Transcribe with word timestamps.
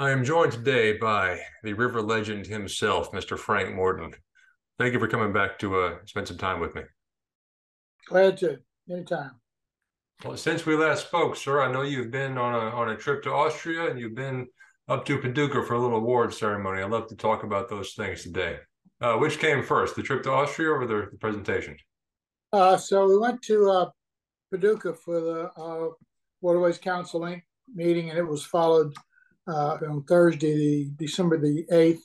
I 0.00 0.12
am 0.12 0.24
joined 0.24 0.52
today 0.52 0.96
by 0.96 1.40
the 1.64 1.72
river 1.72 2.00
legend 2.00 2.46
himself, 2.46 3.10
Mr. 3.10 3.36
Frank 3.36 3.74
Morton. 3.74 4.14
Thank 4.78 4.92
you 4.92 5.00
for 5.00 5.08
coming 5.08 5.32
back 5.32 5.58
to 5.58 5.74
uh, 5.76 5.96
spend 6.06 6.28
some 6.28 6.38
time 6.38 6.60
with 6.60 6.76
me. 6.76 6.82
Glad 8.06 8.36
to, 8.38 8.58
anytime. 8.88 9.32
Well, 10.24 10.36
since 10.36 10.64
we 10.64 10.76
last 10.76 11.08
spoke, 11.08 11.34
sir, 11.34 11.60
I 11.60 11.72
know 11.72 11.82
you've 11.82 12.12
been 12.12 12.38
on 12.38 12.54
a 12.54 12.76
on 12.76 12.90
a 12.90 12.96
trip 12.96 13.24
to 13.24 13.32
Austria 13.32 13.90
and 13.90 13.98
you've 13.98 14.14
been 14.14 14.46
up 14.88 15.04
to 15.06 15.18
Paducah 15.18 15.64
for 15.64 15.74
a 15.74 15.80
little 15.80 15.96
award 15.96 16.32
ceremony. 16.32 16.80
I'd 16.80 16.92
love 16.92 17.08
to 17.08 17.16
talk 17.16 17.42
about 17.42 17.68
those 17.68 17.94
things 17.94 18.22
today. 18.22 18.58
Uh, 19.00 19.16
which 19.16 19.40
came 19.40 19.64
first, 19.64 19.96
the 19.96 20.02
trip 20.02 20.22
to 20.24 20.30
Austria 20.30 20.70
or 20.70 20.86
the, 20.86 21.08
the 21.10 21.18
presentation? 21.18 21.76
Uh, 22.52 22.76
so 22.76 23.08
we 23.08 23.18
went 23.18 23.42
to 23.42 23.68
uh, 23.68 23.90
Paducah 24.52 24.94
for 24.94 25.20
the 25.20 25.50
uh, 25.60 25.88
Waterways 26.40 26.78
Council 26.78 27.20
Inc. 27.22 27.42
meeting, 27.74 28.10
and 28.10 28.18
it 28.18 28.26
was 28.26 28.44
followed 28.44 28.94
uh, 29.48 29.78
on 29.88 30.04
Thursday, 30.04 30.54
the 30.54 30.90
December 30.96 31.38
the 31.38 31.64
8th, 31.72 32.00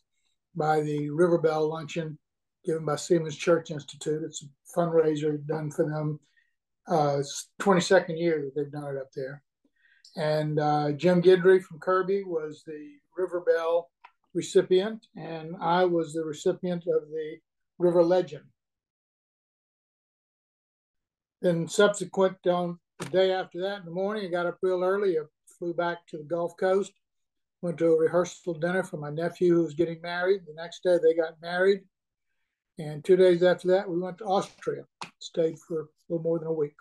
by 0.55 0.81
the 0.81 1.09
River 1.09 1.37
Bell 1.37 1.67
Luncheon 1.67 2.17
given 2.65 2.85
by 2.85 2.95
Seamen's 2.95 3.35
Church 3.35 3.71
Institute. 3.71 4.23
It's 4.23 4.43
a 4.43 4.79
fundraiser 4.79 5.45
done 5.45 5.69
for 5.69 5.85
them. 5.85 6.19
Uh, 6.87 7.17
it's 7.19 7.49
22nd 7.61 8.17
year 8.17 8.41
that 8.41 8.55
they've 8.55 8.71
done 8.71 8.95
it 8.95 8.99
up 8.99 9.11
there. 9.15 9.43
And 10.15 10.59
uh, 10.59 10.91
Jim 10.93 11.21
Guidry 11.21 11.61
from 11.61 11.79
Kirby 11.79 12.23
was 12.23 12.63
the 12.65 12.91
River 13.17 13.41
Bell 13.41 13.89
recipient, 14.33 15.05
and 15.15 15.55
I 15.59 15.85
was 15.85 16.13
the 16.13 16.23
recipient 16.23 16.83
of 16.87 17.09
the 17.09 17.37
River 17.79 18.03
Legend. 18.03 18.45
Then 21.41 21.67
subsequent 21.67 22.37
on 22.47 22.79
the 22.99 23.05
day 23.05 23.33
after 23.33 23.59
that 23.61 23.79
in 23.79 23.85
the 23.85 23.91
morning, 23.91 24.25
I 24.25 24.29
got 24.29 24.45
up 24.45 24.57
real 24.61 24.83
early. 24.83 25.17
I 25.17 25.23
flew 25.59 25.73
back 25.73 26.07
to 26.07 26.17
the 26.17 26.23
Gulf 26.23 26.55
Coast 26.57 26.93
went 27.63 27.77
to 27.77 27.93
a 27.93 27.97
rehearsal 27.97 28.53
dinner 28.53 28.83
for 28.83 28.97
my 28.97 29.09
nephew 29.09 29.55
who 29.55 29.63
was 29.63 29.73
getting 29.73 30.01
married. 30.01 30.41
The 30.45 30.53
next 30.53 30.83
day 30.83 30.97
they 31.01 31.15
got 31.15 31.41
married. 31.41 31.79
And 32.77 33.03
two 33.05 33.15
days 33.15 33.41
after 33.41 33.69
that, 33.69 33.89
we 33.89 33.99
went 33.99 34.17
to 34.17 34.25
Austria, 34.25 34.83
stayed 35.19 35.57
for 35.57 35.81
a 35.81 35.85
little 36.09 36.23
more 36.23 36.39
than 36.39 36.49
a 36.49 36.53
week. 36.53 36.75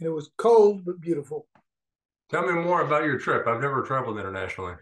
And 0.00 0.06
it 0.06 0.12
was 0.12 0.30
cold, 0.38 0.86
but 0.86 1.00
beautiful. 1.00 1.46
Tell 2.30 2.46
me 2.46 2.54
more 2.54 2.80
about 2.80 3.04
your 3.04 3.18
trip. 3.18 3.46
I've 3.46 3.60
never 3.60 3.82
traveled 3.82 4.18
internationally. 4.18 4.74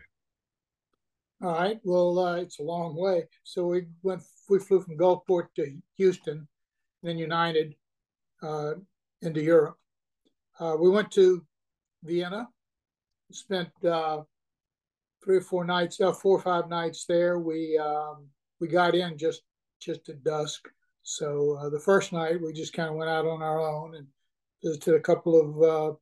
All 1.43 1.53
right. 1.53 1.81
Well, 1.83 2.19
uh, 2.21 2.37
it's 2.37 2.61
a 2.61 2.63
long 2.63 2.95
way. 2.95 3.25
So 3.43 3.67
we 3.67 3.87
went, 4.05 4.23
we 4.49 4.61
flew 4.61 4.81
from 4.81 4.97
Gulfport 4.97 5.47
to 5.57 5.77
Houston, 5.97 6.47
then 7.03 7.19
United 7.19 7.75
uh, 8.43 8.75
into 9.23 9.43
Europe. 9.43 9.77
Uh, 10.61 10.77
we 10.79 10.89
went 10.89 11.11
to 11.13 11.45
Vienna, 12.05 12.49
spent 13.33 13.71
uh, 13.85 14.23
three 15.25 15.39
or 15.39 15.43
four 15.43 15.65
nights, 15.65 16.01
uh, 16.01 16.13
four 16.13 16.39
or 16.39 16.43
five 16.43 16.69
nights 16.69 17.07
there. 17.07 17.39
We 17.39 17.79
um, 17.79 18.27
we 18.61 18.69
got 18.69 18.95
in 18.95 19.17
just 19.17 19.43
just 19.81 20.09
at 20.09 20.23
dusk. 20.23 20.69
So 21.03 21.59
uh, 21.61 21.71
the 21.71 21.81
first 21.81 22.13
night 22.13 22.41
we 22.41 22.53
just 22.53 22.73
kind 22.73 22.89
of 22.89 22.97
went 22.97 23.11
out 23.11 23.27
on 23.27 23.43
our 23.43 23.61
own 23.61 23.97
and 23.97 24.07
visited 24.63 24.95
a 24.95 25.01
couple 25.01 25.41
of 25.41 25.63
uh, 25.63 25.97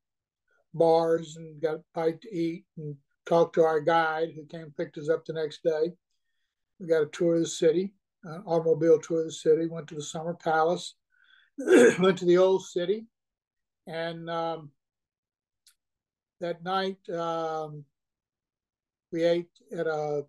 bars 0.74 1.36
and 1.36 1.60
got 1.60 1.76
a 1.76 1.82
bite 1.94 2.20
to 2.22 2.34
eat 2.34 2.64
and 2.76 2.96
talked 3.26 3.54
to 3.54 3.62
our 3.62 3.80
guide 3.80 4.30
who 4.34 4.44
came 4.46 4.62
and 4.62 4.76
picked 4.76 4.98
us 4.98 5.08
up 5.08 5.24
the 5.24 5.32
next 5.32 5.62
day. 5.62 5.92
We 6.78 6.86
got 6.86 7.02
a 7.02 7.06
tour 7.06 7.34
of 7.34 7.40
the 7.40 7.46
city, 7.46 7.94
an 8.24 8.42
automobile 8.46 8.98
tour 9.00 9.20
of 9.20 9.26
the 9.26 9.32
city. 9.32 9.66
Went 9.66 9.88
to 9.88 9.94
the 9.94 10.02
Summer 10.02 10.34
Palace, 10.34 10.94
went 11.58 12.18
to 12.18 12.24
the 12.24 12.38
Old 12.38 12.64
City, 12.64 13.06
and 13.86 14.28
um, 14.28 14.70
that 16.40 16.62
night 16.62 16.98
um, 17.10 17.84
we 19.12 19.24
ate 19.24 19.50
at 19.76 19.86
a 19.86 20.24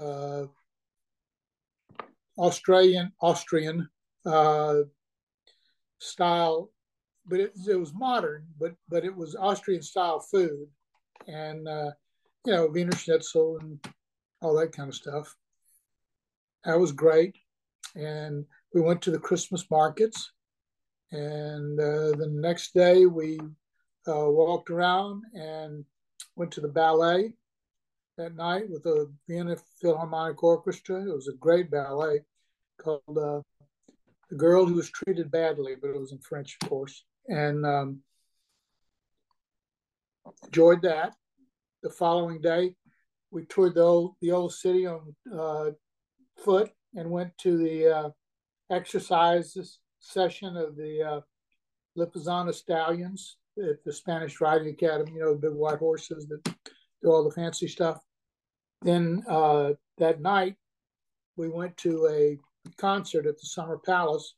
uh, 0.00 0.46
Australian 2.38 3.12
Austrian 3.20 3.88
uh, 4.24 4.76
style, 5.98 6.70
but 7.26 7.40
it, 7.40 7.52
it, 7.68 7.78
was 7.78 7.92
modern, 7.94 8.46
but 8.58 8.74
but 8.88 9.04
it 9.04 9.14
was 9.14 9.36
Austrian 9.36 9.82
style 9.82 10.20
food, 10.20 10.68
and 11.26 11.68
uh, 11.68 11.90
you 12.46 12.52
know 12.52 12.66
Wiener 12.66 12.96
Schnitzel 12.96 13.58
and 13.60 13.84
all 14.40 14.54
that 14.56 14.72
kind 14.72 14.88
of 14.88 14.94
stuff. 14.94 15.34
That 16.64 16.78
was 16.78 16.92
great, 16.92 17.36
and 17.94 18.44
we 18.72 18.80
went 18.80 19.02
to 19.02 19.10
the 19.10 19.18
Christmas 19.18 19.70
markets, 19.70 20.32
and 21.12 21.78
uh, 21.78 22.16
the 22.16 22.28
next 22.30 22.74
day 22.74 23.06
we 23.06 23.38
uh, 24.08 24.28
walked 24.30 24.70
around 24.70 25.22
and 25.34 25.84
went 26.36 26.50
to 26.52 26.60
the 26.60 26.68
ballet 26.68 27.32
that 28.16 28.34
night 28.34 28.70
with 28.70 28.82
the 28.84 29.12
Vienna 29.28 29.56
Philharmonic 29.80 30.42
Orchestra. 30.42 31.02
It 31.02 31.14
was 31.14 31.28
a 31.28 31.32
great 31.32 31.70
ballet 31.70 32.20
called 32.80 33.02
uh, 33.08 33.40
The 34.30 34.36
Girl 34.36 34.66
Who 34.66 34.74
Was 34.74 34.90
Treated 34.90 35.30
Badly, 35.30 35.74
but 35.80 35.90
it 35.90 36.00
was 36.00 36.12
in 36.12 36.18
French, 36.18 36.56
of 36.62 36.68
course. 36.68 37.04
And 37.28 37.64
um, 37.66 38.00
enjoyed 40.44 40.82
that. 40.82 41.14
The 41.82 41.90
following 41.90 42.40
day, 42.40 42.74
we 43.30 43.44
toured 43.44 43.74
the 43.74 43.82
old, 43.82 44.14
the 44.22 44.32
old 44.32 44.54
city 44.54 44.86
on 44.86 45.14
uh, 45.32 45.70
foot 46.42 46.70
and 46.94 47.10
went 47.10 47.36
to 47.38 47.58
the 47.58 47.96
uh, 47.96 48.10
exercise 48.70 49.56
session 49.98 50.56
of 50.56 50.76
the 50.76 51.02
uh, 51.02 51.20
Lipizzaner 51.98 52.54
Stallions 52.54 53.36
at 53.58 53.84
the 53.84 53.92
Spanish 53.92 54.40
Riding 54.40 54.68
Academy, 54.68 55.12
you 55.12 55.20
know, 55.20 55.34
the 55.34 55.48
big 55.48 55.56
white 55.56 55.78
horses 55.78 56.26
that 56.26 56.44
do 57.02 57.10
all 57.10 57.24
the 57.24 57.34
fancy 57.34 57.68
stuff. 57.68 58.00
Then 58.82 59.22
uh, 59.28 59.72
that 59.98 60.20
night, 60.20 60.56
we 61.36 61.48
went 61.48 61.76
to 61.78 62.06
a 62.08 62.38
concert 62.76 63.26
at 63.26 63.38
the 63.38 63.46
Summer 63.46 63.78
Palace. 63.78 64.34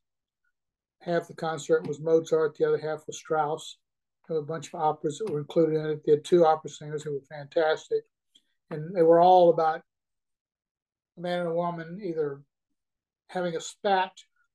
Half 1.00 1.28
the 1.28 1.34
concert 1.34 1.86
was 1.86 2.00
Mozart, 2.00 2.56
the 2.56 2.66
other 2.66 2.78
half 2.78 3.06
was 3.06 3.18
Strauss. 3.18 3.78
There 4.26 4.36
were 4.36 4.42
a 4.42 4.46
bunch 4.46 4.68
of 4.68 4.80
operas 4.80 5.18
that 5.18 5.30
were 5.30 5.38
included 5.38 5.76
in 5.76 5.86
it. 5.86 6.02
They 6.04 6.12
had 6.12 6.24
two 6.24 6.44
opera 6.44 6.70
singers 6.70 7.02
who 7.02 7.12
were 7.12 7.20
fantastic. 7.28 8.02
And 8.70 8.94
they 8.94 9.02
were 9.02 9.20
all 9.20 9.50
about 9.50 9.82
a 11.16 11.20
man 11.20 11.40
and 11.40 11.48
a 11.48 11.54
woman 11.54 12.00
either 12.02 12.42
having 13.28 13.56
a 13.56 13.60
spat, 13.60 14.12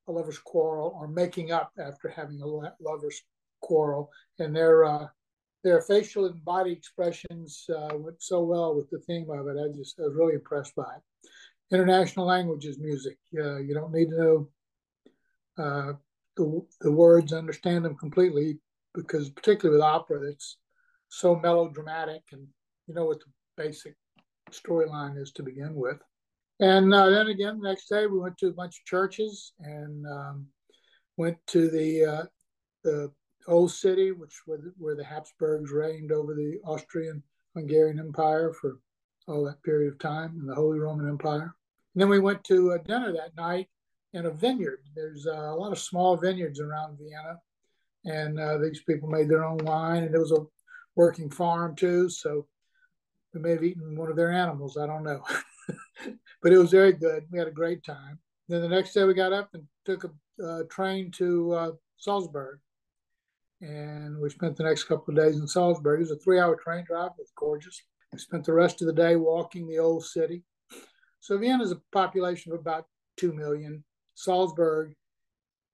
a 0.07 0.11
lover's 0.11 0.39
quarrel, 0.39 0.93
or 0.99 1.07
making 1.07 1.51
up 1.51 1.71
after 1.79 2.09
having 2.09 2.41
a 2.41 2.45
lover's 2.45 3.21
quarrel, 3.61 4.09
and 4.39 4.55
their 4.55 4.85
uh, 4.85 5.07
their 5.63 5.81
facial 5.81 6.25
and 6.25 6.43
body 6.43 6.71
expressions 6.71 7.65
uh, 7.69 7.95
went 7.95 8.21
so 8.21 8.43
well 8.43 8.75
with 8.75 8.89
the 8.89 8.99
theme 8.99 9.27
of 9.29 9.47
it. 9.47 9.57
I 9.59 9.75
just 9.77 9.99
I 9.99 10.03
was 10.03 10.15
really 10.15 10.33
impressed 10.33 10.75
by 10.75 10.83
it. 10.83 11.75
International 11.75 12.25
languages 12.25 12.79
music. 12.79 13.17
Uh, 13.37 13.57
you 13.57 13.73
don't 13.73 13.93
need 13.93 14.09
to 14.09 14.17
know 14.17 14.49
uh, 15.57 15.93
the, 16.37 16.61
the 16.81 16.91
words, 16.91 17.33
understand 17.33 17.85
them 17.85 17.95
completely, 17.95 18.59
because 18.93 19.29
particularly 19.29 19.77
with 19.77 19.83
opera, 19.83 20.21
it's 20.29 20.57
so 21.09 21.35
melodramatic, 21.35 22.23
and 22.31 22.47
you 22.87 22.93
know 22.93 23.05
what 23.05 23.19
the 23.19 23.63
basic 23.63 23.95
storyline 24.51 25.21
is 25.21 25.31
to 25.33 25.43
begin 25.43 25.75
with. 25.75 25.97
And 26.59 26.93
uh, 26.93 27.09
then 27.09 27.27
again, 27.27 27.59
the 27.59 27.69
next 27.69 27.87
day 27.89 28.05
we 28.05 28.19
went 28.19 28.37
to 28.39 28.47
a 28.47 28.53
bunch 28.53 28.79
of 28.79 28.85
churches 28.85 29.53
and 29.59 30.05
um, 30.05 30.47
went 31.17 31.37
to 31.47 31.69
the 31.69 32.05
uh, 32.05 32.23
the 32.83 33.11
old 33.47 33.71
city, 33.71 34.11
which 34.11 34.41
was 34.47 34.61
where 34.77 34.95
the 34.95 35.03
Habsburgs 35.03 35.71
reigned 35.71 36.11
over 36.11 36.33
the 36.33 36.59
Austrian 36.65 37.23
Hungarian 37.55 37.99
Empire 37.99 38.53
for 38.53 38.79
all 39.27 39.45
that 39.45 39.63
period 39.63 39.93
of 39.93 39.99
time, 39.99 40.37
and 40.39 40.49
the 40.49 40.55
Holy 40.55 40.79
Roman 40.79 41.07
Empire. 41.07 41.55
And 41.93 42.01
then 42.01 42.09
we 42.09 42.19
went 42.19 42.43
to 42.45 42.71
a 42.71 42.79
dinner 42.79 43.11
that 43.13 43.35
night 43.35 43.67
in 44.13 44.25
a 44.25 44.31
vineyard. 44.31 44.79
There's 44.95 45.27
uh, 45.27 45.31
a 45.31 45.55
lot 45.55 45.71
of 45.71 45.79
small 45.79 46.17
vineyards 46.17 46.59
around 46.59 46.97
Vienna, 46.97 47.39
and 48.05 48.39
uh, 48.39 48.57
these 48.57 48.81
people 48.83 49.09
made 49.09 49.29
their 49.29 49.43
own 49.43 49.57
wine, 49.59 50.03
and 50.03 50.15
it 50.15 50.19
was 50.19 50.31
a 50.31 50.45
working 50.95 51.29
farm 51.29 51.75
too. 51.75 52.09
So 52.09 52.47
we 53.33 53.41
may 53.41 53.51
have 53.51 53.63
eaten 53.63 53.95
one 53.95 54.09
of 54.09 54.15
their 54.15 54.31
animals. 54.31 54.77
I 54.77 54.87
don't 54.87 55.03
know, 55.03 55.23
but 56.41 56.51
it 56.51 56.57
was 56.57 56.71
very 56.71 56.93
good. 56.93 57.25
We 57.31 57.39
had 57.39 57.47
a 57.47 57.51
great 57.51 57.83
time. 57.83 58.19
Then 58.47 58.61
the 58.61 58.69
next 58.69 58.93
day 58.93 59.03
we 59.05 59.13
got 59.13 59.33
up 59.33 59.49
and 59.53 59.63
took 59.85 60.03
a 60.03 60.43
uh, 60.43 60.63
train 60.69 61.11
to 61.11 61.53
uh, 61.53 61.71
Salzburg 61.97 62.59
and 63.61 64.19
we 64.19 64.29
spent 64.29 64.57
the 64.57 64.63
next 64.63 64.85
couple 64.85 65.13
of 65.13 65.23
days 65.23 65.39
in 65.39 65.47
Salzburg. 65.47 65.99
It 65.99 66.03
was 66.03 66.11
a 66.11 66.17
three-hour 66.17 66.55
train 66.55 66.83
drive. 66.85 67.11
It 67.11 67.21
was 67.21 67.31
gorgeous. 67.35 67.81
We 68.11 68.19
spent 68.19 68.43
the 68.45 68.53
rest 68.53 68.81
of 68.81 68.87
the 68.87 68.93
day 68.93 69.15
walking 69.15 69.67
the 69.67 69.79
old 69.79 70.03
city. 70.03 70.43
So 71.19 71.37
Vienna 71.37 71.63
is 71.63 71.71
a 71.71 71.81
population 71.91 72.51
of 72.51 72.59
about 72.59 72.87
two 73.17 73.31
million. 73.31 73.83
Salzburg 74.15 74.93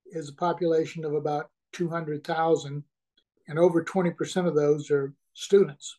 is 0.07 0.29
a 0.29 0.33
population 0.33 1.05
of 1.05 1.13
about 1.13 1.49
two 1.71 1.89
hundred 1.89 2.23
thousand, 2.23 2.83
and 3.47 3.57
over 3.57 3.83
twenty 3.83 4.11
percent 4.11 4.47
of 4.47 4.55
those 4.55 4.91
are 4.91 5.13
students. 5.33 5.97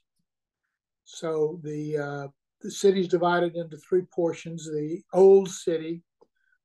So 1.04 1.58
the 1.62 1.96
uh, 1.96 2.28
the 2.60 2.70
city 2.70 3.00
is 3.00 3.08
divided 3.08 3.56
into 3.56 3.78
three 3.78 4.02
portions: 4.14 4.64
the 4.66 5.02
old 5.12 5.48
city, 5.48 6.02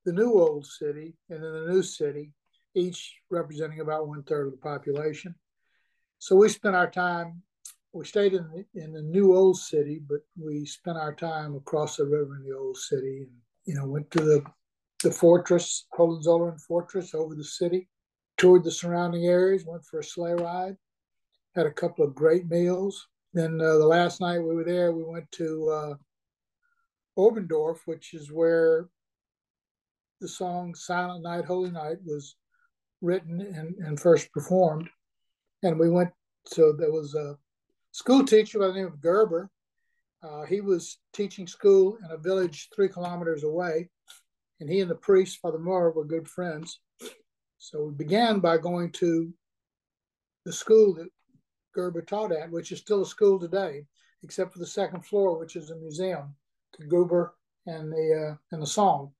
the 0.05 0.13
new 0.13 0.33
old 0.33 0.65
city, 0.65 1.15
and 1.29 1.41
then 1.41 1.53
the 1.53 1.71
new 1.71 1.83
city 1.83 2.33
each 2.75 3.15
representing 3.29 3.79
about 3.79 4.07
one 4.07 4.23
third 4.23 4.47
of 4.47 4.51
the 4.51 4.57
population. 4.57 5.35
So 6.19 6.35
we 6.35 6.49
spent 6.49 6.75
our 6.75 6.89
time 6.89 7.43
we 7.93 8.05
stayed 8.05 8.33
in 8.33 8.49
the, 8.49 8.81
in 8.81 8.91
the 8.91 9.03
new 9.03 9.35
old 9.35 9.57
city, 9.57 10.01
but 10.09 10.21
we 10.35 10.65
spent 10.65 10.97
our 10.97 11.13
time 11.13 11.55
across 11.55 11.97
the 11.97 12.05
river 12.05 12.35
in 12.37 12.49
the 12.49 12.57
old 12.57 12.75
city, 12.75 13.27
and 13.27 13.31
you 13.65 13.75
know 13.75 13.87
went 13.87 14.09
to 14.11 14.21
the 14.21 14.43
the 15.03 15.11
fortress, 15.11 15.85
Hohenzollern 15.91 16.57
Fortress, 16.57 17.13
over 17.13 17.35
the 17.35 17.43
city, 17.43 17.89
toured 18.37 18.63
the 18.63 18.71
surrounding 18.71 19.25
areas, 19.25 19.65
went 19.65 19.83
for 19.83 19.99
a 19.99 20.03
sleigh 20.03 20.33
ride, 20.33 20.77
had 21.55 21.65
a 21.65 21.71
couple 21.71 22.05
of 22.05 22.15
great 22.15 22.49
meals. 22.49 23.07
Then 23.33 23.59
uh, 23.59 23.77
the 23.77 23.85
last 23.85 24.21
night 24.21 24.39
we 24.39 24.55
were 24.55 24.63
there, 24.63 24.93
we 24.93 25.03
went 25.03 25.29
to 25.33 25.69
uh, 25.69 25.95
Oberndorf, 27.17 27.79
which 27.85 28.13
is 28.13 28.31
where 28.31 28.87
the 30.21 30.27
song 30.27 30.73
Silent 30.73 31.21
Night, 31.21 31.43
Holy 31.43 31.69
Night 31.69 31.97
was 32.05 32.37
written 33.03 33.41
and, 33.41 33.75
and 33.85 33.99
first 33.99 34.31
performed. 34.31 34.89
And 35.61 35.77
we 35.77 35.89
went, 35.89 36.09
so 36.45 36.73
there 36.73 36.91
was 36.91 37.13
a 37.13 37.37
school 37.91 38.25
teacher 38.25 38.59
by 38.59 38.67
the 38.67 38.73
name 38.73 38.87
of 38.87 39.01
Gruber. 39.01 39.49
Uh, 40.23 40.43
he 40.43 40.61
was 40.61 40.97
teaching 41.11 41.45
school 41.45 41.97
in 42.03 42.11
a 42.11 42.17
village 42.17 42.69
three 42.73 42.87
kilometers 42.87 43.43
away, 43.43 43.89
and 44.61 44.69
he 44.69 44.79
and 44.79 44.89
the 44.89 44.95
priest, 44.95 45.39
Father 45.41 45.59
Mohr, 45.59 45.93
were 45.93 46.05
good 46.05 46.27
friends. 46.27 46.79
So 47.57 47.85
we 47.85 47.93
began 47.93 48.39
by 48.39 48.57
going 48.57 48.91
to 48.93 49.33
the 50.45 50.53
school 50.53 50.93
that 50.95 51.09
Gruber 51.73 52.01
taught 52.01 52.31
at, 52.31 52.51
which 52.51 52.71
is 52.71 52.79
still 52.79 53.01
a 53.01 53.05
school 53.05 53.39
today, 53.39 53.85
except 54.23 54.53
for 54.53 54.59
the 54.59 54.65
second 54.65 55.05
floor, 55.05 55.37
which 55.37 55.55
is 55.55 55.69
a 55.69 55.75
museum 55.75 56.35
to 56.73 56.87
Gruber 56.87 57.35
and 57.65 57.91
the 57.91 58.31
uh, 58.31 58.35
and 58.51 58.61
the 58.61 58.67
song. 58.67 59.11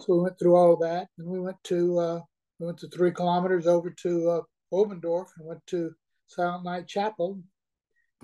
So 0.00 0.14
we 0.14 0.22
went 0.22 0.38
through 0.38 0.56
all 0.56 0.72
of 0.72 0.80
that, 0.80 1.08
and 1.18 1.28
we 1.28 1.40
went 1.40 1.62
to 1.64 1.98
uh, 1.98 2.20
we 2.58 2.66
went 2.66 2.78
to 2.78 2.88
three 2.88 3.12
kilometers 3.12 3.66
over 3.66 3.90
to 3.90 4.30
uh, 4.30 4.40
Oberndorf 4.72 5.26
and 5.38 5.46
went 5.46 5.66
to 5.68 5.92
Silent 6.26 6.64
Night 6.64 6.86
Chapel, 6.86 7.40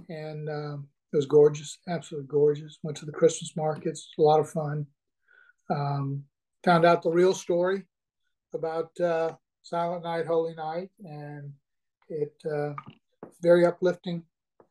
and 0.08 0.48
um, 0.48 0.88
it 1.12 1.16
was 1.16 1.26
gorgeous, 1.26 1.78
absolutely 1.88 2.28
gorgeous. 2.28 2.78
Went 2.82 2.96
to 2.98 3.06
the 3.06 3.12
Christmas 3.12 3.56
markets, 3.56 4.12
a 4.18 4.22
lot 4.22 4.40
of 4.40 4.50
fun. 4.50 4.86
Um, 5.70 6.24
found 6.64 6.84
out 6.84 7.02
the 7.02 7.10
real 7.10 7.34
story 7.34 7.84
about 8.52 8.90
uh, 9.00 9.32
Silent 9.62 10.04
Night, 10.04 10.26
Holy 10.26 10.54
Night, 10.54 10.90
and 11.04 11.52
it 12.08 12.34
uh, 12.52 12.72
very 13.42 13.64
uplifting, 13.64 14.24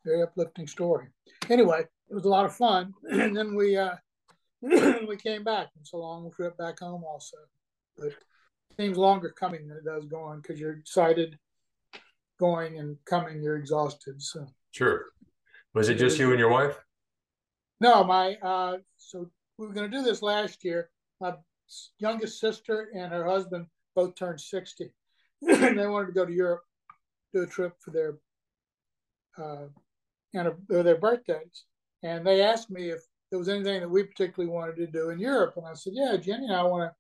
very 0.06 0.22
uplifting 0.22 0.68
story. 0.68 1.08
Anyway, 1.50 1.86
it 2.10 2.14
was 2.14 2.26
a 2.26 2.30
lot 2.30 2.46
of 2.46 2.56
fun, 2.56 2.94
and 3.04 3.36
then 3.36 3.56
we 3.56 3.78
uh, 3.78 3.96
we 4.62 5.18
came 5.18 5.44
back. 5.44 5.70
It's 5.80 5.94
a 5.94 5.98
long 5.98 6.30
trip 6.36 6.58
back 6.58 6.80
home, 6.80 7.04
also, 7.04 7.38
but 7.98 8.14
seems 8.78 8.98
longer 8.98 9.34
coming 9.38 9.68
than 9.68 9.78
it 9.78 9.86
does 9.86 10.06
going 10.06 10.42
because 10.42 10.60
you're 10.60 10.74
excited 10.74 11.38
going 12.40 12.78
and 12.80 12.98
coming, 13.06 13.42
you're 13.42 13.58
exhausted. 13.58 14.22
So 14.22 14.46
sure. 14.72 15.06
Was 15.74 15.90
it 15.90 15.96
just 15.96 16.20
you 16.20 16.32
and 16.32 16.40
your 16.40 16.50
wife? 16.50 16.78
No, 17.80 18.04
my 18.04 18.36
uh, 18.36 18.78
so 18.98 19.30
we 19.58 19.68
were 19.68 19.74
going 19.74 19.90
to 19.90 19.98
do 19.98 20.04
this 20.04 20.22
last 20.22 20.64
year. 20.64 20.90
My 21.20 21.34
youngest 22.00 22.40
sister 22.40 22.90
and 22.94 23.12
her 23.12 23.26
husband 23.26 23.68
both 23.96 24.16
turned 24.16 24.42
sixty, 24.42 24.92
and 25.42 25.78
they 25.78 25.88
wanted 25.88 26.08
to 26.08 26.14
go 26.14 26.26
to 26.26 26.34
Europe, 26.34 26.64
do 27.34 27.44
a 27.44 27.48
trip 27.48 27.74
for 27.80 27.92
their 27.92 28.18
uh, 29.38 29.68
and 30.34 30.54
their 30.68 30.98
birthdays. 30.98 31.66
And 32.04 32.26
they 32.26 32.42
asked 32.42 32.70
me 32.70 32.90
if 32.90 33.02
there 33.30 33.40
was 33.40 33.50
anything 33.50 33.80
that 33.82 33.90
we 33.90 34.04
particularly 34.04 34.54
wanted 34.54 34.76
to 34.78 34.88
do 34.88 35.10
in 35.10 35.20
Europe, 35.20 35.56
and 35.58 35.66
I 35.66 35.74
said, 35.74 35.94
"Yeah, 35.96 36.18
Jenny 36.18 36.46
and 36.46 36.56
I 36.56 36.64
want 36.64 36.92
to 36.92 36.96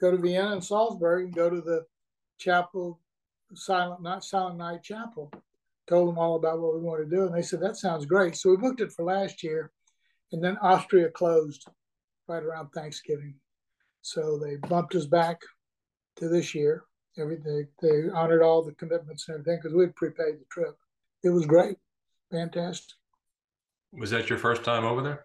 go 0.00 0.10
to 0.10 0.16
Vienna 0.16 0.52
and 0.52 0.64
Salzburg 0.64 1.24
and 1.24 1.34
go 1.34 1.50
to 1.50 1.60
the 1.60 1.84
chapel 2.38 3.00
Silent 3.54 4.02
Night, 4.02 4.24
Silent 4.24 4.58
Night 4.58 4.82
Chapel. 4.82 5.32
Told 5.86 6.08
them 6.08 6.18
all 6.18 6.34
about 6.34 6.58
what 6.58 6.74
we 6.74 6.80
wanted 6.80 7.10
to 7.10 7.16
do, 7.16 7.26
and 7.26 7.34
they 7.34 7.42
said 7.42 7.60
that 7.60 7.76
sounds 7.76 8.06
great. 8.06 8.34
So 8.34 8.50
we 8.50 8.56
booked 8.56 8.80
it 8.80 8.92
for 8.92 9.04
last 9.04 9.44
year, 9.44 9.70
and 10.32 10.42
then 10.42 10.58
Austria 10.60 11.08
closed 11.10 11.68
right 12.26 12.42
around 12.42 12.70
Thanksgiving, 12.70 13.36
so 14.02 14.36
they 14.36 14.56
bumped 14.56 14.96
us 14.96 15.06
back 15.06 15.40
to 16.16 16.28
this 16.28 16.54
year. 16.56 16.84
Everything 17.18 17.68
they 17.80 18.10
honored 18.12 18.42
all 18.42 18.62
the 18.62 18.72
commitments 18.72 19.28
and 19.28 19.38
everything 19.38 19.60
because 19.62 19.74
we 19.74 19.84
had 19.84 19.94
prepaid 19.94 20.40
the 20.40 20.44
trip. 20.50 20.76
It 21.22 21.30
was 21.30 21.46
great, 21.46 21.76
fantastic. 22.30 22.96
Was 23.92 24.10
that 24.10 24.28
your 24.28 24.38
first 24.38 24.64
time 24.64 24.84
over 24.84 25.02
there? 25.02 25.24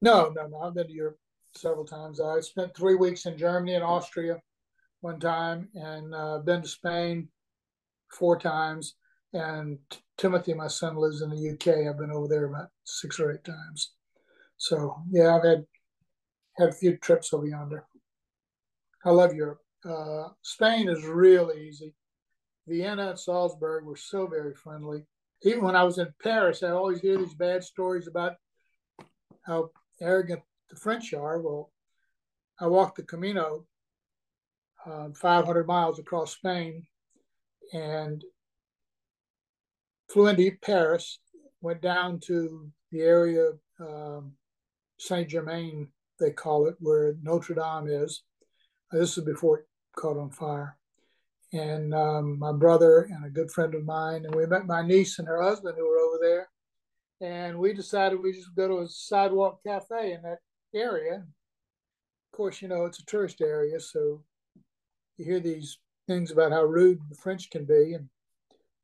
No, 0.00 0.32
no, 0.34 0.46
no. 0.46 0.58
I've 0.60 0.74
been 0.74 0.86
to 0.86 0.92
Europe 0.92 1.18
several 1.54 1.84
times. 1.84 2.20
I 2.20 2.40
spent 2.40 2.76
three 2.76 2.94
weeks 2.94 3.26
in 3.26 3.36
Germany 3.36 3.74
and 3.74 3.84
Austria 3.84 4.40
one 5.00 5.20
time 5.20 5.68
and 5.74 6.14
uh, 6.14 6.38
been 6.38 6.62
to 6.62 6.68
Spain 6.68 7.28
four 8.10 8.38
times. 8.38 8.94
And 9.32 9.78
Timothy, 10.18 10.54
my 10.54 10.66
son, 10.66 10.96
lives 10.96 11.22
in 11.22 11.30
the 11.30 11.50
UK. 11.50 11.88
I've 11.88 11.98
been 11.98 12.10
over 12.10 12.28
there 12.28 12.46
about 12.46 12.68
six 12.84 13.20
or 13.20 13.32
eight 13.32 13.44
times. 13.44 13.92
So 14.56 14.96
yeah, 15.10 15.36
I've 15.36 15.44
had 15.44 15.64
had 16.58 16.68
a 16.70 16.72
few 16.72 16.96
trips 16.96 17.32
over 17.32 17.46
yonder. 17.46 17.86
I 19.04 19.10
love 19.10 19.34
Europe. 19.34 19.60
Uh, 19.88 20.28
Spain 20.42 20.88
is 20.88 21.04
really 21.04 21.66
easy. 21.68 21.94
Vienna 22.66 23.10
and 23.10 23.18
Salzburg 23.18 23.84
were 23.84 23.96
so 23.96 24.26
very 24.26 24.54
friendly. 24.54 25.04
Even 25.42 25.64
when 25.64 25.76
I 25.76 25.84
was 25.84 25.98
in 25.98 26.12
Paris, 26.22 26.62
I 26.62 26.70
always 26.70 27.00
hear 27.00 27.16
these 27.16 27.34
bad 27.34 27.64
stories 27.64 28.06
about 28.06 28.34
how 29.42 29.70
arrogant 30.00 30.42
the 30.70 30.76
French 30.76 31.12
are. 31.12 31.40
Well, 31.40 31.70
I 32.60 32.66
walked 32.66 32.96
the 32.96 33.02
Camino 33.02 33.66
uh, 34.86 35.08
500 35.14 35.66
miles 35.66 35.98
across 35.98 36.32
Spain 36.32 36.86
and 37.72 38.24
flew 40.08 40.28
into 40.28 40.50
Paris, 40.62 41.18
went 41.60 41.82
down 41.82 42.20
to 42.20 42.70
the 42.90 43.00
area 43.00 43.50
um, 43.80 44.32
Saint 44.98 45.28
Germain, 45.28 45.88
they 46.18 46.30
call 46.30 46.66
it, 46.66 46.76
where 46.80 47.14
Notre 47.22 47.54
Dame 47.54 47.88
is. 47.88 48.22
Uh, 48.92 48.98
this 48.98 49.16
is 49.16 49.24
before 49.24 49.60
it 49.60 49.66
caught 49.96 50.18
on 50.18 50.30
fire. 50.30 50.76
And 51.52 51.94
um, 51.94 52.38
my 52.38 52.52
brother 52.52 53.08
and 53.10 53.24
a 53.24 53.30
good 53.30 53.50
friend 53.50 53.74
of 53.74 53.84
mine, 53.84 54.24
and 54.24 54.34
we 54.34 54.46
met 54.46 54.66
my 54.66 54.86
niece 54.86 55.18
and 55.18 55.26
her 55.26 55.42
husband 55.42 55.74
who 55.76 55.88
were 55.88 55.98
over 55.98 56.18
there. 56.20 56.48
And 57.20 57.58
we 57.58 57.72
decided 57.72 58.20
we 58.20 58.32
just 58.32 58.54
go 58.54 58.68
to 58.68 58.78
a 58.80 58.88
sidewalk 58.88 59.60
cafe 59.66 60.12
in 60.12 60.22
that 60.22 60.38
area. 60.74 61.16
Of 61.16 62.36
course, 62.36 62.62
you 62.62 62.68
know, 62.68 62.84
it's 62.84 63.00
a 63.00 63.06
tourist 63.06 63.40
area, 63.40 63.80
so 63.80 64.22
you 65.16 65.24
hear 65.24 65.40
these 65.40 65.78
things 66.06 66.30
about 66.30 66.52
how 66.52 66.64
rude 66.64 67.00
the 67.08 67.16
French 67.16 67.50
can 67.50 67.64
be. 67.64 67.94
And 67.94 68.08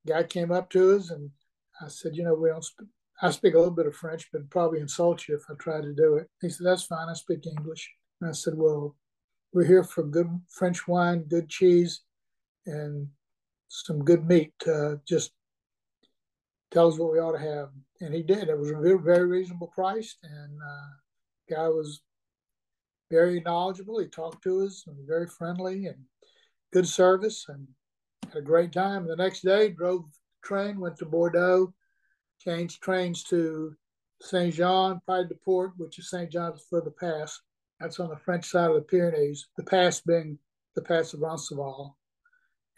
guy 0.07 0.23
came 0.23 0.53
up 0.53 0.71
to 0.71 0.97
us 0.97 1.11
and 1.11 1.31
I 1.81 1.89
said, 1.89 2.17
you 2.17 2.25
know, 2.25 2.35
we 2.35 2.49
don't 2.49 2.65
speak, 2.65 2.89
I 3.21 3.31
speak 3.31 3.55
a 3.55 3.59
little 3.59 3.75
bit 3.75 3.87
of 3.87 3.95
French, 3.95 4.29
but 4.33 4.49
probably 4.51 4.81
insult 4.81 5.27
you 5.27 5.35
if 5.35 5.43
I 5.51 5.55
try 5.55 5.81
to 5.81 5.93
do 5.93 6.17
it. 6.17 6.29
He 6.41 6.49
said, 6.49 6.67
that's 6.67 6.85
fine. 6.85 7.09
I 7.09 7.15
speak 7.15 7.47
English. 7.47 7.91
And 8.21 8.31
I 8.31 8.33
said, 8.33 8.55
well, 8.57 8.97
we're 9.53 9.67
here 9.67 9.85
for 9.85 10.03
good 10.05 10.29
French 10.51 10.87
wine, 10.87 11.25
good 11.29 11.49
cheese, 11.49 12.03
and 12.67 13.09
some 13.69 14.05
good 14.05 14.27
meat. 14.27 14.53
Uh, 14.67 14.97
just 15.07 15.33
tell 16.71 16.89
us 16.89 16.99
what 16.99 17.13
we 17.13 17.19
ought 17.19 17.33
to 17.33 17.39
have. 17.39 17.71
And 18.01 18.15
he 18.15 18.23
did. 18.23 18.49
It 18.49 18.59
was 18.59 18.71
a 18.71 18.99
very, 18.99 19.27
reasonable 19.27 19.69
price. 19.69 20.17
And 20.23 20.59
uh, 20.61 20.89
guy 21.49 21.69
was 21.69 22.01
very 23.11 23.41
knowledgeable. 23.41 23.99
He 23.99 24.07
talked 24.07 24.43
to 24.45 24.65
us 24.65 24.85
and 24.87 24.97
very 25.07 25.27
friendly 25.27 25.87
and 25.87 25.99
good 26.73 26.87
service 26.87 27.47
and 27.49 27.67
had 28.29 28.37
a 28.37 28.43
great 28.43 28.73
time. 28.73 29.07
The 29.07 29.17
next 29.17 29.43
day, 29.43 29.71
drove 29.71 30.05
train, 30.43 30.81
went 30.81 30.97
to 30.99 31.07
Bordeaux, 31.07 31.73
changed 32.41 32.83
trains 32.83 33.23
to 33.25 33.75
Saint 34.23 34.55
Jean, 34.55 35.01
Pied 35.07 35.29
de 35.29 35.35
Port, 35.35 35.73
which 35.77 35.99
is 35.99 36.11
Saint 36.11 36.31
John's 36.31 36.65
for 36.69 36.81
the 36.81 36.91
pass. 36.91 37.41
That's 37.81 38.01
on 38.01 38.09
the 38.09 38.17
French 38.17 38.47
side 38.47 38.71
of 38.71 38.77
the 38.77 38.83
Pyrenees, 38.83 39.49
the 39.57 39.65
pass 39.65 40.01
being 40.01 40.39
the 40.75 40.83
pass 40.83 41.13
of 41.13 41.21
Roncesvalles. 41.21 41.93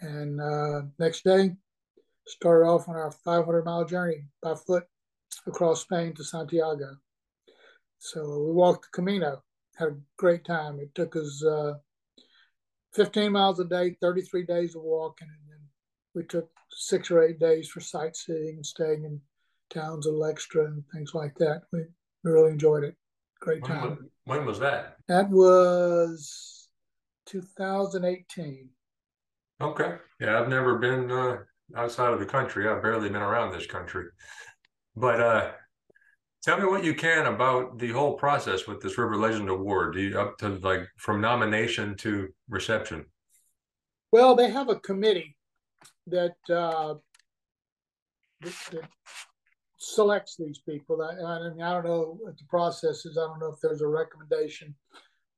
And 0.00 0.40
uh, 0.40 0.82
next 0.98 1.24
day, 1.24 1.56
started 2.26 2.66
off 2.66 2.88
on 2.88 2.96
our 2.96 3.10
500 3.10 3.64
mile 3.64 3.84
journey 3.84 4.26
by 4.42 4.54
foot 4.54 4.84
across 5.46 5.82
Spain 5.82 6.14
to 6.14 6.24
Santiago. 6.24 6.96
So 7.98 8.44
we 8.46 8.52
walked 8.52 8.82
the 8.82 8.88
Camino, 8.92 9.42
had 9.76 9.88
a 9.88 9.96
great 10.16 10.44
time. 10.44 10.78
It 10.80 10.94
took 10.94 11.16
us 11.16 11.44
uh, 11.44 11.74
15 12.94 13.32
miles 13.32 13.60
a 13.60 13.64
day, 13.64 13.96
33 14.00 14.44
days 14.44 14.74
of 14.74 14.82
walking, 14.82 15.28
and 15.28 15.50
then 15.50 15.60
we 16.14 16.24
took 16.24 16.48
six 16.70 17.10
or 17.10 17.22
eight 17.22 17.38
days 17.38 17.68
for 17.68 17.80
sightseeing 17.80 18.56
and 18.56 18.66
staying 18.66 19.04
in 19.04 19.20
towns 19.70 20.06
of 20.06 20.14
Lextra 20.14 20.66
and 20.66 20.82
things 20.92 21.12
like 21.14 21.34
that. 21.36 21.62
We, 21.72 21.80
we 22.24 22.30
really 22.30 22.52
enjoyed 22.52 22.84
it. 22.84 22.96
Great 23.40 23.64
time. 23.64 23.82
When, 23.82 24.10
when 24.24 24.46
was 24.46 24.58
that? 24.58 24.96
That 25.08 25.30
was 25.30 26.68
2018. 27.26 28.68
Okay. 29.60 29.96
Yeah, 30.20 30.40
I've 30.40 30.48
never 30.48 30.78
been 30.78 31.10
uh, 31.10 31.38
outside 31.76 32.12
of 32.12 32.20
the 32.20 32.26
country. 32.26 32.68
I've 32.68 32.82
barely 32.82 33.08
been 33.08 33.22
around 33.22 33.52
this 33.52 33.66
country. 33.66 34.06
But 34.96 35.20
uh, 35.20 35.50
tell 36.42 36.58
me 36.58 36.66
what 36.66 36.84
you 36.84 36.94
can 36.94 37.26
about 37.26 37.78
the 37.78 37.90
whole 37.90 38.14
process 38.14 38.66
with 38.66 38.80
this 38.80 38.98
River 38.98 39.16
Legend 39.16 39.48
Award. 39.48 39.94
Do 39.94 40.00
you 40.00 40.18
up 40.18 40.38
to 40.38 40.48
like 40.48 40.86
from 40.96 41.20
nomination 41.20 41.96
to 41.98 42.28
reception? 42.48 43.06
Well, 44.12 44.34
they 44.34 44.50
have 44.50 44.68
a 44.68 44.80
committee 44.80 45.36
that 46.06 46.36
uh, 46.48 46.94
that, 48.40 48.54
that 48.72 48.88
selects 49.78 50.36
these 50.36 50.58
people. 50.58 51.02
I, 51.02 51.14
I, 51.14 51.36
I 51.36 51.72
don't 51.74 51.84
know 51.84 52.18
what 52.20 52.36
the 52.38 52.44
process 52.48 53.04
is. 53.06 53.18
I 53.18 53.26
don't 53.26 53.40
know 53.40 53.52
if 53.52 53.60
there's 53.60 53.82
a 53.82 53.88
recommendation 53.88 54.74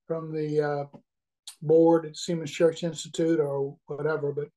from 0.06 0.32
the 0.32 0.60
uh, 0.60 0.98
board 1.62 2.06
at 2.06 2.16
Seamen's 2.16 2.50
Church 2.50 2.82
Institute 2.82 3.40
or 3.40 3.76
whatever, 3.86 4.32
but 4.32 4.48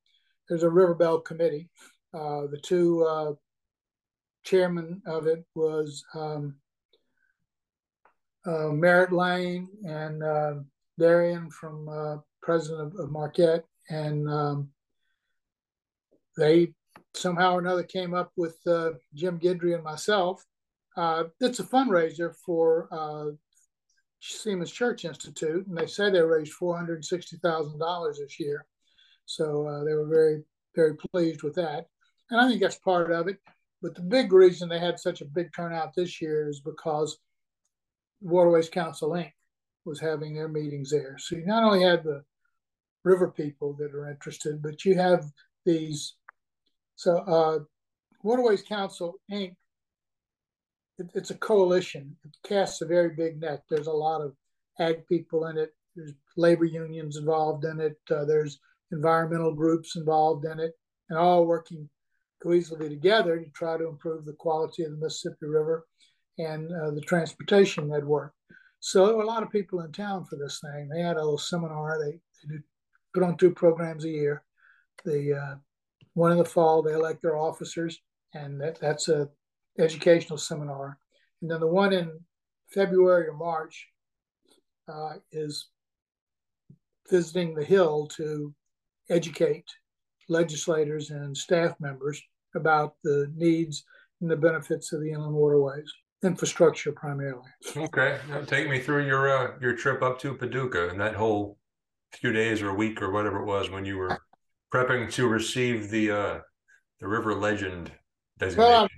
there's 0.48 0.64
a 0.64 0.70
River 0.70 0.94
Bell 0.94 1.20
committee. 1.20 1.70
Uh, 2.14 2.48
the 2.48 2.60
two 2.62 3.04
uh, 3.04 3.34
chairman 4.44 5.02
of 5.06 5.28
it 5.28 5.44
was 5.56 6.04
um, 6.16 6.56
uh, 8.46 8.70
Merritt 8.70 9.12
Lane 9.12 9.68
and 9.86 10.24
uh, 10.24 10.54
Darian 11.00 11.50
from 11.50 11.88
uh, 11.90 12.18
president 12.42 12.94
of, 13.00 13.12
Marquette, 13.12 13.64
and 13.90 14.30
um, 14.30 14.70
they 16.38 16.74
somehow 17.14 17.56
or 17.56 17.60
another 17.60 17.84
came 17.84 18.14
up 18.14 18.32
with 18.36 18.58
uh, 18.68 18.92
Jim 19.14 19.40
Guidry 19.40 19.76
and 19.76 19.84
myself. 19.84 20.44
Uh, 20.98 21.26
it's 21.40 21.60
a 21.60 21.64
fundraiser 21.64 22.36
for 22.46 22.88
uh, 22.92 23.32
Seamen's 24.20 24.72
Church 24.72 25.06
Institute, 25.06 25.66
and 25.68 25.78
they 25.78 25.88
say 25.88 26.10
they 26.10 26.22
raised 26.22 26.54
four 26.54 26.78
hundred 26.78 27.06
sixty 27.06 27.38
thousand 27.38 27.80
dollars 27.80 28.20
this 28.20 28.40
year. 28.40 28.66
So 29.26 29.84
they 29.86 29.94
were 29.94 30.08
very, 30.08 30.44
very 30.76 30.96
pleased 30.96 31.44
with 31.44 31.56
that, 31.56 31.88
and 32.30 32.42
I 32.42 32.48
think 32.48 32.62
that's 32.62 32.78
part 32.78 33.12
of 33.12 33.28
it. 33.30 33.38
But 33.84 33.96
the 33.96 34.02
big 34.02 34.32
reason 34.32 34.70
they 34.70 34.80
had 34.80 34.98
such 34.98 35.20
a 35.20 35.26
big 35.26 35.50
turnout 35.54 35.94
this 35.94 36.22
year 36.22 36.48
is 36.48 36.62
because 36.62 37.18
Waterways 38.22 38.70
Council 38.70 39.10
Inc. 39.10 39.34
was 39.84 40.00
having 40.00 40.34
their 40.34 40.48
meetings 40.48 40.90
there. 40.90 41.18
So 41.20 41.36
you 41.36 41.46
not 41.46 41.66
only 41.66 41.84
had 41.84 42.06
the 42.06 42.24
river 43.04 43.30
people 43.30 43.74
that 43.74 43.94
are 43.94 44.10
interested, 44.10 44.62
but 44.62 44.86
you 44.86 44.96
have 44.96 45.26
these 45.66 46.16
so 46.96 47.18
uh, 47.18 47.60
Waterways 48.24 48.62
Council 48.62 49.16
Inc. 49.30 49.54
It, 50.98 51.10
it's 51.14 51.32
a 51.32 51.36
coalition. 51.36 52.16
It 52.24 52.38
casts 52.48 52.82
a 52.82 52.86
very 52.86 53.10
big 53.10 53.42
net. 53.42 53.64
There's 53.70 53.88
a 53.88 53.92
lot 53.92 54.22
of 54.22 54.34
ag 54.80 55.06
people 55.08 55.48
in 55.48 55.58
it. 55.58 55.74
There's 55.94 56.14
labor 56.38 56.66
unions 56.66 57.18
involved 57.18 57.66
in 57.66 57.82
it. 57.82 57.98
Uh, 58.10 58.24
there's 58.24 58.60
environmental 58.94 59.54
groups 59.54 59.98
involved 59.98 60.46
in 60.46 60.62
it, 60.62 60.72
and 61.10 61.20
all 61.20 61.46
working 61.46 61.90
cohesively 62.44 62.90
together 62.90 63.40
to 63.40 63.50
try 63.52 63.78
to 63.78 63.88
improve 63.88 64.26
the 64.26 64.34
quality 64.34 64.84
of 64.84 64.92
the 64.92 64.98
Mississippi 64.98 65.46
River 65.46 65.86
and 66.38 66.72
uh, 66.72 66.92
the 66.92 67.02
transportation 67.02 67.88
network. 67.88 68.34
So 68.80 69.06
there 69.06 69.16
were 69.16 69.24
a 69.24 69.28
lot 69.28 69.44
of 69.44 69.52
people 69.52 69.82
in 69.82 69.92
town 69.92 70.26
for 70.26 70.36
this 70.36 70.60
thing. 70.60 70.90
They 70.90 71.02
had 71.02 71.16
a 71.16 71.24
little 71.24 71.38
seminar. 71.38 71.98
They, 72.00 72.20
they 72.50 72.60
put 73.14 73.24
on 73.24 73.38
two 73.38 73.52
programs 73.52 74.04
a 74.04 74.10
year. 74.10 74.44
The 75.06 75.34
uh, 75.34 75.56
one 76.16 76.32
in 76.32 76.38
the 76.38 76.46
fall, 76.46 76.82
they 76.82 76.94
elect 76.94 77.22
their 77.22 77.38
officers, 77.38 78.00
and 78.34 78.60
that, 78.62 78.80
that's 78.80 79.08
a 79.08 79.30
educational 79.80 80.38
seminar. 80.38 80.98
And 81.42 81.50
then 81.50 81.60
the 81.60 81.68
one 81.68 81.94
in 81.94 82.20
February 82.74 83.28
or 83.28 83.34
March 83.34 83.88
uh, 84.88 85.14
is 85.32 85.70
visiting 87.10 87.54
the 87.54 87.64
Hill 87.64 88.08
to 88.18 88.54
educate 89.10 89.66
legislators 90.30 91.10
and 91.10 91.36
staff 91.36 91.76
members 91.80 92.22
about 92.56 92.96
the 93.04 93.32
needs 93.36 93.84
and 94.22 94.30
the 94.30 94.36
benefits 94.36 94.94
of 94.94 95.02
the 95.02 95.12
inland 95.12 95.34
waterways 95.34 95.92
infrastructure 96.24 96.92
primarily. 96.92 97.50
Okay, 97.76 98.18
now 98.30 98.42
take 98.42 98.70
me 98.70 98.80
through 98.80 99.06
your 99.06 99.30
uh, 99.30 99.52
your 99.62 99.76
trip 99.76 100.02
up 100.02 100.20
to 100.20 100.34
Paducah 100.34 100.90
and 100.90 101.00
that 101.00 101.16
whole 101.16 101.58
few 102.14 102.32
days 102.32 102.62
or 102.62 102.74
week 102.74 103.02
or 103.02 103.12
whatever 103.12 103.42
it 103.42 103.46
was 103.46 103.70
when 103.70 103.86
you 103.86 103.98
were 103.98 104.18
prepping 104.74 105.12
to 105.14 105.28
receive 105.28 105.90
the 105.90 106.12
uh, 106.12 106.40
the 107.00 107.08
River 107.08 107.36
Legend 107.36 107.92
designation? 108.40 108.90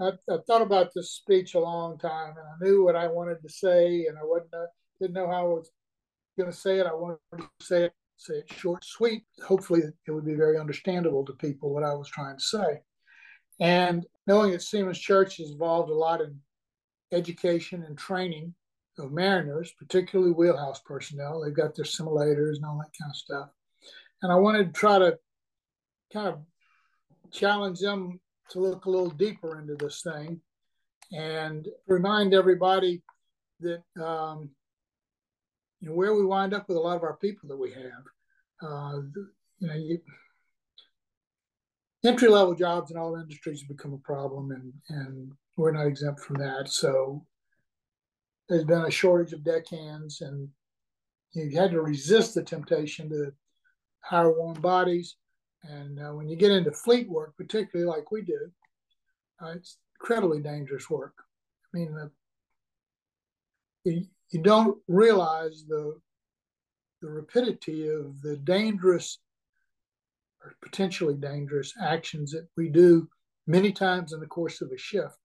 Well, 0.00 0.18
I, 0.28 0.32
I, 0.32 0.38
thought 0.46 0.62
about 0.62 0.90
this 0.94 1.12
speech 1.12 1.54
a 1.54 1.60
long 1.60 1.98
time, 1.98 2.30
and 2.30 2.46
I 2.46 2.64
knew 2.64 2.84
what 2.84 2.96
I 2.96 3.06
wanted 3.06 3.42
to 3.42 3.48
say, 3.48 4.06
and 4.06 4.18
I 4.18 4.22
wasn't 4.22 4.54
uh, 4.54 4.66
didn't 5.00 5.14
know 5.14 5.28
how 5.28 5.40
I 5.40 5.48
was 5.48 5.70
going 6.38 6.50
to 6.50 6.56
say 6.56 6.78
it. 6.78 6.86
I 6.86 6.94
wanted 6.94 7.18
to 7.38 7.48
say 7.60 7.84
it 7.84 7.92
say 8.16 8.34
it 8.34 8.52
short, 8.52 8.84
sweet. 8.84 9.24
Hopefully, 9.44 9.82
it 10.06 10.10
would 10.10 10.24
be 10.24 10.34
very 10.34 10.58
understandable 10.58 11.24
to 11.24 11.32
people 11.34 11.72
what 11.72 11.84
I 11.84 11.94
was 11.94 12.08
trying 12.08 12.36
to 12.36 12.42
say. 12.42 12.80
And 13.60 14.04
knowing 14.26 14.52
that 14.52 14.62
Seamen's 14.62 14.98
Church 14.98 15.40
is 15.40 15.50
involved 15.50 15.90
a 15.90 15.94
lot 15.94 16.20
in 16.20 16.38
education 17.12 17.84
and 17.84 17.96
training 17.96 18.54
of 18.98 19.12
mariners, 19.12 19.72
particularly 19.78 20.32
wheelhouse 20.32 20.80
personnel, 20.84 21.40
they've 21.40 21.54
got 21.54 21.74
their 21.74 21.84
simulators 21.84 22.56
and 22.56 22.64
all 22.64 22.78
that 22.78 22.98
kind 22.98 23.10
of 23.10 23.16
stuff 23.16 23.48
and 24.22 24.32
I 24.32 24.36
wanted 24.36 24.72
to 24.72 24.72
try 24.72 24.98
to 24.98 25.18
kind 26.12 26.28
of 26.28 26.40
challenge 27.32 27.80
them 27.80 28.20
to 28.50 28.60
look 28.60 28.84
a 28.84 28.90
little 28.90 29.10
deeper 29.10 29.58
into 29.58 29.74
this 29.74 30.02
thing 30.02 30.40
and 31.12 31.66
remind 31.86 32.34
everybody 32.34 33.02
that 33.60 33.82
um, 34.02 34.50
know 35.86 35.94
where 35.94 36.14
we 36.14 36.24
wind 36.24 36.54
up 36.54 36.68
with 36.68 36.76
a 36.76 36.80
lot 36.80 36.96
of 36.96 37.02
our 37.02 37.16
people 37.16 37.48
that 37.48 37.56
we 37.56 37.70
have. 37.72 38.04
Uh, 38.62 39.00
you 39.58 39.68
know, 39.68 39.74
you, 39.74 39.98
entry 42.04 42.28
level 42.28 42.54
jobs 42.54 42.90
in 42.90 42.96
all 42.96 43.16
industries 43.16 43.60
have 43.60 43.76
become 43.76 43.92
a 43.92 43.98
problem, 43.98 44.50
and 44.50 44.72
and 44.88 45.32
we're 45.56 45.72
not 45.72 45.86
exempt 45.86 46.20
from 46.20 46.36
that. 46.36 46.68
So 46.68 47.24
there's 48.48 48.64
been 48.64 48.84
a 48.84 48.90
shortage 48.90 49.32
of 49.32 49.44
deckhands, 49.44 50.20
and 50.20 50.48
you 51.32 51.58
had 51.58 51.72
to 51.72 51.80
resist 51.80 52.34
the 52.34 52.42
temptation 52.42 53.08
to 53.10 53.32
hire 54.00 54.32
warm 54.32 54.60
bodies. 54.60 55.16
And 55.64 55.98
uh, 55.98 56.12
when 56.12 56.28
you 56.28 56.36
get 56.36 56.52
into 56.52 56.70
fleet 56.70 57.08
work, 57.08 57.36
particularly 57.36 57.90
like 57.90 58.12
we 58.12 58.22
do, 58.22 58.38
uh, 59.42 59.52
it's 59.56 59.78
incredibly 60.00 60.40
dangerous 60.40 60.88
work. 60.88 61.14
I 61.74 61.78
mean, 61.78 61.96
uh, 62.00 62.08
you, 63.90 64.42
don't 64.42 64.78
realize 64.88 65.64
the 65.68 65.98
the 67.02 67.08
rapidity 67.08 67.88
of 67.88 68.20
the 68.22 68.36
dangerous 68.38 69.18
or 70.42 70.56
potentially 70.62 71.14
dangerous 71.14 71.72
actions 71.80 72.32
that 72.32 72.48
we 72.56 72.68
do 72.68 73.08
many 73.46 73.70
times 73.70 74.12
in 74.12 74.20
the 74.20 74.26
course 74.26 74.60
of 74.60 74.70
a 74.70 74.78
shift 74.78 75.16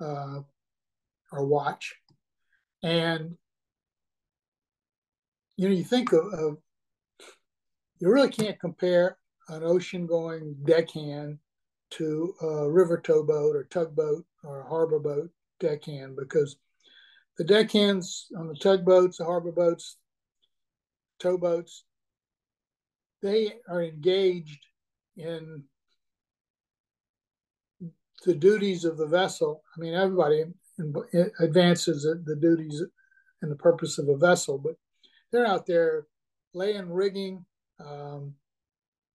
uh, 0.00 0.40
or 1.32 1.46
watch. 1.46 1.94
And 2.82 3.36
you 5.56 5.68
know, 5.68 5.74
you 5.74 5.84
think 5.84 6.12
of, 6.12 6.24
of 6.32 6.56
you 8.00 8.10
really 8.10 8.30
can't 8.30 8.58
compare 8.58 9.18
an 9.48 9.62
ocean 9.62 10.06
going 10.06 10.56
deckhand 10.64 11.38
to 11.90 12.34
a 12.40 12.70
river 12.70 12.98
towboat 12.98 13.56
or 13.56 13.64
tugboat 13.64 14.24
or 14.44 14.64
harbor 14.68 14.98
boat 14.98 15.30
deckhand 15.58 16.16
because 16.16 16.56
the 17.38 17.44
deckhands 17.44 18.26
on 18.36 18.48
the 18.48 18.56
tugboats, 18.56 19.18
the 19.18 19.24
harbor 19.24 19.52
boats, 19.52 19.96
towboats, 21.20 21.84
they 23.22 23.54
are 23.68 23.82
engaged 23.82 24.66
in 25.16 25.64
the 28.24 28.34
duties 28.34 28.84
of 28.84 28.96
the 28.96 29.06
vessel. 29.06 29.62
I 29.76 29.80
mean, 29.80 29.94
everybody 29.94 30.44
advances 31.40 32.02
the 32.02 32.36
duties 32.36 32.82
and 33.42 33.50
the 33.50 33.56
purpose 33.56 33.98
of 33.98 34.08
a 34.08 34.16
vessel, 34.16 34.58
but 34.58 34.74
they're 35.32 35.46
out 35.46 35.66
there 35.66 36.06
laying 36.54 36.90
rigging, 36.90 37.44
um, 37.78 38.34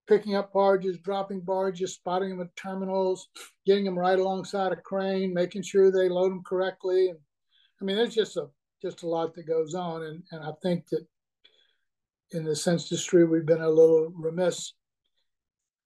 picking 0.07 0.36
up 0.36 0.53
barges, 0.53 0.98
dropping 1.00 1.41
barges, 1.41 1.95
spotting 1.95 2.29
them 2.29 2.41
at 2.41 2.55
terminals, 2.55 3.27
getting 3.65 3.86
them 3.86 3.98
right 3.98 4.19
alongside 4.19 4.72
a 4.72 4.75
crane, 4.75 5.34
making 5.34 5.62
sure 5.62 5.91
they 5.91 6.10
load 6.10 6.31
them 6.31 6.43
correctly. 6.43 7.10
And 7.10 7.19
I 7.82 7.86
mean, 7.86 7.96
there's 7.96 8.15
just 8.15 8.38
a 8.38 8.48
just 8.82 9.03
a 9.03 9.08
lot 9.08 9.34
that 9.36 9.48
goes 9.48 9.74
on, 9.74 10.03
and 10.03 10.24
and 10.32 10.44
I 10.44 10.51
think 10.62 10.88
that 10.89 11.05
in 12.32 12.44
the 12.44 12.55
sense 12.55 12.91
industry 12.91 13.25
we've 13.25 13.46
been 13.46 13.62
a 13.62 13.70
little 13.70 14.12
remiss 14.15 14.74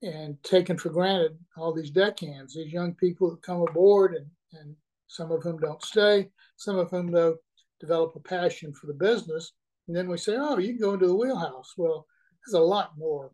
and 0.01 0.41
taken 0.43 0.77
for 0.77 0.89
granted 0.89 1.38
all 1.58 1.74
these 1.74 1.91
deckhands, 1.91 2.53
these 2.53 2.72
young 2.72 2.93
people 2.93 3.31
that 3.31 3.41
come 3.41 3.62
aboard, 3.62 4.13
and 4.15 4.27
and 4.60 4.75
some 5.08 5.31
of 5.31 5.43
them 5.43 5.58
don't 5.58 5.84
stay, 5.84 6.29
some 6.55 6.77
of 6.77 6.89
them 6.91 7.12
though 7.12 7.38
develop 7.79 8.15
a 8.15 8.19
passion 8.19 8.74
for 8.74 8.88
the 8.88 8.93
business, 8.93 9.53
and 9.88 9.96
then 9.96 10.08
we 10.08 10.17
say, 10.17 10.36
oh, 10.38 10.58
you 10.58 10.74
can 10.74 10.81
go 10.81 10.93
into 10.93 11.08
the 11.08 11.15
wheelhouse. 11.15 11.74
Well 11.77 12.08
there's 12.46 12.60
a 12.60 12.65
lot 12.65 12.98
more 12.98 13.31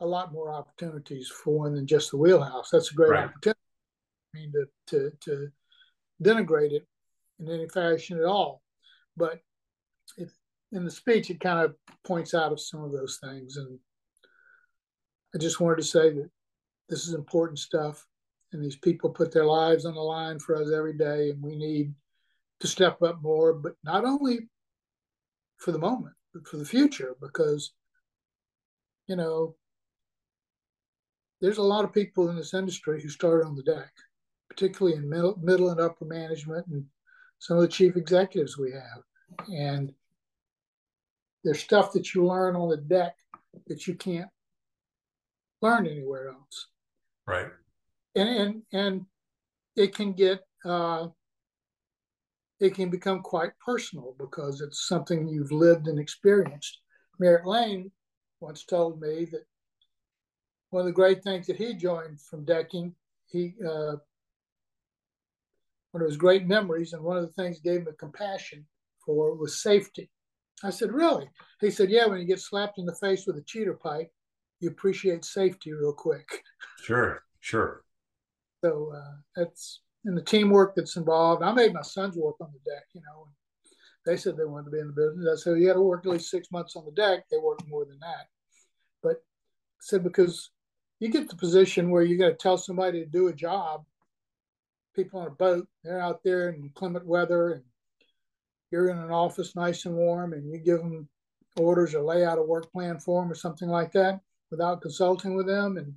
a 0.00 0.06
lot 0.06 0.32
more 0.32 0.50
opportunities 0.52 1.28
for 1.28 1.58
one 1.58 1.74
than 1.74 1.86
just 1.86 2.10
the 2.10 2.16
wheelhouse. 2.16 2.70
That's 2.70 2.90
a 2.90 2.94
great 2.94 3.10
right. 3.10 3.24
opportunity. 3.24 3.60
I 4.34 4.38
mean 4.38 4.52
to, 4.52 4.66
to 4.88 5.12
to 5.20 5.52
denigrate 6.22 6.72
it 6.72 6.86
in 7.38 7.50
any 7.50 7.68
fashion 7.68 8.18
at 8.18 8.24
all. 8.24 8.62
But 9.16 9.40
if 10.16 10.32
in 10.72 10.84
the 10.84 10.90
speech 10.90 11.30
it 11.30 11.40
kind 11.40 11.64
of 11.64 11.74
points 12.04 12.34
out 12.34 12.52
of 12.52 12.60
some 12.60 12.82
of 12.82 12.92
those 12.92 13.18
things. 13.22 13.56
And 13.56 13.78
I 15.34 15.38
just 15.38 15.60
wanted 15.60 15.76
to 15.76 15.84
say 15.84 16.10
that 16.10 16.30
this 16.88 17.06
is 17.06 17.14
important 17.14 17.58
stuff. 17.58 18.06
And 18.52 18.62
these 18.62 18.76
people 18.76 19.10
put 19.10 19.32
their 19.32 19.46
lives 19.46 19.84
on 19.84 19.94
the 19.94 20.00
line 20.00 20.38
for 20.38 20.54
us 20.54 20.70
every 20.72 20.96
day, 20.96 21.30
and 21.30 21.42
we 21.42 21.56
need 21.56 21.92
to 22.60 22.68
step 22.68 23.02
up 23.02 23.20
more, 23.20 23.52
but 23.52 23.74
not 23.82 24.04
only 24.04 24.48
for 25.56 25.72
the 25.72 25.78
moment, 25.78 26.14
but 26.32 26.46
for 26.46 26.56
the 26.56 26.64
future 26.64 27.16
because 27.20 27.72
you 29.06 29.16
know 29.16 29.56
there's 31.40 31.58
a 31.58 31.62
lot 31.62 31.84
of 31.84 31.92
people 31.92 32.28
in 32.28 32.36
this 32.36 32.54
industry 32.54 33.02
who 33.02 33.08
started 33.08 33.46
on 33.46 33.56
the 33.56 33.62
deck, 33.62 33.92
particularly 34.48 34.96
in 34.96 35.08
middle, 35.08 35.38
middle 35.40 35.70
and 35.70 35.80
upper 35.80 36.04
management 36.04 36.66
and 36.68 36.84
some 37.38 37.56
of 37.56 37.62
the 37.62 37.68
chief 37.68 37.96
executives 37.96 38.56
we 38.56 38.72
have. 38.72 39.02
And 39.48 39.92
there's 41.42 41.60
stuff 41.60 41.92
that 41.92 42.14
you 42.14 42.26
learn 42.26 42.56
on 42.56 42.70
the 42.70 42.76
deck 42.76 43.16
that 43.66 43.86
you 43.86 43.94
can't 43.94 44.30
learn 45.60 45.86
anywhere 45.86 46.28
else. 46.28 46.68
Right. 47.26 47.48
And 48.14 48.28
and 48.28 48.62
and 48.72 49.06
it 49.76 49.94
can 49.94 50.12
get 50.12 50.40
uh, 50.64 51.08
it 52.60 52.74
can 52.74 52.90
become 52.90 53.20
quite 53.20 53.52
personal 53.64 54.14
because 54.18 54.60
it's 54.60 54.88
something 54.88 55.28
you've 55.28 55.52
lived 55.52 55.88
and 55.88 55.98
experienced. 55.98 56.80
Merritt 57.18 57.46
Lane 57.46 57.90
once 58.40 58.64
told 58.64 59.00
me 59.00 59.26
that 59.26 59.44
one 60.70 60.80
of 60.80 60.86
the 60.86 60.92
great 60.92 61.22
things 61.22 61.46
that 61.46 61.56
he 61.56 61.74
joined 61.74 62.20
from 62.20 62.44
decking, 62.44 62.94
he 63.26 63.54
uh, 63.66 63.96
one 65.94 66.02
of 66.02 66.08
his 66.08 66.16
great 66.16 66.44
memories, 66.48 66.92
and 66.92 67.04
one 67.04 67.16
of 67.16 67.22
the 67.22 67.32
things 67.40 67.60
gave 67.60 67.82
him 67.82 67.86
a 67.88 67.92
compassion 67.92 68.66
for 69.06 69.32
was 69.36 69.62
safety. 69.62 70.10
I 70.64 70.70
said, 70.70 70.90
Really? 70.90 71.30
He 71.60 71.70
said, 71.70 71.88
Yeah, 71.88 72.06
when 72.06 72.18
you 72.18 72.26
get 72.26 72.40
slapped 72.40 72.80
in 72.80 72.84
the 72.84 72.96
face 72.96 73.28
with 73.28 73.36
a 73.36 73.42
cheater 73.42 73.74
pipe, 73.74 74.10
you 74.58 74.70
appreciate 74.70 75.24
safety 75.24 75.72
real 75.72 75.92
quick. 75.92 76.26
Sure, 76.82 77.22
sure. 77.38 77.84
So 78.64 78.92
uh, 78.92 79.12
that's 79.36 79.82
in 80.04 80.16
the 80.16 80.22
teamwork 80.22 80.74
that's 80.74 80.96
involved. 80.96 81.44
I 81.44 81.52
made 81.52 81.72
my 81.72 81.82
sons 81.82 82.16
work 82.16 82.36
on 82.40 82.50
the 82.52 82.70
deck, 82.70 82.84
you 82.92 83.00
know. 83.00 83.28
They 84.04 84.16
said 84.16 84.36
they 84.36 84.44
wanted 84.44 84.64
to 84.64 84.70
be 84.72 84.80
in 84.80 84.88
the 84.88 84.92
business. 84.92 85.28
I 85.32 85.36
said, 85.40 85.60
You 85.60 85.68
got 85.68 85.74
to 85.74 85.80
work 85.80 86.04
at 86.04 86.10
least 86.10 86.28
six 86.28 86.50
months 86.50 86.74
on 86.74 86.84
the 86.84 86.92
deck. 86.92 87.20
They 87.30 87.38
worked 87.38 87.68
more 87.68 87.84
than 87.84 88.00
that. 88.00 88.26
But 89.00 89.18
I 89.18 89.80
said, 89.80 90.02
Because 90.02 90.50
you 90.98 91.08
get 91.08 91.30
the 91.30 91.36
position 91.36 91.90
where 91.90 92.02
you 92.02 92.18
got 92.18 92.30
to 92.30 92.34
tell 92.34 92.58
somebody 92.58 92.98
to 92.98 93.06
do 93.06 93.28
a 93.28 93.32
job. 93.32 93.84
People 94.94 95.20
on 95.20 95.26
a 95.26 95.30
boat, 95.30 95.66
they're 95.82 96.00
out 96.00 96.22
there 96.22 96.50
in 96.50 96.62
inclement 96.62 97.06
weather 97.06 97.50
and 97.50 97.62
you're 98.70 98.88
in 98.88 98.98
an 98.98 99.10
office 99.10 99.56
nice 99.56 99.86
and 99.86 99.94
warm 99.94 100.32
and 100.32 100.50
you 100.50 100.58
give 100.58 100.78
them 100.78 101.08
orders 101.56 101.94
or 101.94 102.02
lay 102.02 102.24
out 102.24 102.38
a 102.38 102.42
work 102.42 102.70
plan 102.72 102.98
for 102.98 103.22
them 103.22 103.30
or 103.30 103.34
something 103.34 103.68
like 103.68 103.92
that 103.92 104.20
without 104.50 104.82
consulting 104.82 105.34
with 105.34 105.46
them 105.46 105.76
and 105.76 105.94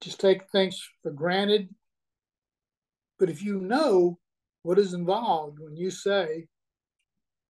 just 0.00 0.20
take 0.20 0.48
things 0.50 0.80
for 1.02 1.10
granted. 1.10 1.68
But 3.18 3.30
if 3.30 3.42
you 3.42 3.60
know 3.60 4.18
what 4.62 4.78
is 4.78 4.94
involved 4.94 5.58
when 5.60 5.76
you 5.76 5.90
say, 5.90 6.46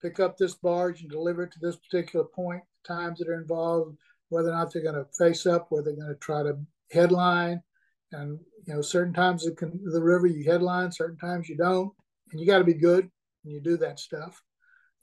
pick 0.02 0.18
up 0.20 0.36
this 0.36 0.54
barge 0.54 1.02
and 1.02 1.10
deliver 1.10 1.44
it 1.44 1.52
to 1.52 1.58
this 1.60 1.76
particular 1.76 2.24
point, 2.24 2.62
times 2.86 3.18
that 3.18 3.28
are 3.28 3.40
involved, 3.40 3.96
whether 4.28 4.48
or 4.48 4.52
not 4.52 4.72
they're 4.72 4.82
going 4.82 4.94
to 4.94 5.06
face 5.18 5.46
up, 5.46 5.66
whether 5.70 5.84
they're 5.84 6.04
going 6.04 6.08
to 6.08 6.14
try 6.20 6.42
to 6.42 6.58
headline, 6.90 7.62
and 8.12 8.38
you 8.66 8.74
know, 8.74 8.82
certain 8.82 9.14
times 9.14 9.44
the, 9.44 9.54
the 9.92 10.02
river 10.02 10.26
you 10.26 10.44
headline, 10.44 10.92
certain 10.92 11.18
times 11.18 11.48
you 11.48 11.56
don't, 11.56 11.92
and 12.30 12.40
you 12.40 12.46
got 12.46 12.58
to 12.58 12.64
be 12.64 12.74
good 12.74 13.10
when 13.42 13.54
you 13.54 13.60
do 13.60 13.76
that 13.78 13.98
stuff 13.98 14.42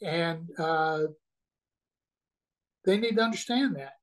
and 0.01 0.49
uh, 0.59 1.03
they 2.85 2.97
need 2.97 3.15
to 3.15 3.21
understand 3.21 3.75
that. 3.75 3.93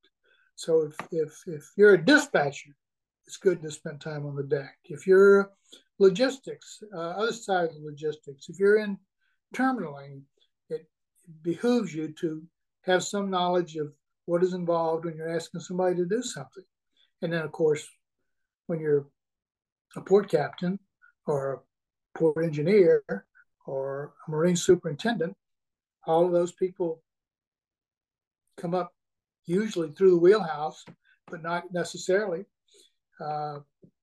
So 0.57 0.83
if 0.83 0.97
if 1.11 1.33
if 1.47 1.71
you're 1.77 1.95
a 1.95 2.05
dispatcher, 2.05 2.71
it's 3.27 3.37
good 3.37 3.63
to 3.63 3.71
spend 3.71 4.01
time 4.01 4.27
on 4.27 4.37
the 4.37 4.43
deck. 4.43 4.77
If 4.85 5.07
you're 5.07 5.51
logistics, 5.99 6.83
uh, 6.95 6.99
other 6.99 7.33
side 7.33 7.71
of 7.71 7.83
logistics, 7.83 8.49
if 8.49 8.59
you're 8.59 8.79
in 8.79 8.99
terminaling, 9.55 10.23
it 10.69 10.87
behooves 11.43 11.95
you 11.95 12.13
to 12.21 12.43
have 12.83 13.03
some 13.03 13.31
knowledge 13.31 13.77
of 13.77 13.93
what 14.27 14.43
is 14.43 14.53
involved 14.53 15.05
when 15.05 15.17
you're 15.17 15.35
asking 15.35 15.61
somebody 15.61 15.97
to 15.97 16.07
do 16.07 16.23
something. 16.23 16.65
And 17.23 17.33
then, 17.33 17.43
of 17.43 17.53
course, 17.53 17.87
when 18.67 18.81
you're 18.81 19.07
a 19.97 20.01
port 20.01 20.31
captain 20.31 20.79
or 21.27 21.53
a 21.55 22.19
port 22.19 22.45
engineer 22.45 23.03
or 23.67 24.13
a 24.27 24.31
marine 24.31 24.57
superintendent, 24.57 25.35
all 26.07 26.27
of 26.27 26.33
those 26.33 26.53
people 26.53 27.03
come 28.57 28.75
up 28.75 28.93
usually 29.47 29.91
through 29.91 30.11
the 30.11 30.19
wheelhouse, 30.19 30.85
but 31.31 31.43
not 31.43 31.65
necessarily. 31.73 32.45
Uh, 33.21 33.59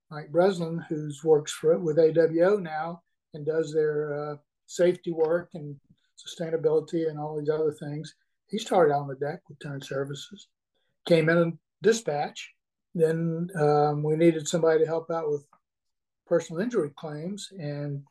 Mike 0.09 0.31
Breslin, 0.31 0.83
who's 0.89 1.23
works 1.23 1.51
for 1.51 1.77
with 1.77 1.97
AWO 1.97 2.61
now 2.61 3.01
and 3.33 3.45
does 3.45 3.73
their 3.73 4.31
uh, 4.31 4.35
safety 4.65 5.11
work 5.11 5.49
and 5.53 5.75
sustainability 6.19 7.09
and 7.09 7.17
all 7.17 7.39
these 7.39 7.49
other 7.49 7.71
things, 7.71 8.13
he 8.47 8.57
started 8.57 8.93
on 8.93 9.07
the 9.07 9.15
deck 9.15 9.39
with 9.47 9.59
Turn 9.59 9.81
Services, 9.81 10.47
came 11.07 11.29
in 11.29 11.57
dispatch. 11.81 12.53
Then 12.93 13.49
um, 13.59 14.03
we 14.03 14.15
needed 14.15 14.47
somebody 14.47 14.79
to 14.79 14.85
help 14.85 15.09
out 15.09 15.29
with 15.29 15.45
personal 16.27 16.61
injury 16.61 16.91
claims 16.95 17.49
and 17.57 18.03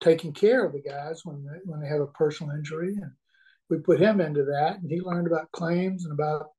taking 0.00 0.32
care 0.32 0.64
of 0.64 0.72
the 0.72 0.82
guys 0.82 1.22
when 1.24 1.44
they, 1.44 1.58
when 1.64 1.80
they 1.80 1.88
have 1.88 2.00
a 2.00 2.06
personal 2.06 2.54
injury 2.54 2.94
and 3.00 3.12
we 3.70 3.78
put 3.78 4.00
him 4.00 4.20
into 4.20 4.44
that, 4.44 4.78
and 4.80 4.90
he 4.90 5.00
learned 5.00 5.26
about 5.26 5.50
claims 5.52 6.04
and 6.04 6.12
about 6.12 6.50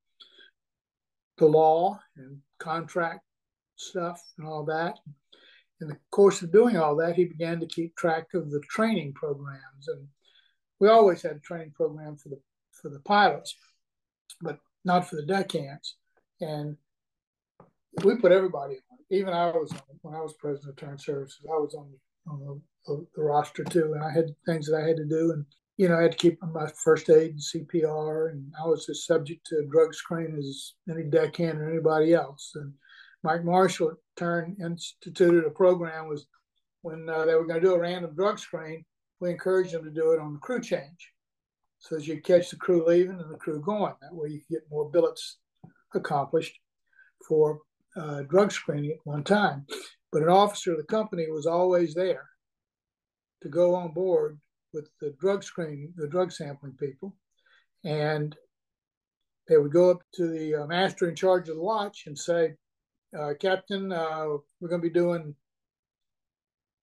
the 1.37 1.45
law 1.45 1.99
and 2.17 2.39
contract 2.59 3.21
stuff 3.75 4.21
and 4.37 4.47
all 4.47 4.65
that. 4.65 4.95
In 5.81 5.87
the 5.87 5.97
course 6.09 6.41
of 6.41 6.51
doing 6.51 6.77
all 6.77 6.95
that, 6.97 7.15
he 7.15 7.25
began 7.25 7.59
to 7.59 7.67
keep 7.67 7.95
track 7.95 8.27
of 8.33 8.49
the 8.49 8.61
training 8.69 9.13
programs, 9.13 9.87
and 9.87 10.07
we 10.79 10.87
always 10.87 11.21
had 11.21 11.33
a 11.33 11.39
training 11.39 11.73
program 11.75 12.15
for 12.17 12.29
the 12.29 12.39
for 12.81 12.89
the 12.89 12.99
pilots, 12.99 13.55
but 14.41 14.59
not 14.83 15.07
for 15.07 15.15
the 15.17 15.25
deckhands. 15.25 15.95
And 16.41 16.77
we 18.03 18.15
put 18.15 18.31
everybody 18.31 18.75
on. 18.75 18.97
Even 19.11 19.33
I 19.33 19.47
was 19.51 19.71
on 19.71 19.79
when 20.01 20.15
I 20.15 20.21
was 20.21 20.33
president 20.33 20.71
of 20.71 20.75
Turn 20.77 20.97
Services. 20.97 21.45
I 21.45 21.57
was 21.57 21.75
on 21.75 21.91
on 22.27 22.61
the, 22.87 23.05
the 23.15 23.21
roster 23.21 23.63
too, 23.63 23.93
and 23.93 24.03
I 24.03 24.11
had 24.11 24.35
things 24.45 24.67
that 24.67 24.77
I 24.77 24.87
had 24.87 24.97
to 24.97 25.05
do, 25.05 25.31
and 25.31 25.45
you 25.77 25.89
know, 25.89 25.97
I 25.97 26.03
had 26.03 26.13
to 26.13 26.17
keep 26.17 26.41
my 26.41 26.69
first 26.83 27.09
aid 27.09 27.31
and 27.31 27.67
CPR, 27.67 28.31
and 28.31 28.51
I 28.61 28.65
was 28.65 28.87
as 28.89 29.05
subject 29.05 29.45
to 29.47 29.67
drug 29.69 29.93
screen 29.93 30.35
as 30.37 30.73
any 30.89 31.03
deckhand 31.03 31.59
or 31.59 31.69
anybody 31.69 32.13
else. 32.13 32.53
And 32.55 32.73
Mike 33.23 33.43
Marshall 33.43 33.93
Turn 34.15 34.55
instituted 34.63 35.43
a 35.43 35.49
program 35.49 36.07
was 36.07 36.27
when 36.81 37.09
uh, 37.09 37.25
they 37.25 37.35
were 37.35 37.45
going 37.45 37.61
to 37.61 37.67
do 37.67 37.73
a 37.73 37.79
random 37.79 38.15
drug 38.15 38.39
screen, 38.39 38.85
we 39.19 39.31
encouraged 39.31 39.73
them 39.73 39.83
to 39.83 39.89
do 39.89 40.11
it 40.11 40.19
on 40.19 40.33
the 40.33 40.39
crew 40.39 40.61
change, 40.61 41.11
so 41.79 41.95
as 41.95 42.07
you 42.07 42.21
catch 42.21 42.49
the 42.49 42.55
crew 42.55 42.85
leaving 42.87 43.19
and 43.19 43.33
the 43.33 43.37
crew 43.37 43.61
going. 43.61 43.93
That 44.01 44.13
way, 44.13 44.29
you 44.29 44.41
get 44.49 44.69
more 44.69 44.89
billets 44.89 45.37
accomplished 45.93 46.57
for 47.27 47.59
uh, 47.95 48.21
drug 48.23 48.51
screening 48.51 48.91
at 48.91 49.05
one 49.05 49.23
time. 49.23 49.65
But 50.11 50.23
an 50.23 50.29
officer 50.29 50.71
of 50.71 50.77
the 50.77 50.83
company 50.83 51.29
was 51.29 51.45
always 51.45 51.93
there 51.93 52.29
to 53.41 53.49
go 53.49 53.75
on 53.75 53.91
board 53.91 54.39
with 54.73 54.89
the 55.01 55.13
drug 55.19 55.43
screening, 55.43 55.93
the 55.95 56.07
drug 56.07 56.31
sampling 56.31 56.73
people, 56.73 57.15
and 57.83 58.35
they 59.47 59.57
would 59.57 59.71
go 59.71 59.91
up 59.91 60.01
to 60.15 60.27
the 60.27 60.55
uh, 60.55 60.67
master 60.67 61.09
in 61.09 61.15
charge 61.15 61.49
of 61.49 61.55
the 61.55 61.61
watch 61.61 62.03
and 62.07 62.17
say, 62.17 62.55
uh, 63.17 63.33
"Captain, 63.39 63.91
uh, 63.91 64.25
we're 64.59 64.69
going 64.69 64.81
to 64.81 64.87
be 64.87 64.93
doing 64.93 65.35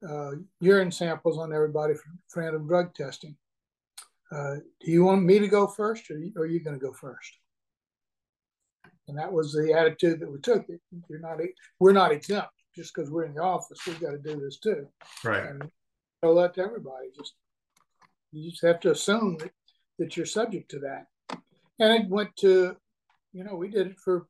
uh, 0.09 0.33
urine 0.61 0.93
samples 0.93 1.39
on 1.39 1.53
everybody 1.53 1.95
for, 1.95 2.05
for 2.29 2.43
random 2.43 2.67
drug 2.67 2.95
testing. 2.95 3.37
Uh, 4.31 4.57
do 4.81 4.91
you 4.91 5.05
want 5.05 5.23
me 5.23 5.39
to 5.39 5.49
go 5.49 5.67
first, 5.67 6.11
or, 6.11 6.21
or 6.37 6.43
are 6.43 6.47
you 6.47 6.61
going 6.61 6.79
to 6.79 6.85
go 6.85 6.93
first? 6.93 7.31
And 9.09 9.19
that 9.19 9.33
was 9.33 9.53
the 9.53 9.73
attitude 9.73 10.21
that 10.21 10.31
we 10.31 10.39
took. 10.41 10.65
You're 11.09 11.21
not, 11.21 11.39
we're 11.81 11.93
not 11.93 12.13
exempt 12.13 12.53
just 12.75 12.95
because 12.95 13.11
we're 13.11 13.25
in 13.25 13.35
the 13.35 13.43
office. 13.43 13.79
We've 13.87 14.01
got 14.01 14.13
to 14.13 14.19
do 14.19 14.41
this 14.41 14.59
too. 14.59 14.87
Right. 15.25 15.45
And 15.45 15.71
tell 16.23 16.35
that 16.37 16.55
to 16.55 16.63
everybody. 16.63 17.09
Just 17.17 17.35
you 18.33 18.51
just 18.51 18.65
have 18.65 18.81
to 18.81 18.93
assume 18.93 19.37
that, 19.39 19.51
that 19.99 20.17
you're 20.17 20.27
subject 20.27 20.71
to 20.71 20.79
that. 20.81 21.07
And 21.79 22.03
it 22.05 22.09
went 22.09 22.35
to, 22.37 22.77
you 23.33 23.45
know, 23.45 23.57
we 23.57 23.69
did 23.69 23.89
it 23.89 23.99
for 23.99 24.27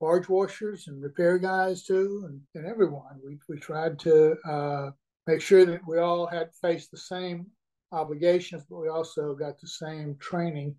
barge 0.00 0.28
washers 0.28 0.86
and 0.86 1.02
repair 1.02 1.38
guys 1.38 1.84
too, 1.84 2.24
and, 2.26 2.40
and 2.54 2.66
everyone. 2.66 3.18
We, 3.24 3.38
we 3.48 3.58
tried 3.58 3.98
to 4.00 4.36
uh, 4.48 4.90
make 5.26 5.40
sure 5.40 5.64
that 5.64 5.80
we 5.86 5.98
all 5.98 6.26
had 6.26 6.50
faced 6.60 6.90
the 6.90 6.98
same 6.98 7.46
obligations, 7.92 8.64
but 8.68 8.78
we 8.78 8.88
also 8.88 9.34
got 9.34 9.60
the 9.60 9.66
same 9.66 10.16
training 10.20 10.74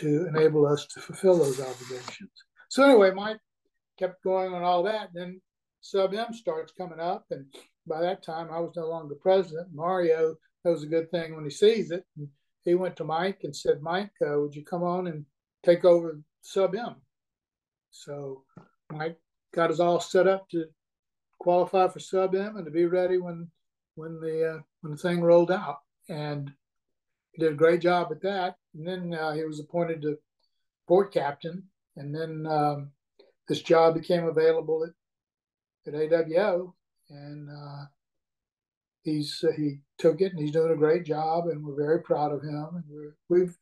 to 0.00 0.26
enable 0.26 0.66
us 0.66 0.86
to 0.86 1.00
fulfill 1.00 1.38
those 1.38 1.60
obligations. 1.60 2.30
So 2.68 2.84
anyway, 2.84 3.12
Mike 3.12 3.40
kept 3.98 4.22
going 4.22 4.52
on 4.54 4.62
all 4.62 4.82
that. 4.84 5.10
Then 5.14 5.40
Sub 5.80 6.14
M 6.14 6.32
starts 6.32 6.72
coming 6.76 7.00
up, 7.00 7.26
and 7.30 7.46
by 7.86 8.00
that 8.00 8.22
time 8.22 8.48
I 8.50 8.60
was 8.60 8.72
no 8.76 8.88
longer 8.88 9.14
president. 9.14 9.68
Mario 9.72 10.36
was 10.64 10.82
a 10.82 10.86
good 10.86 11.10
thing 11.10 11.34
when 11.34 11.44
he 11.44 11.50
sees 11.50 11.90
it. 11.90 12.04
And 12.16 12.28
he 12.64 12.74
went 12.74 12.96
to 12.96 13.04
Mike 13.04 13.40
and 13.44 13.54
said, 13.54 13.80
Mike, 13.80 14.12
uh, 14.22 14.38
would 14.38 14.54
you 14.54 14.64
come 14.64 14.82
on 14.82 15.06
and 15.06 15.24
take 15.64 15.84
over 15.84 16.20
sub 16.42 16.74
M? 16.74 16.96
So 17.90 18.44
Mike 18.92 19.18
got 19.54 19.70
us 19.70 19.80
all 19.80 20.00
set 20.00 20.26
up 20.26 20.48
to 20.50 20.66
qualify 21.38 21.88
for 21.88 21.98
sub 21.98 22.34
M 22.34 22.56
and 22.56 22.64
to 22.64 22.70
be 22.70 22.84
ready 22.84 23.18
when 23.18 23.50
when 23.94 24.20
the 24.20 24.56
uh, 24.56 24.58
when 24.82 24.92
the 24.92 24.98
thing 24.98 25.20
rolled 25.22 25.50
out. 25.50 25.78
And 26.08 26.52
did 27.40 27.52
a 27.52 27.56
great 27.56 27.80
job 27.80 28.08
at 28.10 28.22
that. 28.22 28.56
And 28.74 28.86
then 28.86 29.18
uh, 29.18 29.32
he 29.32 29.44
was 29.44 29.60
appointed 29.60 30.02
to 30.02 30.18
port 30.86 31.12
captain. 31.12 31.64
And 31.96 32.14
then 32.14 32.46
um, 32.46 32.92
this 33.48 33.62
job 33.62 33.94
became 33.94 34.24
available 34.26 34.84
at, 34.84 35.92
at 35.92 35.98
AWO, 35.98 36.72
and 37.10 37.48
uh, 37.50 37.84
he's 39.02 39.44
uh, 39.46 39.52
he 39.56 39.80
took 39.98 40.20
it 40.20 40.32
and 40.32 40.40
he's 40.40 40.52
doing 40.52 40.72
a 40.72 40.76
great 40.76 41.04
job, 41.04 41.48
and 41.48 41.64
we're 41.64 41.74
very 41.74 42.00
proud 42.00 42.32
of 42.32 42.42
him. 42.42 42.68
And 42.76 43.12
we 43.28 43.40
have 43.40 43.56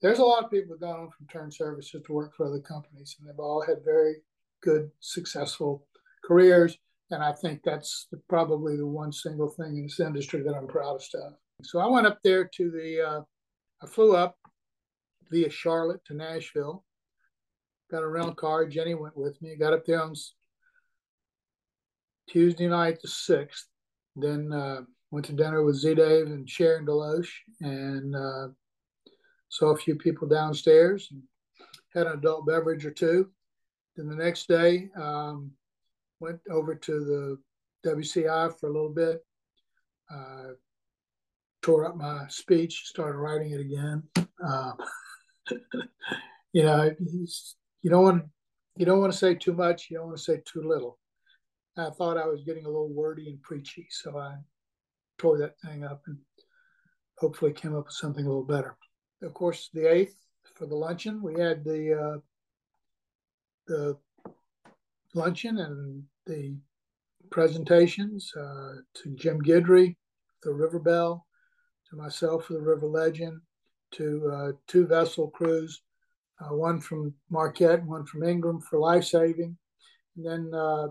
there's 0.00 0.20
a 0.20 0.24
lot 0.24 0.44
of 0.44 0.50
people 0.50 0.72
who've 0.72 0.80
gone 0.80 1.00
on 1.00 1.10
from 1.10 1.26
Turn 1.26 1.50
Services 1.50 2.02
to 2.04 2.12
work 2.12 2.34
for 2.36 2.46
other 2.46 2.60
companies, 2.60 3.16
and 3.18 3.28
they've 3.28 3.38
all 3.38 3.64
had 3.66 3.84
very 3.84 4.16
good, 4.62 4.90
successful 5.00 5.86
careers. 6.24 6.78
And 7.10 7.22
I 7.22 7.32
think 7.32 7.62
that's 7.64 8.08
probably 8.28 8.76
the 8.76 8.86
one 8.86 9.12
single 9.12 9.48
thing 9.48 9.76
in 9.76 9.82
this 9.82 10.00
industry 10.00 10.42
that 10.42 10.54
I'm 10.54 10.66
proudest 10.66 11.14
of. 11.14 11.34
So 11.62 11.78
I 11.78 11.86
went 11.86 12.06
up 12.06 12.18
there 12.22 12.48
to 12.56 12.70
the, 12.70 13.00
uh, 13.00 13.20
I 13.82 13.86
flew 13.86 14.16
up 14.16 14.36
via 15.30 15.50
Charlotte 15.50 16.04
to 16.06 16.14
Nashville, 16.14 16.84
got 17.90 18.02
a 18.02 18.08
rental 18.08 18.34
car. 18.34 18.66
Jenny 18.66 18.94
went 18.94 19.16
with 19.16 19.40
me, 19.42 19.56
got 19.56 19.72
up 19.72 19.84
there 19.86 20.02
on 20.02 20.14
Tuesday 22.28 22.68
night, 22.68 22.98
the 23.02 23.08
6th. 23.08 23.64
Then 24.16 24.52
uh, 24.52 24.82
went 25.10 25.26
to 25.26 25.32
dinner 25.32 25.64
with 25.64 25.76
Z 25.76 25.94
Dave 25.94 26.26
and 26.26 26.48
Sharon 26.48 26.86
Deloche 26.86 27.32
and 27.60 28.14
uh, 28.14 28.48
saw 29.48 29.70
a 29.70 29.76
few 29.76 29.94
people 29.94 30.28
downstairs 30.28 31.08
and 31.10 31.22
had 31.94 32.06
an 32.06 32.18
adult 32.18 32.46
beverage 32.46 32.84
or 32.84 32.90
two. 32.90 33.30
Then 33.96 34.08
the 34.08 34.16
next 34.16 34.48
day, 34.48 34.90
um, 34.96 35.50
went 36.20 36.40
over 36.50 36.74
to 36.74 37.38
the 37.84 37.90
WCI 37.90 38.58
for 38.58 38.68
a 38.68 38.72
little 38.72 38.92
bit, 38.92 39.24
uh, 40.10 40.52
tore 41.62 41.86
up 41.86 41.96
my 41.96 42.26
speech, 42.28 42.82
started 42.86 43.16
writing 43.16 43.52
it 43.52 43.60
again. 43.60 44.02
Uh, 44.44 44.72
you 46.52 46.62
know, 46.62 46.90
you 47.82 47.90
don't 47.90 48.02
want 48.02 48.24
you 48.76 48.86
don't 48.86 49.00
want 49.00 49.12
to 49.12 49.18
say 49.18 49.34
too 49.34 49.52
much, 49.52 49.88
you 49.90 49.98
don't 49.98 50.06
want 50.06 50.18
to 50.18 50.22
say 50.22 50.42
too 50.44 50.62
little. 50.62 50.98
I 51.76 51.90
thought 51.90 52.18
I 52.18 52.26
was 52.26 52.42
getting 52.44 52.64
a 52.64 52.68
little 52.68 52.92
wordy 52.92 53.28
and 53.30 53.40
preachy, 53.42 53.86
so 53.90 54.18
I 54.18 54.34
tore 55.18 55.38
that 55.38 55.58
thing 55.60 55.84
up 55.84 56.02
and 56.06 56.18
hopefully 57.18 57.52
came 57.52 57.74
up 57.76 57.84
with 57.84 57.94
something 57.94 58.24
a 58.24 58.28
little 58.28 58.44
better. 58.44 58.76
Of 59.22 59.34
course, 59.34 59.70
the 59.72 59.90
eighth 59.90 60.16
for 60.54 60.66
the 60.66 60.74
luncheon, 60.74 61.22
we 61.22 61.40
had 61.40 61.64
the 61.64 61.94
uh, 61.94 62.18
the 63.66 63.98
luncheon 65.14 65.58
and 65.58 66.02
the 66.26 66.56
presentations 67.30 68.32
uh, 68.36 68.74
to 68.94 69.14
Jim 69.14 69.40
Guidry, 69.40 69.96
the 70.42 70.52
River 70.52 70.78
Bell, 70.78 71.26
to 71.92 71.98
myself 71.98 72.46
for 72.46 72.54
the 72.54 72.60
River 72.60 72.86
Legend, 72.86 73.40
to 73.92 74.32
uh, 74.34 74.52
two 74.66 74.86
vessel 74.86 75.28
crews, 75.28 75.82
uh, 76.40 76.54
one 76.54 76.80
from 76.80 77.14
Marquette 77.30 77.80
and 77.80 77.88
one 77.88 78.06
from 78.06 78.24
Ingram 78.24 78.60
for 78.60 78.78
life 78.78 79.04
saving. 79.04 79.56
And 80.16 80.26
then 80.26 80.58
uh, 80.58 80.88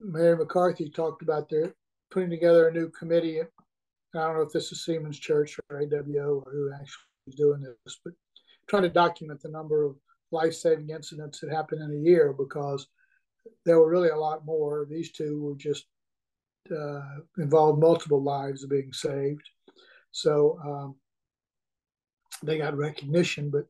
Mary 0.00 0.36
McCarthy 0.36 0.88
talked 0.88 1.22
about 1.22 1.48
their 1.48 1.74
putting 2.10 2.30
together 2.30 2.68
a 2.68 2.72
new 2.72 2.88
committee. 2.90 3.40
I 3.40 3.46
don't 4.14 4.36
know 4.36 4.42
if 4.42 4.52
this 4.52 4.70
is 4.70 4.84
Seamen's 4.84 5.18
Church 5.18 5.58
or 5.68 5.82
AWO 5.82 6.46
or 6.46 6.52
who 6.52 6.70
actually 6.72 7.02
is 7.26 7.34
doing 7.34 7.62
this, 7.84 7.98
but 8.04 8.14
trying 8.68 8.84
to 8.84 8.88
document 8.88 9.42
the 9.42 9.50
number 9.50 9.84
of 9.84 9.96
life-saving 10.30 10.90
incidents 10.90 11.40
that 11.40 11.50
happen 11.50 11.82
in 11.82 11.90
a 11.90 12.08
year 12.08 12.32
because 12.32 12.86
there 13.64 13.78
were 13.80 13.90
really 13.90 14.10
a 14.10 14.16
lot 14.16 14.46
more. 14.46 14.86
These 14.88 15.12
two 15.12 15.40
were 15.42 15.56
just 15.56 15.86
uh, 16.70 17.20
involved 17.38 17.80
multiple 17.80 18.22
lives 18.22 18.66
being 18.66 18.92
saved. 18.92 19.48
So 20.12 20.58
um, 20.64 20.96
they 22.42 22.58
got 22.58 22.76
recognition, 22.76 23.50
but 23.50 23.66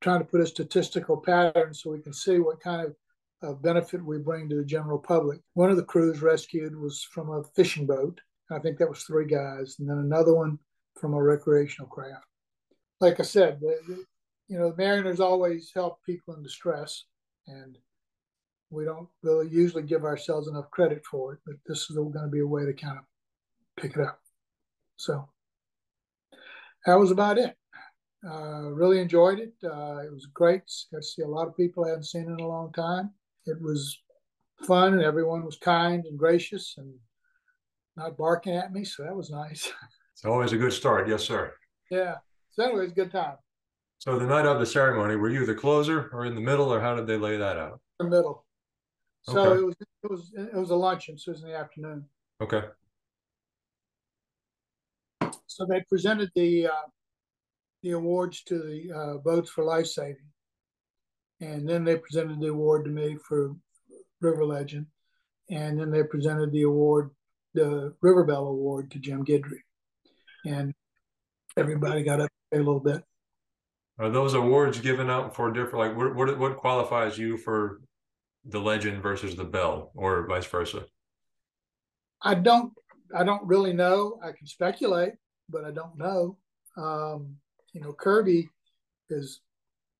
trying 0.00 0.20
to 0.20 0.24
put 0.24 0.40
a 0.40 0.46
statistical 0.46 1.16
pattern 1.16 1.74
so 1.74 1.90
we 1.90 2.00
can 2.00 2.12
see 2.12 2.38
what 2.38 2.60
kind 2.60 2.86
of 2.86 2.96
uh, 3.42 3.52
benefit 3.54 4.04
we 4.04 4.18
bring 4.18 4.48
to 4.48 4.56
the 4.56 4.64
general 4.64 4.98
public. 4.98 5.40
One 5.54 5.70
of 5.70 5.76
the 5.76 5.84
crews 5.84 6.22
rescued 6.22 6.76
was 6.76 7.02
from 7.02 7.30
a 7.30 7.42
fishing 7.54 7.86
boat. 7.86 8.20
I 8.50 8.58
think 8.58 8.78
that 8.78 8.88
was 8.88 9.02
three 9.02 9.26
guys, 9.26 9.76
and 9.78 9.88
then 9.88 9.98
another 9.98 10.34
one 10.34 10.58
from 11.00 11.14
a 11.14 11.22
recreational 11.22 11.88
craft. 11.88 12.24
Like 13.00 13.20
I 13.20 13.24
said, 13.24 13.60
the, 13.60 13.78
the, 13.86 14.04
you 14.48 14.58
know, 14.58 14.70
the 14.70 14.76
mariners 14.76 15.20
always 15.20 15.72
help 15.74 16.02
people 16.04 16.34
in 16.34 16.42
distress, 16.42 17.04
and 17.46 17.76
we 18.70 18.84
don't 18.84 19.08
really 19.22 19.48
usually 19.48 19.82
give 19.82 20.04
ourselves 20.04 20.48
enough 20.48 20.70
credit 20.70 21.04
for 21.04 21.34
it. 21.34 21.38
But 21.46 21.56
this 21.66 21.90
is 21.90 21.96
going 21.96 22.12
to 22.12 22.28
be 22.28 22.40
a 22.40 22.46
way 22.46 22.64
to 22.64 22.72
kind 22.72 22.98
of 22.98 23.04
pick 23.76 23.96
it 23.96 24.02
up. 24.02 24.20
So 24.96 25.28
that 26.86 26.98
was 26.98 27.10
about 27.10 27.38
it. 27.38 27.56
Uh, 28.26 28.70
really 28.70 29.00
enjoyed 29.00 29.38
it. 29.38 29.52
Uh, 29.62 29.98
it 29.98 30.12
was 30.12 30.26
great. 30.32 30.62
Got 30.92 30.98
to 30.98 31.02
see 31.02 31.22
a 31.22 31.28
lot 31.28 31.46
of 31.46 31.56
people 31.56 31.84
I 31.84 31.90
hadn't 31.90 32.04
seen 32.04 32.24
in 32.24 32.40
a 32.40 32.48
long 32.48 32.72
time. 32.72 33.10
It 33.44 33.60
was 33.60 33.98
fun, 34.66 34.94
and 34.94 35.02
everyone 35.02 35.44
was 35.44 35.58
kind 35.58 36.04
and 36.06 36.18
gracious 36.18 36.74
and 36.78 36.92
not 37.96 38.16
barking 38.16 38.56
at 38.56 38.72
me. 38.72 38.84
So 38.84 39.04
that 39.04 39.16
was 39.16 39.30
nice. 39.30 39.70
It's 40.16 40.24
always 40.24 40.52
a 40.52 40.56
good 40.56 40.72
start. 40.72 41.10
Yes, 41.10 41.24
sir. 41.24 41.52
Yeah. 41.90 42.14
So 42.52 42.64
anyway, 42.64 42.84
it's 42.84 42.92
a 42.92 42.94
good 42.94 43.12
time. 43.12 43.34
So 43.98 44.18
the 44.18 44.24
night 44.24 44.46
of 44.46 44.58
the 44.58 44.64
ceremony, 44.64 45.14
were 45.14 45.28
you 45.28 45.44
the 45.44 45.54
closer 45.54 46.08
or 46.10 46.24
in 46.24 46.34
the 46.34 46.40
middle, 46.40 46.72
or 46.72 46.80
how 46.80 46.94
did 46.94 47.06
they 47.06 47.18
lay 47.18 47.36
that 47.36 47.58
out? 47.58 47.80
The 47.98 48.06
middle. 48.06 48.45
So 49.28 49.40
okay. 49.40 49.60
it 49.60 49.64
was 49.64 49.74
it 49.80 50.10
was 50.10 50.32
it 50.36 50.54
was 50.54 50.70
a 50.70 50.76
luncheon, 50.76 51.18
so 51.18 51.30
it 51.30 51.34
was 51.34 51.42
in 51.42 51.50
the 51.50 51.56
afternoon. 51.56 52.04
Okay. 52.40 52.62
So 55.46 55.66
they 55.66 55.82
presented 55.88 56.30
the 56.36 56.68
uh, 56.68 56.86
the 57.82 57.92
awards 57.92 58.42
to 58.44 58.58
the 58.58 58.92
uh, 58.92 59.18
boats 59.18 59.50
for 59.50 59.64
life 59.64 59.86
saving, 59.86 60.30
and 61.40 61.68
then 61.68 61.84
they 61.84 61.96
presented 61.96 62.40
the 62.40 62.48
award 62.48 62.84
to 62.84 62.90
me 62.90 63.16
for 63.26 63.56
River 64.20 64.44
Legend, 64.44 64.86
and 65.50 65.80
then 65.80 65.90
they 65.90 66.04
presented 66.04 66.52
the 66.52 66.62
award, 66.62 67.10
the 67.54 67.94
River 68.02 68.24
Bell 68.24 68.46
Award, 68.46 68.90
to 68.92 68.98
Jim 69.00 69.24
Guidry, 69.24 69.60
and 70.44 70.72
everybody 71.56 72.04
got 72.04 72.20
up 72.20 72.30
a 72.52 72.58
little 72.58 72.80
bit. 72.80 73.02
Are 73.98 74.10
those 74.10 74.34
awards 74.34 74.78
given 74.78 75.10
out 75.10 75.34
for 75.34 75.50
different? 75.50 75.78
Like, 75.78 75.96
what 75.96 76.14
what, 76.14 76.38
what 76.38 76.56
qualifies 76.56 77.18
you 77.18 77.36
for 77.38 77.80
the 78.48 78.60
Legend 78.60 79.02
versus 79.02 79.36
the 79.36 79.44
bell 79.44 79.90
or 79.94 80.26
vice 80.26 80.46
versa? 80.46 80.84
I 82.22 82.34
don't. 82.34 82.72
I 83.14 83.22
don't 83.22 83.46
really 83.46 83.72
know. 83.72 84.18
I 84.22 84.32
can 84.32 84.46
speculate, 84.46 85.12
but 85.48 85.64
I 85.64 85.70
don't 85.70 85.96
know. 85.96 86.38
Um, 86.76 87.36
you 87.72 87.80
know, 87.80 87.92
Kirby 87.92 88.48
is. 89.10 89.40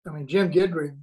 I 0.06 0.10
mean, 0.10 0.26
Jim 0.26 0.50
Guidry 0.50 0.96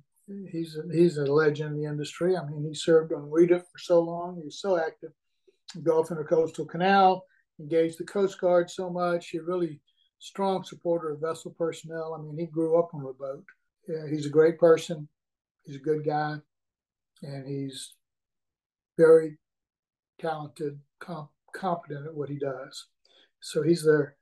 he's 0.52 0.78
a, 0.78 0.84
he's 0.94 1.18
a 1.18 1.26
legend 1.26 1.76
in 1.76 1.82
the 1.82 1.90
industry. 1.90 2.36
I 2.38 2.46
mean, 2.46 2.66
he 2.68 2.74
served 2.74 3.14
on 3.14 3.30
WIDA 3.30 3.60
for 3.60 3.78
so 3.78 4.02
long. 4.02 4.38
He 4.38 4.44
was 4.44 4.60
so 4.60 4.78
active 4.78 5.12
Gulf 5.82 6.10
Intercoastal 6.10 6.70
Canal, 6.70 7.26
engaged 7.60 7.98
the 7.98 8.04
Coast 8.04 8.40
Guard 8.40 8.70
so 8.70 8.90
much. 8.90 9.30
He 9.30 9.40
really 9.40 9.80
strong 10.20 10.64
supporter 10.64 11.12
of 11.12 11.22
vessel 11.22 11.56
personnel. 11.58 12.16
I 12.18 12.22
mean, 12.22 12.38
he 12.38 12.46
grew 12.46 12.80
up 12.80 12.94
on 12.94 13.02
a 13.02 13.14
boat. 13.14 13.46
Yeah, 13.88 14.08
he's 14.10 14.26
a 14.26 14.30
great 14.30 14.60
person. 14.60 15.08
He's 15.66 15.76
a 15.78 15.80
good 15.80 16.06
guy, 16.06 16.38
and 17.24 17.48
he's 17.48 17.94
very 18.98 19.38
talented, 20.20 20.80
comp- 21.00 21.32
competent 21.56 22.06
at 22.06 22.14
what 22.14 22.30
he 22.30 22.38
does. 22.38 22.88
So 23.40 23.64
he's 23.64 23.84
their 23.84 24.16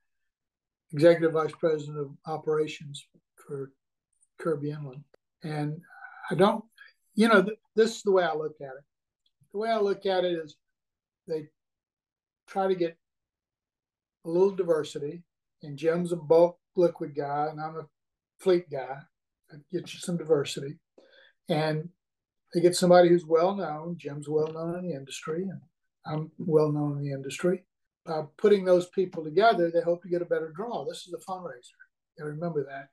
executive 0.93 1.33
vice 1.33 1.53
president 1.59 1.97
of 1.97 2.11
operations 2.25 3.05
for 3.35 3.71
Kirby 4.39 4.71
Inland. 4.71 5.03
And 5.43 5.81
I 6.29 6.35
don't, 6.35 6.63
you 7.15 7.27
know, 7.27 7.43
th- 7.43 7.57
this 7.75 7.97
is 7.97 8.03
the 8.03 8.11
way 8.11 8.23
I 8.23 8.33
look 8.33 8.55
at 8.61 8.67
it. 8.77 8.83
The 9.51 9.57
way 9.57 9.69
I 9.69 9.79
look 9.79 10.05
at 10.05 10.23
it 10.23 10.33
is 10.33 10.55
they 11.27 11.47
try 12.47 12.67
to 12.67 12.75
get 12.75 12.97
a 14.25 14.29
little 14.29 14.51
diversity, 14.51 15.23
and 15.63 15.77
Jim's 15.77 16.11
a 16.11 16.15
bulk 16.15 16.57
liquid 16.75 17.15
guy, 17.15 17.47
and 17.49 17.59
I'm 17.59 17.77
a 17.77 17.87
fleet 18.39 18.69
guy. 18.69 18.97
I 19.51 19.55
get 19.71 19.93
you 19.93 19.99
some 19.99 20.17
diversity. 20.17 20.77
And 21.49 21.89
they 22.53 22.61
get 22.61 22.75
somebody 22.75 23.09
who's 23.09 23.25
well 23.25 23.55
known. 23.55 23.95
Jim's 23.97 24.29
well 24.29 24.51
known 24.51 24.79
in 24.79 24.87
the 24.87 24.95
industry, 24.95 25.43
and 25.43 25.61
I'm 26.05 26.31
well 26.37 26.71
known 26.71 26.97
in 26.97 27.03
the 27.03 27.13
industry. 27.13 27.63
By 28.05 28.23
putting 28.37 28.65
those 28.65 28.87
people 28.89 29.23
together, 29.23 29.71
they 29.71 29.81
hope 29.81 30.01
to 30.03 30.09
get 30.09 30.21
a 30.21 30.25
better 30.25 30.51
draw. 30.55 30.85
This 30.85 31.07
is 31.07 31.13
a 31.13 31.31
fundraiser. 31.31 31.77
You 32.17 32.25
remember 32.25 32.65
that 32.65 32.89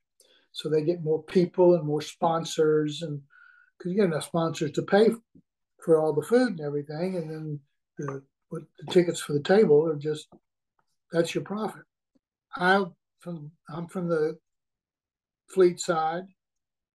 so 0.53 0.69
they 0.69 0.83
get 0.83 1.05
more 1.05 1.23
people 1.23 1.75
and 1.75 1.85
more 1.85 2.03
sponsors 2.03 3.03
and 3.03 3.21
because 3.77 3.93
you 3.93 3.99
get 3.99 4.07
enough 4.07 4.25
sponsors 4.25 4.73
to 4.73 4.83
pay 4.83 5.11
for 5.85 6.01
all 6.01 6.13
the 6.13 6.27
food 6.27 6.51
and 6.51 6.61
everything 6.61 7.17
and 7.17 7.31
then 7.31 7.61
the, 7.99 8.23
the 8.51 8.67
tickets 8.91 9.21
for 9.21 9.35
the 9.35 9.43
table 9.43 9.87
are 9.87 9.97
just 9.97 10.29
that's 11.13 11.35
your 11.35 11.45
profit 11.45 11.83
i 12.57 12.83
from 13.21 13.51
i'm 13.71 13.87
from 13.87 14.09
the 14.09 14.37
fleet 15.49 15.79
side 15.81 16.25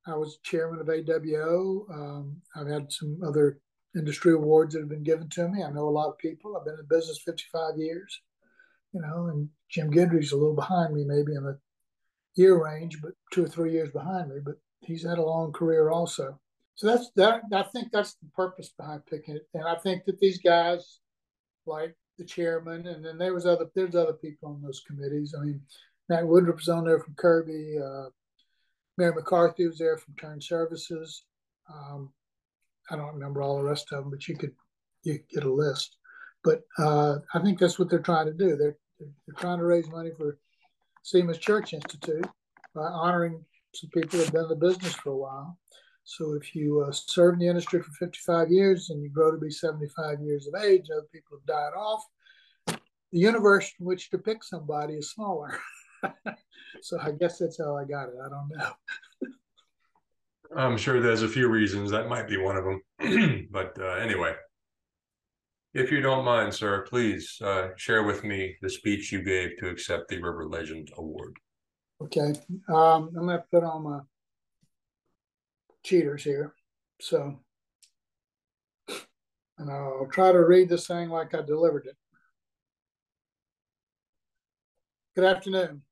i 0.06 0.14
was 0.14 0.38
chairman 0.42 0.80
of 0.80 0.86
awo 0.86 1.90
um, 1.90 2.36
i've 2.56 2.68
had 2.68 2.90
some 2.92 3.18
other 3.26 3.58
industry 3.94 4.32
awards 4.32 4.72
that 4.74 4.80
have 4.80 4.88
been 4.88 5.02
given 5.02 5.28
to 5.28 5.48
me 5.48 5.62
i 5.62 5.70
know 5.70 5.88
a 5.88 5.90
lot 5.90 6.08
of 6.08 6.18
people 6.18 6.56
i've 6.56 6.64
been 6.64 6.78
in 6.78 6.86
business 6.88 7.20
55 7.24 7.76
years 7.76 8.20
you 8.92 9.00
know 9.00 9.26
and 9.26 9.48
jim 9.68 9.90
guidry's 9.90 10.32
a 10.32 10.36
little 10.36 10.54
behind 10.54 10.94
me 10.94 11.04
maybe 11.04 11.34
in 11.34 11.44
the 11.44 11.58
year 12.34 12.62
range, 12.62 13.00
but 13.02 13.12
two 13.32 13.44
or 13.44 13.48
three 13.48 13.72
years 13.72 13.90
behind 13.90 14.30
me. 14.30 14.36
But 14.44 14.56
he's 14.80 15.04
had 15.04 15.18
a 15.18 15.24
long 15.24 15.52
career 15.52 15.90
also. 15.90 16.38
So 16.74 16.86
that's 16.86 17.10
that. 17.16 17.42
I 17.52 17.62
think 17.64 17.92
that's 17.92 18.14
the 18.14 18.28
purpose 18.34 18.72
behind 18.76 19.06
picking 19.06 19.36
it, 19.36 19.46
and 19.54 19.64
I 19.64 19.76
think 19.76 20.04
that 20.06 20.18
these 20.18 20.38
guys, 20.38 21.00
like 21.66 21.94
the 22.18 22.24
chairman, 22.24 22.86
and 22.86 23.04
then 23.04 23.18
there 23.18 23.34
was 23.34 23.46
other 23.46 23.66
there's 23.74 23.94
other 23.94 24.14
people 24.14 24.48
on 24.48 24.62
those 24.62 24.82
committees. 24.86 25.34
I 25.38 25.44
mean, 25.44 25.60
Matt 26.08 26.26
Woodruff 26.26 26.56
was 26.56 26.68
on 26.68 26.84
there 26.84 26.98
from 26.98 27.14
Kirby. 27.14 27.76
Uh, 27.78 28.08
Mary 28.98 29.12
McCarthy 29.14 29.66
was 29.66 29.78
there 29.78 29.96
from 29.96 30.14
Turn 30.14 30.40
Services. 30.40 31.24
Um, 31.72 32.10
I 32.90 32.96
don't 32.96 33.14
remember 33.14 33.42
all 33.42 33.56
the 33.56 33.64
rest 33.64 33.92
of 33.92 34.02
them, 34.02 34.10
but 34.10 34.26
you 34.28 34.36
could 34.36 34.52
you 35.02 35.14
could 35.14 35.28
get 35.28 35.44
a 35.44 35.52
list. 35.52 35.96
But 36.44 36.62
uh, 36.78 37.18
I 37.34 37.40
think 37.40 37.58
that's 37.58 37.78
what 37.78 37.88
they're 37.88 38.00
trying 38.00 38.26
to 38.26 38.32
do. 38.32 38.56
They're 38.56 38.76
they're 39.00 39.38
trying 39.38 39.58
to 39.58 39.64
raise 39.64 39.88
money 39.88 40.10
for 40.16 40.38
Seamen's 41.02 41.38
Church 41.38 41.72
Institute 41.72 42.26
by 42.74 42.82
honoring 42.82 43.44
some 43.74 43.90
people 43.90 44.18
who've 44.18 44.32
been 44.32 44.42
in 44.44 44.48
the 44.48 44.56
business 44.56 44.94
for 44.94 45.10
a 45.10 45.16
while. 45.16 45.58
So 46.04 46.34
if 46.34 46.54
you 46.54 46.84
uh, 46.86 46.92
serve 46.92 47.34
in 47.34 47.40
the 47.40 47.48
industry 47.48 47.80
for 47.80 47.92
55 47.92 48.50
years 48.50 48.90
and 48.90 49.02
you 49.02 49.08
grow 49.08 49.30
to 49.30 49.38
be 49.38 49.50
75 49.50 50.20
years 50.20 50.48
of 50.48 50.60
age, 50.62 50.86
other 50.90 51.06
people 51.12 51.38
have 51.38 51.46
died 51.46 51.76
off, 51.76 52.04
the 52.66 53.18
universe 53.18 53.72
in 53.78 53.86
which 53.86 54.10
to 54.10 54.18
pick 54.18 54.42
somebody 54.42 54.94
is 54.94 55.10
smaller. 55.10 55.58
so 56.82 56.98
I 57.00 57.12
guess 57.12 57.38
that's 57.38 57.58
how 57.58 57.76
I 57.76 57.84
got 57.84 58.08
it. 58.08 58.14
I 58.24 58.28
don't 58.28 58.48
know. 58.48 58.72
I'm 60.56 60.76
sure 60.76 61.00
there's 61.00 61.22
a 61.22 61.28
few 61.28 61.48
reasons. 61.48 61.90
That 61.90 62.08
might 62.08 62.28
be 62.28 62.36
one 62.36 62.56
of 62.56 62.64
them. 62.64 63.48
but 63.50 63.76
uh, 63.80 63.94
anyway, 63.94 64.34
if 65.74 65.90
you 65.90 66.00
don't 66.00 66.24
mind, 66.24 66.52
sir, 66.52 66.84
please 66.88 67.38
uh, 67.42 67.68
share 67.76 68.02
with 68.02 68.24
me 68.24 68.56
the 68.60 68.68
speech 68.68 69.12
you 69.12 69.22
gave 69.22 69.56
to 69.58 69.68
accept 69.68 70.08
the 70.08 70.20
River 70.20 70.46
Legend 70.46 70.90
Award. 70.96 71.36
Okay. 72.02 72.34
Um, 72.68 73.10
I'm 73.16 73.26
going 73.26 73.38
to 73.38 73.44
put 73.50 73.64
on 73.64 73.84
my 73.84 74.00
cheaters 75.82 76.24
here. 76.24 76.54
So, 77.00 77.38
and 79.58 79.70
I'll 79.70 80.08
try 80.12 80.32
to 80.32 80.44
read 80.44 80.68
this 80.68 80.86
thing 80.86 81.08
like 81.08 81.34
I 81.34 81.42
delivered 81.42 81.86
it. 81.86 81.96
Good 85.14 85.24
afternoon. 85.24 85.82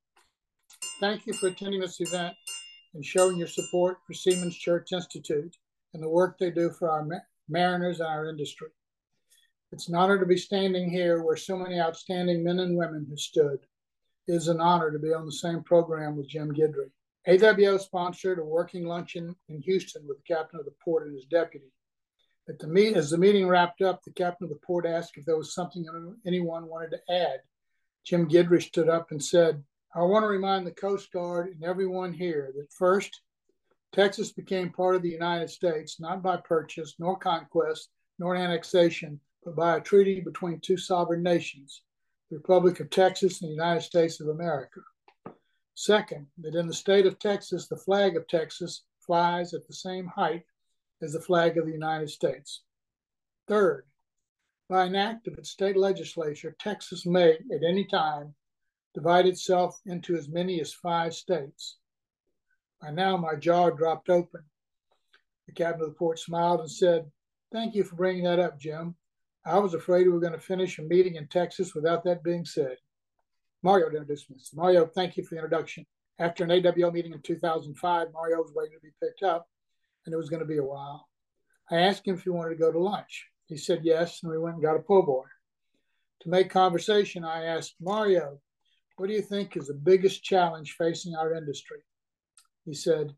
Thank 1.00 1.26
you 1.26 1.32
for 1.32 1.46
attending 1.46 1.80
this 1.80 1.98
event 2.02 2.36
and 2.92 3.02
showing 3.02 3.38
your 3.38 3.48
support 3.48 4.00
for 4.06 4.12
Seamen's 4.12 4.58
Church 4.58 4.92
Institute 4.92 5.56
and 5.94 6.02
the 6.02 6.08
work 6.08 6.38
they 6.38 6.50
do 6.50 6.68
for 6.68 6.90
our 6.90 7.06
mariners 7.48 8.00
and 8.00 8.08
our 8.08 8.28
industry. 8.28 8.68
It's 9.72 9.88
an 9.88 9.94
honor 9.94 10.18
to 10.18 10.26
be 10.26 10.36
standing 10.36 10.90
here 10.90 11.22
where 11.22 11.38
so 11.38 11.56
many 11.56 11.80
outstanding 11.80 12.44
men 12.44 12.58
and 12.58 12.76
women 12.76 13.06
have 13.08 13.18
stood. 13.18 13.60
It 14.28 14.34
is 14.34 14.48
an 14.48 14.60
honor 14.60 14.90
to 14.90 14.98
be 14.98 15.14
on 15.14 15.24
the 15.24 15.32
same 15.32 15.62
program 15.62 16.18
with 16.18 16.28
Jim 16.28 16.52
Guidry. 16.52 16.90
AWO 17.26 17.80
sponsored 17.80 18.38
a 18.38 18.44
working 18.44 18.84
luncheon 18.84 19.34
in 19.48 19.62
Houston 19.62 20.06
with 20.06 20.18
the 20.18 20.34
captain 20.34 20.58
of 20.60 20.66
the 20.66 20.74
port 20.84 21.06
and 21.06 21.14
his 21.14 21.24
deputy. 21.24 21.72
At 22.46 22.58
the 22.58 22.66
meet, 22.66 22.98
as 22.98 23.08
the 23.08 23.16
meeting 23.16 23.48
wrapped 23.48 23.80
up, 23.80 24.02
the 24.04 24.12
captain 24.12 24.44
of 24.44 24.50
the 24.50 24.66
port 24.66 24.84
asked 24.84 25.16
if 25.16 25.24
there 25.24 25.38
was 25.38 25.54
something 25.54 25.86
anyone 26.26 26.66
wanted 26.66 26.90
to 26.90 27.14
add. 27.14 27.40
Jim 28.04 28.28
Guidry 28.28 28.62
stood 28.62 28.90
up 28.90 29.12
and 29.12 29.24
said, 29.24 29.64
I 29.92 30.02
want 30.02 30.22
to 30.22 30.28
remind 30.28 30.64
the 30.64 30.70
Coast 30.72 31.10
Guard 31.10 31.48
and 31.48 31.64
everyone 31.64 32.12
here 32.12 32.52
that 32.56 32.72
first, 32.72 33.22
Texas 33.92 34.30
became 34.30 34.70
part 34.70 34.94
of 34.94 35.02
the 35.02 35.10
United 35.10 35.50
States 35.50 35.98
not 35.98 36.22
by 36.22 36.36
purchase, 36.36 36.94
nor 37.00 37.18
conquest, 37.18 37.88
nor 38.16 38.36
annexation, 38.36 39.18
but 39.44 39.56
by 39.56 39.76
a 39.76 39.80
treaty 39.80 40.20
between 40.20 40.60
two 40.60 40.76
sovereign 40.76 41.24
nations, 41.24 41.82
the 42.30 42.36
Republic 42.36 42.78
of 42.78 42.88
Texas 42.88 43.42
and 43.42 43.48
the 43.48 43.54
United 43.54 43.80
States 43.80 44.20
of 44.20 44.28
America. 44.28 44.78
Second, 45.74 46.28
that 46.38 46.54
in 46.54 46.68
the 46.68 46.72
state 46.72 47.06
of 47.06 47.18
Texas, 47.18 47.66
the 47.66 47.76
flag 47.76 48.16
of 48.16 48.28
Texas 48.28 48.84
flies 49.00 49.54
at 49.54 49.66
the 49.66 49.74
same 49.74 50.06
height 50.06 50.44
as 51.02 51.14
the 51.14 51.20
flag 51.20 51.58
of 51.58 51.66
the 51.66 51.72
United 51.72 52.10
States. 52.10 52.62
Third, 53.48 53.86
by 54.68 54.84
an 54.84 54.94
act 54.94 55.26
of 55.26 55.36
its 55.36 55.50
state 55.50 55.76
legislature, 55.76 56.54
Texas 56.60 57.06
may, 57.06 57.32
at 57.32 57.64
any 57.66 57.84
time, 57.86 58.36
divide 58.94 59.26
itself 59.26 59.80
into 59.86 60.16
as 60.16 60.28
many 60.28 60.60
as 60.60 60.72
five 60.72 61.14
states. 61.14 61.78
By 62.80 62.90
now, 62.90 63.16
my 63.16 63.34
jaw 63.34 63.70
dropped 63.70 64.08
open. 64.08 64.42
The 65.46 65.52
captain 65.52 65.82
of 65.82 65.88
the 65.88 65.94
port 65.94 66.18
smiled 66.18 66.60
and 66.60 66.70
said, 66.70 67.10
Thank 67.52 67.74
you 67.74 67.84
for 67.84 67.96
bringing 67.96 68.24
that 68.24 68.38
up, 68.38 68.58
Jim. 68.58 68.94
I 69.44 69.58
was 69.58 69.74
afraid 69.74 70.06
we 70.06 70.12
were 70.12 70.20
going 70.20 70.32
to 70.32 70.38
finish 70.38 70.78
a 70.78 70.82
meeting 70.82 71.16
in 71.16 71.26
Texas 71.26 71.74
without 71.74 72.04
that 72.04 72.22
being 72.22 72.44
said. 72.44 72.76
Mario 73.62 73.86
introduced 73.88 74.30
me. 74.30 74.36
Mario, 74.54 74.86
thank 74.86 75.16
you 75.16 75.24
for 75.24 75.34
the 75.34 75.40
introduction. 75.40 75.84
After 76.18 76.44
an 76.44 76.50
AWO 76.50 76.92
meeting 76.92 77.12
in 77.12 77.22
2005, 77.22 78.08
Mario 78.12 78.38
was 78.38 78.52
waiting 78.54 78.76
to 78.76 78.82
be 78.82 78.92
picked 79.02 79.22
up, 79.22 79.48
and 80.04 80.12
it 80.12 80.18
was 80.18 80.28
going 80.28 80.40
to 80.40 80.46
be 80.46 80.58
a 80.58 80.64
while. 80.64 81.08
I 81.70 81.80
asked 81.80 82.06
him 82.06 82.14
if 82.14 82.24
he 82.24 82.30
wanted 82.30 82.50
to 82.50 82.60
go 82.60 82.70
to 82.70 82.78
lunch. 82.78 83.26
He 83.46 83.56
said 83.56 83.80
yes, 83.82 84.22
and 84.22 84.30
we 84.30 84.38
went 84.38 84.56
and 84.56 84.62
got 84.62 84.76
a 84.76 84.80
po' 84.80 85.02
boy. 85.02 85.24
To 86.20 86.28
make 86.28 86.50
conversation, 86.50 87.24
I 87.24 87.44
asked 87.44 87.74
Mario, 87.80 88.38
what 89.00 89.08
do 89.08 89.14
you 89.14 89.22
think 89.22 89.56
is 89.56 89.68
the 89.68 89.72
biggest 89.72 90.22
challenge 90.22 90.72
facing 90.76 91.14
our 91.14 91.32
industry? 91.32 91.78
He 92.66 92.74
said 92.74 93.14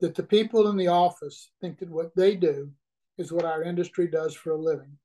that 0.00 0.14
the 0.14 0.22
people 0.22 0.66
in 0.68 0.78
the 0.78 0.88
office 0.88 1.50
think 1.60 1.78
that 1.78 1.90
what 1.90 2.16
they 2.16 2.34
do 2.36 2.70
is 3.18 3.32
what 3.32 3.44
our 3.44 3.62
industry 3.62 4.08
does 4.08 4.34
for 4.34 4.52
a 4.52 4.56
living. 4.56 4.96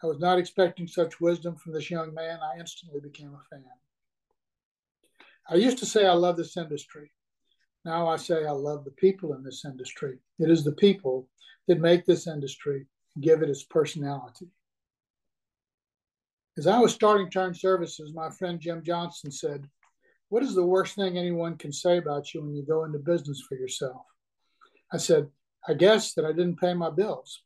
I 0.00 0.06
was 0.06 0.20
not 0.20 0.38
expecting 0.38 0.86
such 0.86 1.20
wisdom 1.20 1.56
from 1.56 1.72
this 1.72 1.90
young 1.90 2.14
man. 2.14 2.38
I 2.40 2.60
instantly 2.60 3.00
became 3.00 3.34
a 3.34 3.42
fan. 3.52 3.64
I 5.50 5.56
used 5.56 5.78
to 5.78 5.86
say 5.86 6.06
I 6.06 6.12
love 6.12 6.36
this 6.36 6.56
industry. 6.56 7.10
Now 7.84 8.06
I 8.06 8.16
say 8.16 8.46
I 8.46 8.52
love 8.52 8.84
the 8.84 8.92
people 8.92 9.34
in 9.34 9.42
this 9.42 9.64
industry. 9.64 10.20
It 10.38 10.52
is 10.52 10.62
the 10.62 10.70
people 10.70 11.28
that 11.66 11.80
make 11.80 12.06
this 12.06 12.28
industry 12.28 12.86
give 13.20 13.42
it 13.42 13.50
its 13.50 13.64
personality. 13.64 14.52
As 16.58 16.66
I 16.66 16.80
was 16.80 16.92
starting 16.92 17.30
Turn 17.30 17.54
Services, 17.54 18.12
my 18.12 18.30
friend 18.30 18.58
Jim 18.58 18.82
Johnson 18.82 19.30
said, 19.30 19.68
What 20.28 20.42
is 20.42 20.56
the 20.56 20.66
worst 20.66 20.96
thing 20.96 21.16
anyone 21.16 21.56
can 21.56 21.72
say 21.72 21.98
about 21.98 22.34
you 22.34 22.42
when 22.42 22.56
you 22.56 22.64
go 22.64 22.82
into 22.82 22.98
business 22.98 23.40
for 23.48 23.54
yourself? 23.54 24.02
I 24.92 24.96
said, 24.96 25.28
I 25.68 25.74
guess 25.74 26.14
that 26.14 26.24
I 26.24 26.32
didn't 26.32 26.58
pay 26.58 26.74
my 26.74 26.90
bills. 26.90 27.42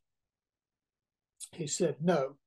He 1.51 1.67
said, 1.67 1.97
No. 2.01 2.37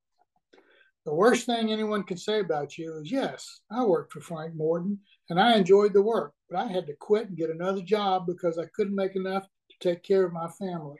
The 1.05 1.13
worst 1.13 1.45
thing 1.45 1.71
anyone 1.71 2.03
can 2.03 2.17
say 2.17 2.41
about 2.41 2.77
you 2.77 2.97
is, 2.97 3.09
Yes, 3.09 3.61
I 3.71 3.85
worked 3.85 4.11
for 4.11 4.19
Frank 4.19 4.53
Morton 4.53 4.99
and 5.29 5.39
I 5.39 5.55
enjoyed 5.55 5.93
the 5.93 6.01
work, 6.01 6.33
but 6.49 6.59
I 6.59 6.67
had 6.67 6.85
to 6.87 6.93
quit 6.99 7.29
and 7.29 7.37
get 7.37 7.49
another 7.49 7.81
job 7.81 8.25
because 8.27 8.57
I 8.57 8.65
couldn't 8.75 8.93
make 8.93 9.15
enough 9.15 9.47
to 9.71 9.89
take 9.89 10.03
care 10.03 10.25
of 10.25 10.33
my 10.33 10.49
family. 10.59 10.99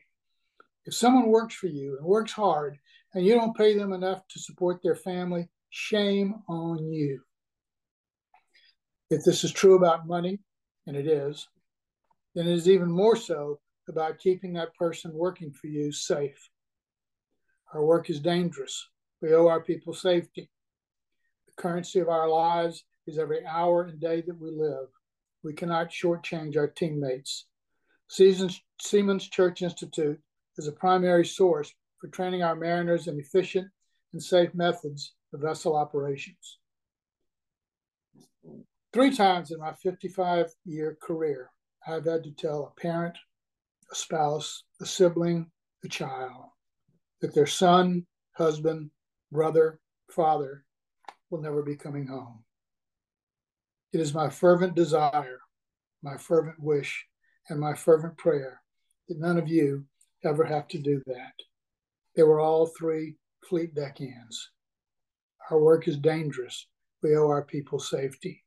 If 0.86 0.94
someone 0.94 1.28
works 1.28 1.56
for 1.56 1.68
you 1.68 1.98
and 1.98 2.06
works 2.06 2.32
hard 2.32 2.80
and 3.14 3.26
you 3.26 3.34
don't 3.34 3.58
pay 3.58 3.78
them 3.78 3.92
enough 3.92 4.26
to 4.30 4.40
support 4.40 4.82
their 4.82 4.96
family, 4.96 5.50
Shame 5.70 6.36
on 6.48 6.92
you. 6.92 7.22
If 9.10 9.24
this 9.24 9.44
is 9.44 9.52
true 9.52 9.76
about 9.76 10.08
money, 10.08 10.40
and 10.86 10.96
it 10.96 11.08
is, 11.08 11.48
then 12.36 12.48
it 12.48 12.54
is 12.54 12.70
even 12.70 12.92
more 12.92 13.16
so 13.16 13.60
about 13.90 14.20
keeping 14.20 14.54
that 14.54 14.76
person 14.76 15.12
working 15.14 15.52
for 15.52 15.68
you 15.68 15.92
safe. 15.92 16.50
Our 17.74 17.84
work 17.86 18.10
is 18.10 18.20
dangerous. 18.20 18.88
We 19.22 19.34
owe 19.34 19.48
our 19.48 19.62
people 19.62 19.94
safety. 19.94 20.50
The 21.48 21.62
currency 21.62 22.00
of 22.00 22.10
our 22.10 22.30
lives 22.30 22.84
is 23.06 23.18
every 23.18 23.46
hour 23.46 23.84
and 23.84 24.00
day 24.00 24.22
that 24.22 24.40
we 24.40 24.52
live. 24.52 24.88
We 25.44 25.54
cannot 25.54 25.90
shortchange 25.90 26.58
our 26.58 26.68
teammates. 26.68 27.46
Seamen's 28.10 29.28
Church 29.30 29.62
Institute 29.62 30.20
is 30.58 30.68
a 30.68 30.72
primary 30.72 31.26
source 31.26 31.74
for 32.00 32.08
training 32.08 32.44
our 32.44 32.56
mariners 32.56 33.08
in 33.08 33.20
efficient 33.20 33.68
and 34.14 34.24
safe 34.24 34.54
methods 34.54 35.14
the 35.32 35.38
vessel 35.38 35.76
operations. 35.76 36.60
Three 38.94 39.16
times 39.16 39.52
in 39.52 39.60
my 39.60 39.74
55 39.74 40.48
year 40.66 40.98
career, 41.02 41.52
I've 41.86 42.06
had 42.06 42.24
to 42.24 42.32
tell 42.32 42.74
a 42.76 42.80
parent, 42.80 43.18
a 43.92 43.96
spouse, 43.96 44.64
a 44.82 44.86
sibling, 44.86 45.52
a 45.84 45.88
child 45.88 46.50
that 47.22 47.34
their 47.34 47.48
son, 47.48 48.06
husband, 48.34 48.92
brother, 49.32 49.80
father 50.12 50.64
will 51.30 51.42
never 51.42 51.62
be 51.62 51.76
coming 51.76 52.08
home. 52.08 52.44
It 53.94 54.00
is 54.00 54.14
my 54.14 54.30
fervent 54.30 54.76
desire, 54.76 55.40
my 56.04 56.18
fervent 56.18 56.60
wish, 56.60 57.06
and 57.50 57.60
my 57.60 57.74
fervent 57.74 58.18
prayer 58.18 58.62
that 59.08 59.20
none 59.20 59.38
of 59.38 59.48
you 59.48 59.86
ever 60.24 60.44
have 60.44 60.68
to 60.70 60.78
do 60.78 61.02
that. 61.08 61.34
They 62.16 62.24
were 62.24 62.40
all 62.40 62.68
three 62.68 63.16
fleet 63.48 63.74
deckhands. 63.76 64.52
Our 65.50 65.60
work 65.60 65.88
is 65.88 65.98
dangerous. 65.98 66.68
We 67.02 67.16
owe 67.16 67.28
our 67.28 67.44
people 67.44 67.80
safety. 67.80 68.44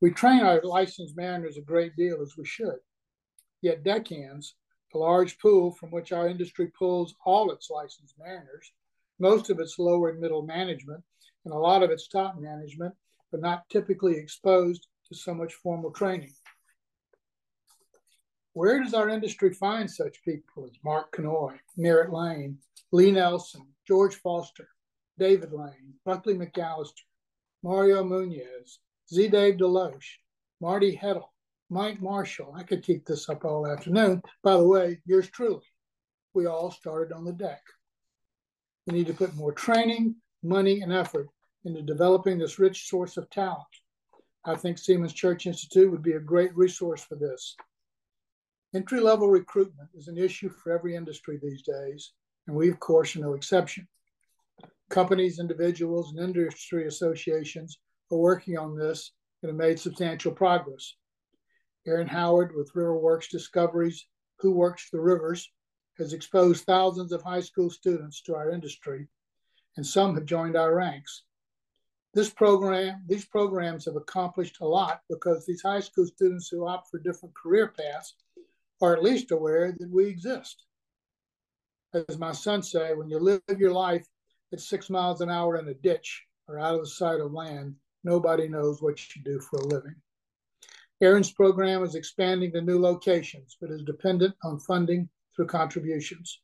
We 0.00 0.12
train 0.12 0.40
our 0.40 0.62
licensed 0.62 1.16
mariners 1.16 1.56
a 1.56 1.62
great 1.62 1.96
deal 1.96 2.22
as 2.22 2.36
we 2.36 2.46
should. 2.46 2.78
Yet 3.60 3.82
deckhands, 3.82 4.54
the 4.92 4.98
large 4.98 5.38
pool 5.38 5.72
from 5.72 5.90
which 5.90 6.12
our 6.12 6.28
industry 6.28 6.70
pulls 6.78 7.14
all 7.26 7.50
its 7.50 7.70
licensed 7.70 8.14
mariners, 8.18 8.72
most 9.18 9.50
of 9.50 9.58
its 9.58 9.78
lower 9.78 10.10
and 10.10 10.20
middle 10.20 10.42
management, 10.42 11.02
and 11.44 11.52
a 11.52 11.58
lot 11.58 11.82
of 11.82 11.90
its 11.90 12.08
top 12.08 12.38
management, 12.38 12.94
are 13.32 13.40
not 13.40 13.68
typically 13.68 14.16
exposed 14.16 14.86
to 15.08 15.14
so 15.14 15.34
much 15.34 15.54
formal 15.54 15.90
training. 15.90 16.32
Where 18.52 18.82
does 18.82 18.94
our 18.94 19.08
industry 19.08 19.52
find 19.54 19.90
such 19.90 20.24
people 20.24 20.64
as 20.64 20.78
Mark 20.84 21.12
Canoy, 21.14 21.58
Merritt 21.76 22.12
Lane, 22.12 22.58
Lee 22.92 23.12
Nelson, 23.12 23.66
George 23.86 24.16
Foster, 24.16 24.68
David 25.20 25.52
Lane, 25.52 25.92
Buckley 26.06 26.32
McAllister, 26.34 27.04
Mario 27.62 28.02
Munoz, 28.02 28.78
Z. 29.12 29.28
Dave 29.28 29.58
Deloche, 29.58 30.16
Marty 30.62 30.96
Heddle, 30.96 31.28
Mike 31.68 32.00
Marshall. 32.00 32.54
I 32.56 32.62
could 32.62 32.82
keep 32.82 33.04
this 33.04 33.28
up 33.28 33.44
all 33.44 33.66
afternoon. 33.66 34.22
By 34.42 34.56
the 34.56 34.66
way, 34.66 35.02
yours 35.04 35.28
truly. 35.28 35.66
We 36.32 36.46
all 36.46 36.70
started 36.70 37.14
on 37.14 37.26
the 37.26 37.34
deck. 37.34 37.60
We 38.86 38.94
need 38.94 39.08
to 39.08 39.12
put 39.12 39.36
more 39.36 39.52
training, 39.52 40.16
money, 40.42 40.80
and 40.80 40.90
effort 40.90 41.28
into 41.66 41.82
developing 41.82 42.38
this 42.38 42.58
rich 42.58 42.88
source 42.88 43.18
of 43.18 43.28
talent. 43.28 43.60
I 44.46 44.54
think 44.54 44.78
Seamen's 44.78 45.12
Church 45.12 45.46
Institute 45.46 45.90
would 45.90 46.02
be 46.02 46.12
a 46.12 46.20
great 46.20 46.56
resource 46.56 47.04
for 47.04 47.16
this. 47.16 47.56
Entry 48.74 49.00
level 49.00 49.28
recruitment 49.28 49.90
is 49.94 50.08
an 50.08 50.16
issue 50.16 50.48
for 50.48 50.72
every 50.72 50.96
industry 50.96 51.38
these 51.42 51.60
days, 51.60 52.12
and 52.46 52.56
we, 52.56 52.70
of 52.70 52.80
course, 52.80 53.14
are 53.16 53.20
no 53.20 53.34
exception. 53.34 53.86
Companies, 54.88 55.38
individuals, 55.38 56.10
and 56.10 56.20
industry 56.20 56.86
associations 56.86 57.78
are 58.10 58.18
working 58.18 58.58
on 58.58 58.76
this 58.76 59.12
and 59.42 59.50
have 59.50 59.56
made 59.56 59.78
substantial 59.78 60.32
progress. 60.32 60.94
Aaron 61.86 62.08
Howard 62.08 62.54
with 62.54 62.72
RiverWorks 62.74 63.30
Discoveries, 63.30 64.06
Who 64.40 64.52
Works 64.52 64.90
the 64.90 65.00
Rivers, 65.00 65.50
has 65.98 66.12
exposed 66.12 66.64
thousands 66.64 67.12
of 67.12 67.22
high 67.22 67.40
school 67.40 67.70
students 67.70 68.22
to 68.22 68.34
our 68.34 68.50
industry, 68.50 69.06
and 69.76 69.86
some 69.86 70.14
have 70.14 70.24
joined 70.24 70.56
our 70.56 70.74
ranks. 70.74 71.24
This 72.12 72.30
program, 72.30 73.04
these 73.06 73.24
programs 73.24 73.84
have 73.84 73.96
accomplished 73.96 74.60
a 74.60 74.66
lot 74.66 75.00
because 75.08 75.46
these 75.46 75.62
high 75.62 75.80
school 75.80 76.06
students 76.06 76.48
who 76.48 76.66
opt 76.66 76.90
for 76.90 76.98
different 76.98 77.34
career 77.36 77.68
paths 77.68 78.14
are 78.82 78.96
at 78.96 79.02
least 79.02 79.30
aware 79.30 79.72
that 79.78 79.90
we 79.90 80.06
exist. 80.06 80.64
As 81.94 82.18
my 82.18 82.32
son 82.32 82.62
say, 82.62 82.94
when 82.94 83.08
you 83.08 83.18
live 83.18 83.42
your 83.58 83.72
life 83.72 84.06
at 84.52 84.60
six 84.60 84.90
miles 84.90 85.20
an 85.20 85.30
hour 85.30 85.56
in 85.56 85.68
a 85.68 85.74
ditch 85.74 86.24
or 86.48 86.58
out 86.58 86.74
of 86.74 86.80
the 86.80 86.86
sight 86.86 87.20
of 87.20 87.32
land, 87.32 87.74
nobody 88.04 88.48
knows 88.48 88.82
what 88.82 89.14
you 89.14 89.22
do 89.22 89.40
for 89.40 89.58
a 89.58 89.66
living. 89.66 89.94
Aaron's 91.00 91.32
program 91.32 91.82
is 91.82 91.94
expanding 91.94 92.52
to 92.52 92.60
new 92.60 92.78
locations, 92.78 93.56
but 93.60 93.70
is 93.70 93.82
dependent 93.82 94.34
on 94.42 94.58
funding 94.58 95.08
through 95.34 95.46
contributions. 95.46 96.40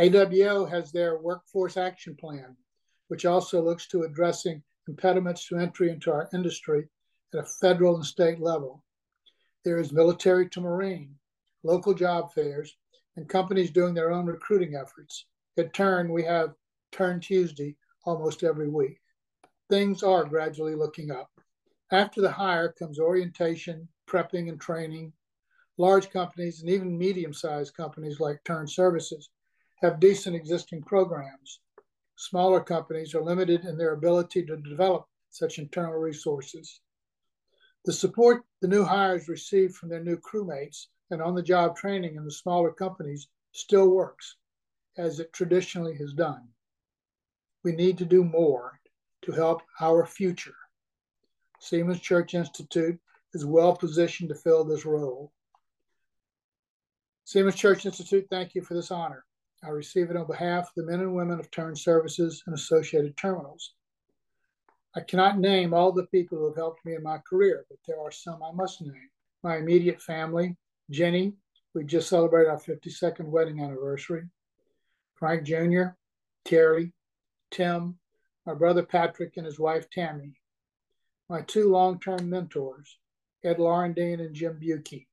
AWO 0.00 0.68
has 0.68 0.90
their 0.90 1.18
workforce 1.18 1.76
action 1.76 2.16
plan, 2.16 2.56
which 3.08 3.24
also 3.24 3.62
looks 3.62 3.86
to 3.88 4.02
addressing 4.02 4.62
impediments 4.88 5.46
to 5.46 5.58
entry 5.58 5.90
into 5.90 6.10
our 6.10 6.28
industry 6.32 6.88
at 7.34 7.40
a 7.40 7.44
federal 7.44 7.96
and 7.96 8.04
state 8.04 8.40
level. 8.40 8.82
There 9.64 9.78
is 9.78 9.92
military 9.92 10.48
to 10.50 10.60
marine, 10.60 11.14
local 11.62 11.94
job 11.94 12.32
fairs, 12.32 12.76
and 13.16 13.28
companies 13.28 13.70
doing 13.70 13.94
their 13.94 14.10
own 14.10 14.26
recruiting 14.26 14.74
efforts. 14.74 15.26
In 15.56 15.68
turn, 15.70 16.10
we 16.10 16.24
have 16.24 16.54
Turn 16.92 17.20
Tuesday 17.20 17.74
almost 18.04 18.42
every 18.42 18.68
week. 18.68 19.00
Things 19.70 20.02
are 20.02 20.24
gradually 20.24 20.74
looking 20.74 21.10
up. 21.10 21.30
After 21.90 22.20
the 22.20 22.30
hire 22.30 22.70
comes 22.70 22.98
orientation, 22.98 23.88
prepping, 24.06 24.50
and 24.50 24.60
training. 24.60 25.14
Large 25.78 26.10
companies 26.10 26.60
and 26.60 26.68
even 26.68 26.98
medium 26.98 27.32
sized 27.32 27.74
companies 27.74 28.20
like 28.20 28.44
Turn 28.44 28.68
Services 28.68 29.30
have 29.80 30.00
decent 30.00 30.36
existing 30.36 30.82
programs. 30.82 31.60
Smaller 32.16 32.60
companies 32.60 33.14
are 33.14 33.24
limited 33.24 33.64
in 33.64 33.78
their 33.78 33.94
ability 33.94 34.44
to 34.44 34.56
develop 34.58 35.06
such 35.30 35.58
internal 35.58 35.94
resources. 35.98 36.82
The 37.86 37.92
support 37.94 38.44
the 38.60 38.68
new 38.68 38.84
hires 38.84 39.28
receive 39.28 39.74
from 39.74 39.88
their 39.88 40.04
new 40.04 40.18
crewmates 40.18 40.88
and 41.10 41.22
on 41.22 41.34
the 41.34 41.42
job 41.42 41.74
training 41.74 42.16
in 42.16 42.24
the 42.26 42.30
smaller 42.30 42.70
companies 42.70 43.28
still 43.52 43.88
works, 43.88 44.36
as 44.98 45.20
it 45.20 45.32
traditionally 45.32 45.96
has 45.96 46.12
done 46.12 46.51
we 47.64 47.72
need 47.72 47.98
to 47.98 48.04
do 48.04 48.24
more 48.24 48.80
to 49.22 49.32
help 49.32 49.62
our 49.80 50.04
future. 50.04 50.54
Seamen's 51.60 52.00
Church 52.00 52.34
Institute 52.34 52.98
is 53.34 53.44
well 53.44 53.76
positioned 53.76 54.28
to 54.30 54.34
fill 54.34 54.64
this 54.64 54.84
role. 54.84 55.32
Seamen's 57.24 57.54
Church 57.54 57.86
Institute, 57.86 58.26
thank 58.30 58.54
you 58.54 58.62
for 58.62 58.74
this 58.74 58.90
honor. 58.90 59.24
I 59.64 59.68
receive 59.68 60.10
it 60.10 60.16
on 60.16 60.26
behalf 60.26 60.68
of 60.68 60.72
the 60.74 60.90
men 60.90 61.00
and 61.00 61.14
women 61.14 61.38
of 61.38 61.50
Turn 61.50 61.76
Services 61.76 62.42
and 62.46 62.54
Associated 62.54 63.16
Terminals. 63.16 63.74
I 64.96 65.00
cannot 65.00 65.38
name 65.38 65.72
all 65.72 65.92
the 65.92 66.06
people 66.06 66.36
who 66.36 66.46
have 66.48 66.56
helped 66.56 66.84
me 66.84 66.94
in 66.96 67.02
my 67.02 67.18
career, 67.18 67.64
but 67.68 67.78
there 67.86 68.00
are 68.00 68.10
some 68.10 68.42
I 68.42 68.50
must 68.52 68.82
name. 68.82 69.08
My 69.42 69.56
immediate 69.56 70.02
family, 70.02 70.56
Jenny, 70.90 71.32
we 71.74 71.84
just 71.84 72.08
celebrated 72.08 72.50
our 72.50 72.58
52nd 72.58 73.26
wedding 73.26 73.60
anniversary. 73.60 74.24
Frank 75.14 75.44
Jr., 75.44 75.94
Terry, 76.44 76.92
Tim, 77.52 77.98
my 78.46 78.54
brother 78.54 78.82
Patrick, 78.82 79.36
and 79.36 79.46
his 79.46 79.60
wife 79.60 79.88
Tammy, 79.90 80.40
my 81.28 81.42
two 81.42 81.70
long 81.70 82.00
term 82.00 82.28
mentors, 82.28 82.98
Ed 83.44 83.58
Laurendine 83.58 84.20
and 84.20 84.34
Jim 84.34 84.58
Bukey, 84.60 85.06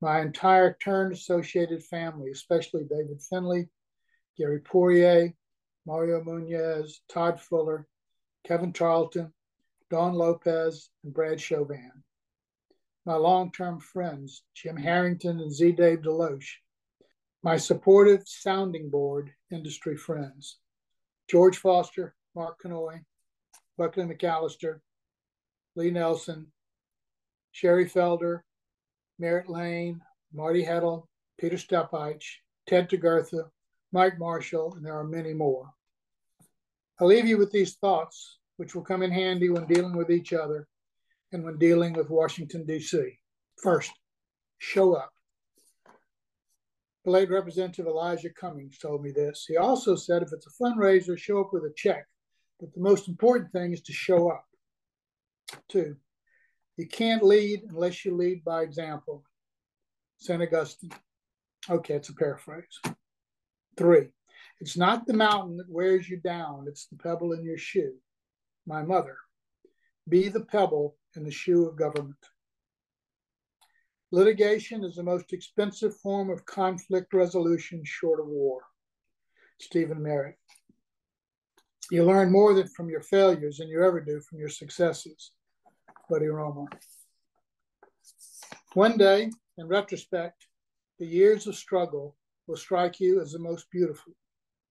my 0.00 0.20
entire 0.20 0.76
Turn 0.82 1.12
associated 1.12 1.84
family, 1.84 2.30
especially 2.30 2.84
David 2.84 3.22
Finley, 3.22 3.68
Gary 4.36 4.60
Poirier, 4.60 5.34
Mario 5.86 6.22
Munoz, 6.22 7.00
Todd 7.08 7.40
Fuller, 7.40 7.86
Kevin 8.46 8.72
Charlton, 8.72 9.32
Don 9.90 10.14
Lopez, 10.14 10.90
and 11.04 11.12
Brad 11.12 11.40
Chauvin. 11.40 12.02
My 13.04 13.16
long 13.16 13.50
term 13.52 13.80
friends, 13.80 14.42
Jim 14.54 14.76
Harrington 14.76 15.40
and 15.40 15.52
Z. 15.52 15.72
Dave 15.72 16.00
Deloche. 16.02 16.56
My 17.42 17.56
supportive 17.56 18.22
sounding 18.26 18.90
board 18.90 19.32
industry 19.50 19.96
friends. 19.96 20.58
George 21.30 21.58
Foster, 21.58 22.16
Mark 22.34 22.60
Canoy, 22.60 23.00
Buckley 23.78 24.04
McAllister, 24.04 24.80
Lee 25.76 25.92
Nelson, 25.92 26.50
Sherry 27.52 27.88
Felder, 27.88 28.40
Merritt 29.20 29.48
Lane, 29.48 30.00
Marty 30.32 30.64
Heddle, 30.64 31.06
Peter 31.38 31.56
Stephaich, 31.56 32.24
Ted 32.66 32.90
Togertha, 32.90 33.48
Mike 33.92 34.18
Marshall, 34.18 34.74
and 34.74 34.84
there 34.84 34.98
are 34.98 35.04
many 35.04 35.32
more. 35.32 35.70
I 37.00 37.04
leave 37.04 37.26
you 37.26 37.38
with 37.38 37.52
these 37.52 37.76
thoughts, 37.76 38.38
which 38.56 38.74
will 38.74 38.82
come 38.82 39.04
in 39.04 39.12
handy 39.12 39.50
when 39.50 39.66
dealing 39.66 39.96
with 39.96 40.10
each 40.10 40.32
other 40.32 40.66
and 41.30 41.44
when 41.44 41.58
dealing 41.58 41.92
with 41.92 42.10
Washington, 42.10 42.66
D.C. 42.66 43.18
First, 43.62 43.92
show 44.58 44.94
up. 44.94 45.12
Late 47.06 47.30
Representative 47.30 47.86
Elijah 47.86 48.30
Cummings 48.30 48.78
told 48.78 49.02
me 49.02 49.10
this. 49.10 49.46
He 49.48 49.56
also 49.56 49.96
said 49.96 50.22
if 50.22 50.32
it's 50.32 50.46
a 50.46 50.62
fundraiser, 50.62 51.18
show 51.18 51.40
up 51.40 51.50
with 51.52 51.64
a 51.64 51.72
check. 51.74 52.06
But 52.58 52.74
the 52.74 52.80
most 52.80 53.08
important 53.08 53.52
thing 53.52 53.72
is 53.72 53.80
to 53.82 53.92
show 53.92 54.30
up. 54.30 54.44
Two, 55.68 55.96
you 56.76 56.86
can't 56.86 57.22
lead 57.22 57.62
unless 57.68 58.04
you 58.04 58.14
lead 58.14 58.44
by 58.44 58.62
example. 58.62 59.24
St. 60.18 60.42
Augustine. 60.42 60.92
Okay, 61.68 61.94
it's 61.94 62.10
a 62.10 62.14
paraphrase. 62.14 62.80
Three, 63.76 64.08
it's 64.60 64.76
not 64.76 65.06
the 65.06 65.14
mountain 65.14 65.56
that 65.56 65.70
wears 65.70 66.08
you 66.08 66.18
down, 66.18 66.66
it's 66.68 66.86
the 66.86 66.96
pebble 66.96 67.32
in 67.32 67.42
your 67.42 67.56
shoe. 67.56 67.94
My 68.66 68.82
mother. 68.82 69.16
Be 70.08 70.28
the 70.28 70.44
pebble 70.44 70.96
in 71.16 71.24
the 71.24 71.30
shoe 71.30 71.66
of 71.66 71.76
government. 71.76 72.16
Litigation 74.12 74.82
is 74.82 74.96
the 74.96 75.04
most 75.04 75.32
expensive 75.32 75.96
form 75.98 76.30
of 76.30 76.44
conflict 76.44 77.14
resolution 77.14 77.82
short 77.84 78.18
of 78.18 78.26
war. 78.26 78.60
Stephen 79.60 80.02
Merritt. 80.02 80.36
You 81.92 82.04
learn 82.04 82.32
more 82.32 82.54
than 82.54 82.66
from 82.68 82.88
your 82.88 83.02
failures 83.02 83.58
than 83.58 83.68
you 83.68 83.84
ever 83.84 84.00
do 84.00 84.20
from 84.20 84.38
your 84.38 84.48
successes. 84.48 85.32
Buddy 86.08 86.26
Roemer. 86.26 86.66
One 88.74 88.96
day, 88.96 89.30
in 89.58 89.68
retrospect, 89.68 90.46
the 90.98 91.06
years 91.06 91.46
of 91.46 91.54
struggle 91.54 92.16
will 92.46 92.56
strike 92.56 92.98
you 92.98 93.20
as 93.20 93.32
the 93.32 93.38
most 93.38 93.70
beautiful. 93.70 94.12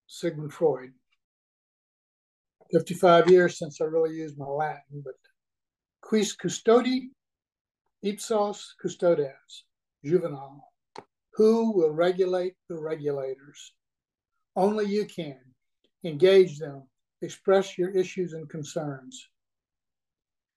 Sigmund 0.08 0.54
Freud. 0.54 0.92
55 2.74 3.30
years 3.30 3.58
since 3.58 3.80
I 3.80 3.86
really 3.86 4.16
used 4.16 4.38
my 4.38 4.46
Latin, 4.46 5.02
but 5.04 5.16
quis 6.02 6.36
custodi 6.36 7.10
Ipsos 8.02 8.76
custodes, 8.82 9.66
Juvenal. 10.06 10.64
Who 11.34 11.74
will 11.74 11.92
regulate 11.92 12.56
the 12.70 12.80
regulators? 12.80 13.74
Only 14.56 14.86
you 14.86 15.06
can. 15.06 15.40
Engage 16.06 16.60
them, 16.60 16.84
express 17.22 17.78
your 17.78 17.90
issues 17.90 18.32
and 18.32 18.50
concerns. 18.50 19.28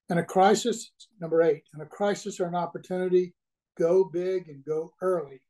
In 0.08 0.18
a 0.18 0.24
crisis, 0.24 0.92
number 1.20 1.42
eight, 1.42 1.64
in 1.74 1.80
a 1.80 1.86
crisis 1.86 2.38
or 2.38 2.46
an 2.46 2.54
opportunity, 2.54 3.34
go 3.76 4.04
big 4.04 4.48
and 4.48 4.64
go 4.64 4.92
early. 5.00 5.40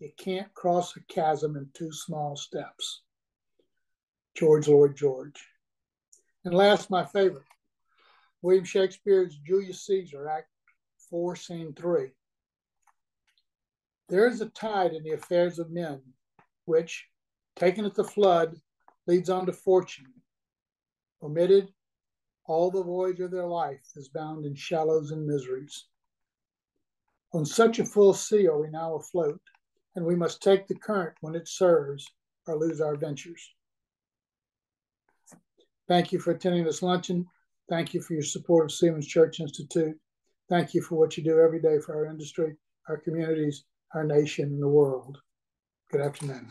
You 0.00 0.10
can't 0.18 0.52
cross 0.54 0.96
a 0.96 1.00
chasm 1.12 1.56
in 1.56 1.68
two 1.74 1.92
small 1.92 2.36
steps. 2.36 3.02
George 4.34 4.66
Lloyd 4.66 4.96
George. 4.96 5.46
And 6.44 6.54
last, 6.54 6.90
my 6.90 7.04
favorite, 7.04 7.46
William 8.42 8.64
Shakespeare's 8.64 9.38
Julius 9.46 9.86
Caesar, 9.86 10.28
Act 10.28 10.48
4, 11.10 11.36
Scene 11.36 11.74
3. 11.74 12.08
There 14.08 14.28
is 14.28 14.40
a 14.40 14.48
tide 14.50 14.92
in 14.92 15.02
the 15.02 15.12
affairs 15.12 15.58
of 15.58 15.70
men, 15.70 16.00
which, 16.64 17.06
taken 17.56 17.84
at 17.84 17.94
the 17.94 18.04
flood, 18.04 18.56
leads 19.06 19.30
on 19.30 19.46
to 19.46 19.52
fortune. 19.52 20.12
Omitted, 21.22 21.72
all 22.46 22.70
the 22.70 22.82
voyage 22.82 23.20
of 23.20 23.30
their 23.30 23.46
life 23.46 23.84
is 23.96 24.08
bound 24.08 24.44
in 24.46 24.54
shallows 24.54 25.10
and 25.10 25.26
miseries. 25.26 25.86
On 27.32 27.44
such 27.44 27.78
a 27.78 27.84
full 27.84 28.14
sea 28.14 28.46
are 28.46 28.60
we 28.60 28.70
now 28.70 28.94
afloat, 28.94 29.40
and 29.96 30.04
we 30.04 30.14
must 30.14 30.42
take 30.42 30.66
the 30.66 30.74
current 30.74 31.16
when 31.20 31.34
it 31.34 31.48
serves 31.48 32.06
or 32.46 32.56
lose 32.56 32.80
our 32.80 32.96
ventures. 32.96 33.54
Thank 35.88 36.12
you 36.12 36.18
for 36.18 36.32
attending 36.32 36.64
this 36.64 36.82
luncheon. 36.82 37.26
Thank 37.68 37.94
you 37.94 38.00
for 38.00 38.14
your 38.14 38.22
support 38.22 38.66
of 38.66 38.72
Seamen's 38.72 39.06
Church 39.06 39.40
Institute. 39.40 39.98
Thank 40.48 40.74
you 40.74 40.82
for 40.82 40.96
what 40.96 41.16
you 41.16 41.24
do 41.24 41.40
every 41.40 41.60
day 41.60 41.78
for 41.84 41.96
our 41.96 42.06
industry, 42.06 42.56
our 42.88 42.98
communities, 42.98 43.64
our 43.94 44.04
nation, 44.04 44.44
and 44.46 44.62
the 44.62 44.68
world. 44.68 45.18
Good 45.90 46.00
afternoon. 46.00 46.48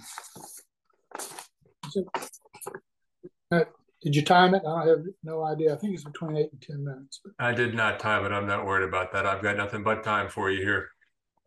Uh, 3.51 3.63
did 4.03 4.15
you 4.15 4.21
time 4.21 4.53
it? 4.53 4.63
I 4.67 4.87
have 4.87 5.03
no 5.23 5.43
idea. 5.45 5.73
I 5.73 5.77
think 5.77 5.93
it's 5.93 6.03
between 6.03 6.35
eight 6.35 6.51
and 6.51 6.61
10 6.61 6.83
minutes. 6.83 7.21
I 7.39 7.53
did 7.53 7.73
not 7.73 7.99
time 7.99 8.25
it. 8.25 8.35
I'm 8.35 8.47
not 8.47 8.65
worried 8.65 8.87
about 8.87 9.13
that. 9.13 9.25
I've 9.25 9.41
got 9.41 9.55
nothing 9.55 9.83
but 9.83 10.03
time 10.03 10.29
for 10.29 10.51
you 10.51 10.61
here. 10.61 10.89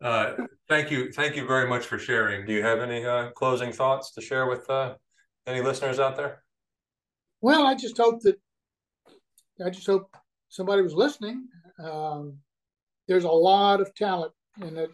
Uh, 0.01 0.33
thank 0.67 0.89
you. 0.89 1.11
Thank 1.11 1.35
you 1.35 1.45
very 1.45 1.67
much 1.69 1.85
for 1.85 1.99
sharing. 1.99 2.47
Do 2.47 2.53
you 2.53 2.63
have 2.63 2.79
any 2.79 3.05
uh, 3.05 3.29
closing 3.31 3.71
thoughts 3.71 4.11
to 4.13 4.21
share 4.21 4.47
with 4.47 4.67
uh, 4.69 4.95
any 5.45 5.61
listeners 5.61 5.99
out 5.99 6.15
there? 6.15 6.41
Well, 7.41 7.67
I 7.67 7.75
just 7.75 7.97
hope 7.97 8.21
that 8.21 8.37
I 9.63 9.69
just 9.69 9.85
hope 9.85 10.15
somebody 10.47 10.81
was 10.81 10.93
listening. 10.93 11.47
Um, 11.79 12.37
there's 13.07 13.23
a 13.23 13.29
lot 13.29 13.81
of 13.81 13.93
talent 13.95 14.33
in 14.61 14.75
that 14.75 14.89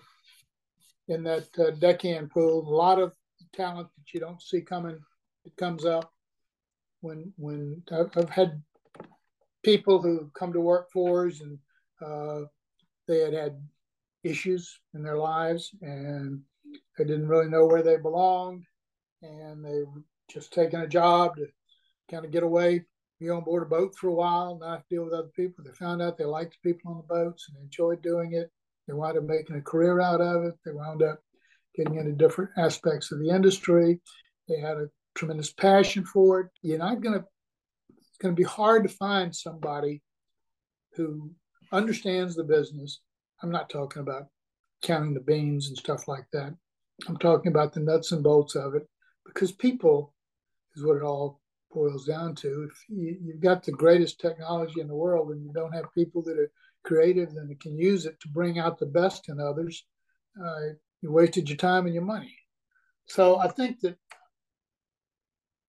in 1.07 1.23
that 1.23 1.47
uh, 1.59 1.71
deckhand 1.71 2.31
pool. 2.31 2.67
A 2.67 2.75
lot 2.75 2.99
of 2.99 3.13
talent 3.53 3.89
that 3.97 4.13
you 4.13 4.19
don't 4.19 4.41
see 4.41 4.61
coming. 4.61 4.99
It 5.45 5.55
comes 5.57 5.86
up 5.86 6.11
when 7.01 7.31
when 7.38 7.83
I've, 7.91 8.29
had 8.29 8.61
people 9.63 10.01
who 10.01 10.31
come 10.38 10.53
to 10.53 10.59
work 10.59 10.89
for 10.91 11.27
us 11.27 11.41
and 11.41 11.59
uh, 12.05 12.45
they 13.07 13.19
had 13.19 13.33
had 13.33 13.61
issues 14.23 14.79
in 14.93 15.03
their 15.03 15.17
lives 15.17 15.71
and 15.81 16.41
they 16.97 17.03
didn't 17.03 17.27
really 17.27 17.49
know 17.49 17.65
where 17.65 17.83
they 17.83 17.97
belonged 17.97 18.63
and 19.21 19.63
they 19.63 19.83
were 19.83 20.03
just 20.29 20.51
taking 20.51 20.79
a 20.79 20.88
job 20.88 21.36
to 21.36 21.47
kind 22.09 22.25
of 22.25 22.31
get 22.31 22.43
away, 22.43 22.86
be 23.20 23.30
on 23.30 23.43
board 23.43 23.63
a 23.63 23.66
boat 23.66 23.95
for 23.95 24.09
a 24.09 24.13
while, 24.13 24.57
not 24.59 24.84
deal 24.89 25.05
with 25.05 25.13
other 25.13 25.32
people. 25.36 25.63
They 25.63 25.72
found 25.74 26.01
out 26.01 26.18
they 26.18 26.26
liked 26.26 26.57
the 26.61 26.70
people 26.70 26.91
on 26.91 26.97
the 26.97 27.13
boats 27.13 27.47
and 27.49 27.63
enjoyed 27.63 28.01
doing 28.01 28.34
it. 28.34 28.51
They 28.88 28.93
wound 28.93 29.18
up 29.18 29.24
making 29.24 29.55
a 29.55 29.61
career 29.61 30.01
out 30.01 30.22
of 30.22 30.43
it. 30.43 30.55
They 30.66 30.72
wound 30.72 31.01
up 31.01 31.20
getting 31.76 31.95
into 31.95 32.11
different 32.11 32.51
aspects 32.57 33.11
of 33.11 33.20
the 33.20 33.30
industry. 33.30 33.99
They 34.47 34.59
had 34.59 34.78
a 34.78 34.89
tremendous 35.16 35.51
passion 35.51 36.05
for 36.05 36.41
it. 36.41 36.47
You're 36.61 36.78
not 36.78 37.01
going 37.01 37.20
to, 37.20 37.26
it's 37.89 38.18
going 38.22 38.36
to 38.36 38.39
be 38.39 38.47
hard 38.47 38.84
to 38.84 38.89
find 38.89 39.36
somebody 39.36 40.01
who 40.93 41.32
understands 41.72 42.36
the 42.36 42.43
business. 42.43 43.01
I'm 43.41 43.51
not 43.51 43.70
talking 43.70 44.01
about 44.01 44.28
counting 44.84 45.13
the 45.13 45.20
beans 45.20 45.68
and 45.68 45.78
stuff 45.78 46.07
like 46.07 46.26
that. 46.34 46.53
I'm 47.07 47.18
talking 47.18 47.51
about 47.51 47.74
the 47.74 47.80
nuts 47.80 48.11
and 48.11 48.24
bolts 48.24 48.55
of 48.55 48.76
it 48.76 48.88
because 49.26 49.51
people 49.51 50.13
is 50.76 50.84
what 50.84 50.97
it 50.97 51.03
all 51.03 51.41
boils 51.76 52.05
down 52.05 52.34
to. 52.36 52.67
If 52.71 52.86
you, 52.89 53.34
have 53.34 53.41
got 53.41 53.63
the 53.63 53.71
greatest 53.71 54.19
technology 54.19 54.82
in 54.82 54.88
the 54.88 54.95
world 54.95 55.30
and 55.30 55.43
you 55.45 55.51
don't 55.53 55.73
have 55.73 55.93
people 55.93 56.23
that 56.23 56.39
are 56.39 56.51
creative 56.84 57.30
and 57.36 57.59
can 57.59 57.78
use 57.78 58.05
it 58.05 58.19
to 58.21 58.30
bring 58.30 58.57
out 58.57 58.80
the 58.80 58.86
best 58.88 59.30
in 59.30 59.39
others, 59.39 59.86
uh, 60.43 60.73
you 61.01 61.11
wasted 61.11 61.49
your 61.49 61.57
time 61.57 61.86
and 61.86 61.93
your 61.93 62.03
money. 62.03 62.36
So 63.07 63.38
I 63.38 63.49
think 63.49 63.82
that 63.82 63.97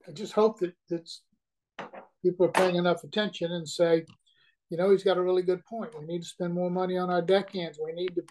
I 0.09 0.13
just 0.13 0.33
hope 0.33 0.61
that 0.61 0.75
that's 0.89 1.23
people 2.23 2.47
are 2.47 2.53
paying 2.53 2.77
enough 2.77 3.05
attention 3.05 3.53
and 3.53 3.69
say, 3.69 4.05
you 4.71 4.77
know, 4.77 4.91
he's 4.91 5.05
got 5.05 5.19
a 5.19 5.23
really 5.23 5.43
good 5.43 5.65
point. 5.65 5.99
We 5.99 6.07
need 6.07 6.23
to 6.23 6.29
spend 6.29 6.55
more 6.55 6.71
money 6.71 6.97
on 6.97 7.11
our 7.11 7.23
deckhands. 7.23 7.79
We 7.85 7.93
need 7.93 8.15
to 8.15 8.23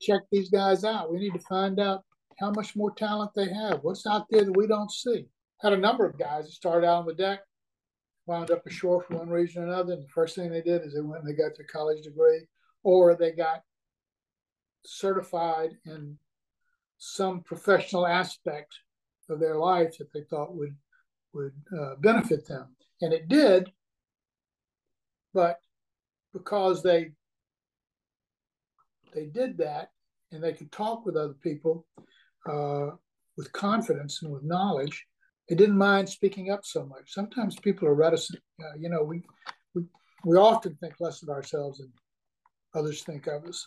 check 0.00 0.22
these 0.30 0.50
guys 0.50 0.84
out. 0.84 1.10
We 1.10 1.18
need 1.18 1.34
to 1.34 1.40
find 1.40 1.80
out 1.80 2.04
how 2.38 2.50
much 2.50 2.76
more 2.76 2.92
talent 2.94 3.32
they 3.34 3.52
have. 3.52 3.80
What's 3.82 4.06
out 4.06 4.26
there 4.30 4.44
that 4.44 4.56
we 4.56 4.66
don't 4.66 4.90
see? 4.90 5.26
Had 5.60 5.72
a 5.72 5.78
number 5.78 6.04
of 6.04 6.18
guys 6.18 6.44
that 6.44 6.52
started 6.52 6.86
out 6.86 7.00
on 7.00 7.06
the 7.06 7.14
deck, 7.14 7.40
wound 8.26 8.50
up 8.50 8.66
ashore 8.66 9.02
for 9.02 9.16
one 9.16 9.28
reason 9.28 9.62
or 9.62 9.66
another. 9.66 9.94
And 9.94 10.02
the 10.02 10.08
first 10.08 10.34
thing 10.34 10.50
they 10.50 10.62
did 10.62 10.82
is 10.82 10.94
they 10.94 11.00
went 11.00 11.22
and 11.22 11.28
they 11.28 11.36
got 11.36 11.56
their 11.56 11.66
college 11.66 12.02
degree, 12.04 12.46
or 12.82 13.14
they 13.14 13.32
got 13.32 13.62
certified 14.84 15.70
in 15.84 16.18
some 16.98 17.40
professional 17.40 18.06
aspect 18.06 18.74
of 19.28 19.40
their 19.40 19.56
life 19.56 19.98
that 19.98 20.12
they 20.12 20.22
thought 20.22 20.54
would 20.54 20.76
would 21.32 21.52
uh, 21.78 21.94
benefit 21.98 22.46
them, 22.46 22.74
and 23.02 23.12
it 23.12 23.28
did. 23.28 23.70
But 25.34 25.58
because 26.32 26.82
they 26.82 27.12
they 29.14 29.26
did 29.26 29.58
that, 29.58 29.90
and 30.32 30.42
they 30.42 30.52
could 30.52 30.72
talk 30.72 31.04
with 31.04 31.16
other 31.16 31.36
people 31.42 31.86
uh, 32.48 32.90
with 33.36 33.52
confidence 33.52 34.22
and 34.22 34.32
with 34.32 34.44
knowledge, 34.44 35.06
they 35.48 35.54
didn't 35.54 35.78
mind 35.78 36.08
speaking 36.08 36.50
up 36.50 36.64
so 36.64 36.84
much. 36.84 37.12
Sometimes 37.12 37.56
people 37.56 37.86
are 37.86 37.94
reticent. 37.94 38.40
Uh, 38.60 38.76
you 38.78 38.88
know, 38.88 39.02
we, 39.02 39.22
we 39.74 39.84
we 40.24 40.36
often 40.36 40.76
think 40.80 40.94
less 40.98 41.22
of 41.22 41.28
ourselves 41.28 41.78
than 41.78 41.92
others 42.74 43.02
think 43.02 43.26
of 43.26 43.44
us. 43.44 43.66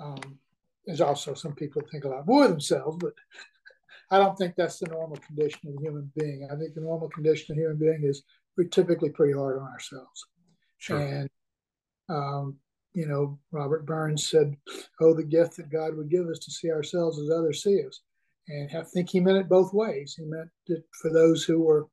Um, 0.00 0.38
there's 0.86 1.00
also 1.00 1.34
some 1.34 1.54
people 1.54 1.82
think 1.90 2.04
a 2.04 2.08
lot 2.08 2.26
more 2.26 2.44
of 2.44 2.50
themselves, 2.50 2.96
but 2.98 3.12
I 4.10 4.18
don't 4.18 4.36
think 4.36 4.56
that's 4.56 4.78
the 4.78 4.88
normal 4.88 5.16
condition 5.18 5.68
of 5.68 5.76
a 5.76 5.80
human 5.82 6.10
being. 6.16 6.48
I 6.50 6.56
think 6.56 6.74
the 6.74 6.80
normal 6.80 7.08
condition 7.08 7.52
of 7.52 7.58
a 7.58 7.60
human 7.60 7.78
being 7.78 8.02
is 8.02 8.24
we're 8.56 8.68
typically 8.68 9.10
pretty 9.10 9.32
hard 9.32 9.58
on 9.58 9.68
ourselves. 9.68 10.26
Sure. 10.78 10.98
And 10.98 11.30
um, 12.08 12.56
you 12.94 13.06
know, 13.06 13.38
Robert 13.52 13.86
Burns 13.86 14.28
said, 14.28 14.56
"Oh, 15.00 15.14
the 15.14 15.22
gift 15.22 15.56
that 15.56 15.70
God 15.70 15.96
would 15.96 16.10
give 16.10 16.26
us 16.26 16.38
to 16.40 16.50
see 16.50 16.70
ourselves 16.70 17.18
as 17.18 17.30
others 17.30 17.62
see 17.62 17.86
us." 17.86 18.00
And 18.48 18.70
I 18.76 18.82
think 18.82 19.10
he 19.10 19.20
meant 19.20 19.38
it 19.38 19.48
both 19.48 19.72
ways. 19.72 20.14
He 20.16 20.24
meant 20.24 20.50
it 20.66 20.84
for 21.00 21.10
those 21.10 21.44
who 21.44 21.60
were 21.60 21.86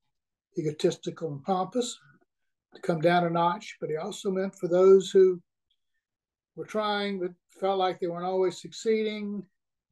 egotistical 0.58 1.32
and 1.32 1.44
pompous 1.44 1.98
to 2.74 2.82
come 2.82 3.02
down 3.02 3.26
a 3.26 3.30
notch, 3.30 3.78
but 3.80 3.90
he 3.90 3.98
also 3.98 4.32
meant 4.32 4.56
for 4.56 4.68
those 4.68 5.12
who 5.12 5.42
were 6.56 6.66
trying 6.66 7.20
but 7.20 7.32
felt 7.60 7.80
like 7.80 8.00
they 8.00 8.08
weren't 8.08 8.26
always 8.26 8.62
succeeding 8.62 9.44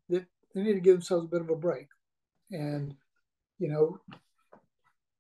that 0.10 0.26
they 0.54 0.64
need 0.64 0.74
to 0.74 0.80
give 0.80 0.96
themselves 0.96 1.26
a 1.26 1.30
bit 1.30 1.42
of 1.42 1.50
a 1.50 1.56
break. 1.56 1.88
And, 2.52 2.96
you 3.60 3.68
know, 3.68 4.00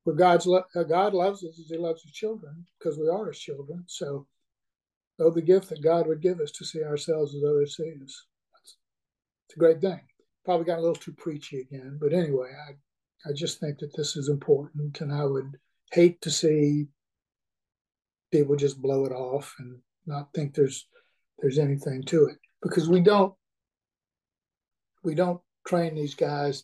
where 0.04 0.16
God's 0.16 0.48
lo- 0.48 0.66
uh, 0.76 0.84
God 0.84 1.14
loves 1.14 1.44
us 1.44 1.60
as 1.60 1.68
he 1.68 1.78
loves 1.78 2.02
his 2.02 2.14
children 2.14 2.66
because 2.78 2.98
we 2.98 3.10
are 3.10 3.28
his 3.28 3.40
children. 3.40 3.84
So, 3.88 4.26
oh, 5.20 5.30
the 5.30 5.42
gift 5.42 5.70
that 5.70 5.84
God 5.84 6.08
would 6.08 6.22
give 6.22 6.40
us 6.40 6.52
to 6.52 6.66
see 6.66 6.84
ourselves 6.84 7.36
as 7.36 7.44
others 7.44 7.76
see 7.76 7.94
us. 8.04 8.26
It's 9.46 9.56
a 9.56 9.60
great 9.60 9.82
thing 9.82 10.02
probably 10.48 10.66
got 10.66 10.78
a 10.78 10.82
little 10.82 10.95
too 10.95 11.12
preachy 11.12 11.60
again. 11.60 11.98
But 12.00 12.14
anyway, 12.14 12.54
I, 12.70 13.30
I 13.30 13.34
just 13.34 13.60
think 13.60 13.80
that 13.80 13.93
this 13.98 14.16
is 14.16 14.30
important, 14.30 15.02
and 15.02 15.12
I 15.12 15.26
would 15.26 15.58
hate 15.91 16.22
to 16.22 16.32
see 16.32 16.88
people 18.32 18.56
just 18.56 18.82
blow 18.82 19.04
it 19.04 19.12
off 19.12 19.54
and 19.60 19.80
not 20.06 20.30
think 20.34 20.54
there's 20.54 20.88
there's 21.39 21.60
anything 21.60 22.02
to 22.04 22.28
it 22.28 22.38
because 22.62 22.88
we 22.88 23.02
don't 23.02 23.34
we 25.04 25.16
don't 25.16 25.41
train 25.68 25.95
these 25.95 26.16
guys 26.16 26.64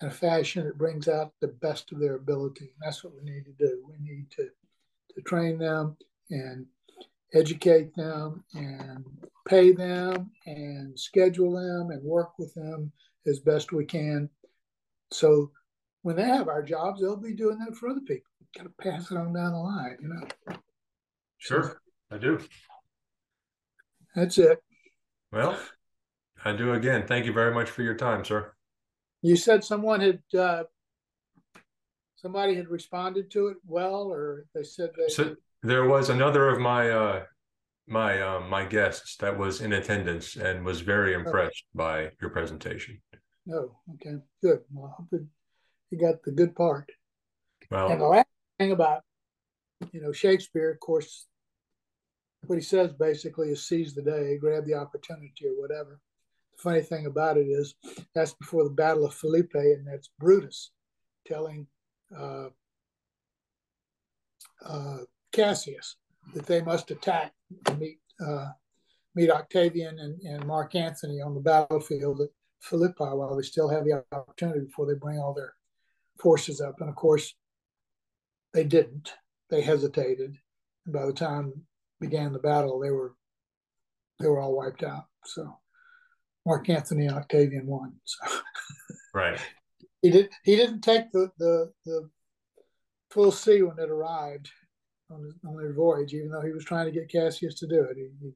in 0.00 0.08
a 0.08 0.10
fashion 0.10 0.64
that 0.64 0.78
brings 0.78 1.06
out 1.06 1.34
the 1.42 1.48
best 1.48 1.92
of 1.92 2.00
their 2.00 2.14
ability. 2.14 2.64
And 2.64 2.80
that's 2.80 3.04
what 3.04 3.12
we 3.14 3.30
need 3.30 3.44
to 3.44 3.52
do. 3.58 3.84
We 3.86 3.96
need 4.00 4.30
to 4.36 4.48
to 5.14 5.22
train 5.22 5.58
them 5.58 5.98
and 6.30 6.64
educate 7.34 7.94
them 7.94 8.44
and 8.54 9.04
pay 9.46 9.72
them 9.72 10.30
and 10.46 10.98
schedule 10.98 11.52
them 11.52 11.90
and 11.90 12.02
work 12.02 12.38
with 12.38 12.54
them 12.54 12.92
as 13.26 13.40
best 13.40 13.72
we 13.72 13.84
can. 13.84 14.28
So 15.10 15.50
when 16.02 16.16
they 16.16 16.24
have 16.24 16.48
our 16.48 16.62
jobs, 16.62 17.00
they'll 17.00 17.16
be 17.16 17.34
doing 17.34 17.58
that 17.58 17.76
for 17.76 17.88
other 17.88 18.00
people. 18.00 18.30
Got 18.56 18.64
to 18.64 18.70
pass 18.80 19.10
it 19.10 19.16
on 19.16 19.32
down 19.32 19.52
the 19.52 19.58
line, 19.58 19.96
you 20.00 20.08
know. 20.08 20.56
Sure, 21.38 21.80
I 22.10 22.18
do. 22.18 22.40
That's 24.14 24.38
it. 24.38 24.62
Well, 25.30 25.58
I 26.44 26.52
do 26.52 26.72
again. 26.72 27.06
Thank 27.06 27.26
you 27.26 27.32
very 27.32 27.52
much 27.52 27.68
for 27.68 27.82
your 27.82 27.94
time, 27.94 28.24
sir. 28.24 28.52
You 29.20 29.36
said 29.36 29.64
someone 29.64 30.00
had 30.00 30.20
uh, 30.38 30.64
somebody 32.16 32.54
had 32.54 32.68
responded 32.68 33.30
to 33.32 33.48
it 33.48 33.58
well, 33.66 34.04
or 34.10 34.46
they 34.54 34.62
said 34.62 34.90
they. 34.96 35.08
So 35.08 35.36
there 35.62 35.86
was 35.86 36.08
another 36.08 36.48
of 36.48 36.60
my 36.60 36.90
uh, 36.90 37.24
my 37.86 38.20
um, 38.20 38.48
my 38.48 38.64
guests 38.64 39.16
that 39.16 39.36
was 39.36 39.60
in 39.60 39.72
attendance 39.72 40.36
and 40.36 40.64
was 40.64 40.80
very 40.80 41.14
impressed 41.14 41.64
okay. 41.76 42.08
by 42.08 42.10
your 42.20 42.30
presentation. 42.30 43.00
Oh, 43.50 43.76
okay, 43.94 44.18
good. 44.42 44.60
Well, 44.70 44.92
I 44.92 45.02
hope 45.02 45.22
you 45.90 45.98
got 45.98 46.22
the 46.22 46.32
good 46.32 46.54
part. 46.54 46.90
Well, 47.70 47.90
and 47.90 48.00
the 48.00 48.06
last 48.06 48.28
thing 48.58 48.72
about 48.72 49.02
you 49.92 50.00
know 50.00 50.12
Shakespeare, 50.12 50.70
of 50.70 50.80
course, 50.80 51.26
what 52.46 52.56
he 52.56 52.62
says 52.62 52.92
basically 52.92 53.48
is 53.48 53.66
seize 53.66 53.94
the 53.94 54.02
day, 54.02 54.36
grab 54.38 54.66
the 54.66 54.74
opportunity, 54.74 55.46
or 55.46 55.60
whatever. 55.60 56.00
The 56.56 56.62
funny 56.62 56.82
thing 56.82 57.06
about 57.06 57.36
it 57.36 57.46
is 57.46 57.74
that's 58.14 58.34
before 58.34 58.64
the 58.64 58.70
Battle 58.70 59.06
of 59.06 59.14
Philippi, 59.14 59.72
and 59.72 59.86
that's 59.86 60.10
Brutus 60.18 60.70
telling 61.26 61.66
uh, 62.16 62.48
uh, 64.64 64.98
Cassius 65.32 65.96
that 66.34 66.46
they 66.46 66.60
must 66.60 66.90
attack 66.90 67.32
and 67.66 67.78
meet 67.78 67.98
uh, 68.24 68.48
meet 69.14 69.30
Octavian 69.30 69.98
and, 69.98 70.20
and 70.22 70.46
Mark 70.46 70.74
Antony 70.74 71.20
on 71.20 71.34
the 71.34 71.40
battlefield 71.40 72.20
at 72.20 72.28
Philippi 72.60 72.94
while 72.98 73.36
they 73.36 73.42
still 73.42 73.68
have 73.68 73.84
the 73.84 74.04
opportunity 74.12 74.60
before 74.60 74.86
they 74.86 74.98
bring 74.98 75.18
all 75.18 75.34
their 75.34 75.54
forces 76.20 76.60
up. 76.60 76.80
And 76.80 76.88
of 76.88 76.96
course, 76.96 77.34
they 78.52 78.64
didn't. 78.64 79.14
They 79.50 79.62
hesitated. 79.62 80.36
And 80.84 80.94
by 80.94 81.06
the 81.06 81.12
time 81.12 81.52
began 82.00 82.32
the 82.32 82.38
battle, 82.38 82.78
they 82.78 82.90
were 82.90 83.14
they 84.20 84.26
were 84.26 84.40
all 84.40 84.56
wiped 84.56 84.82
out. 84.82 85.06
So 85.24 85.58
Mark 86.46 86.68
Antony 86.68 87.06
and 87.06 87.16
Octavian 87.16 87.66
won. 87.66 87.94
So 88.04 88.40
right. 89.14 89.40
He 90.02 90.10
did 90.10 90.30
he 90.44 90.54
didn't 90.54 90.82
take 90.82 91.10
the 91.12 91.30
the, 91.38 91.72
the 91.84 92.10
full 93.10 93.32
sea 93.32 93.62
when 93.62 93.78
it 93.78 93.90
arrived 93.90 94.50
on, 95.10 95.22
his, 95.22 95.34
on 95.46 95.56
their 95.56 95.72
voyage, 95.72 96.14
even 96.14 96.30
though 96.30 96.40
he 96.40 96.52
was 96.52 96.64
trying 96.64 96.86
to 96.86 96.92
get 96.92 97.10
Cassius 97.10 97.54
to 97.56 97.66
do 97.66 97.82
it. 97.82 97.96
He, 97.96 98.08
he 98.20 98.32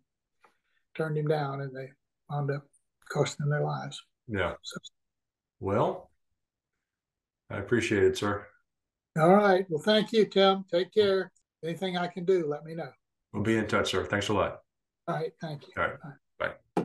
turned 0.94 1.16
him 1.16 1.26
down 1.26 1.60
and 1.60 1.74
they 1.74 1.90
wound 2.30 2.50
up 2.50 2.66
costing 3.10 3.44
them 3.44 3.50
their 3.50 3.64
lives. 3.64 4.02
Yeah. 4.28 4.54
So, 4.62 4.78
well, 5.60 6.10
I 7.50 7.58
appreciate 7.58 8.04
it, 8.04 8.16
sir. 8.16 8.46
All 9.18 9.34
right. 9.34 9.66
Well, 9.68 9.82
thank 9.82 10.12
you, 10.12 10.24
Tim. 10.24 10.64
Take 10.70 10.92
care. 10.92 11.32
Anything 11.62 11.96
I 11.96 12.08
can 12.08 12.24
do, 12.24 12.46
let 12.46 12.64
me 12.64 12.74
know. 12.74 12.90
We'll 13.32 13.42
be 13.42 13.56
in 13.56 13.66
touch, 13.66 13.90
sir. 13.90 14.04
Thanks 14.04 14.28
a 14.28 14.34
lot. 14.34 14.60
All 15.06 15.14
right. 15.14 15.32
Thank 15.40 15.62
you. 15.62 15.72
All 15.76 15.88
right. 15.88 16.00
Bye. 16.38 16.52
Bye. 16.76 16.84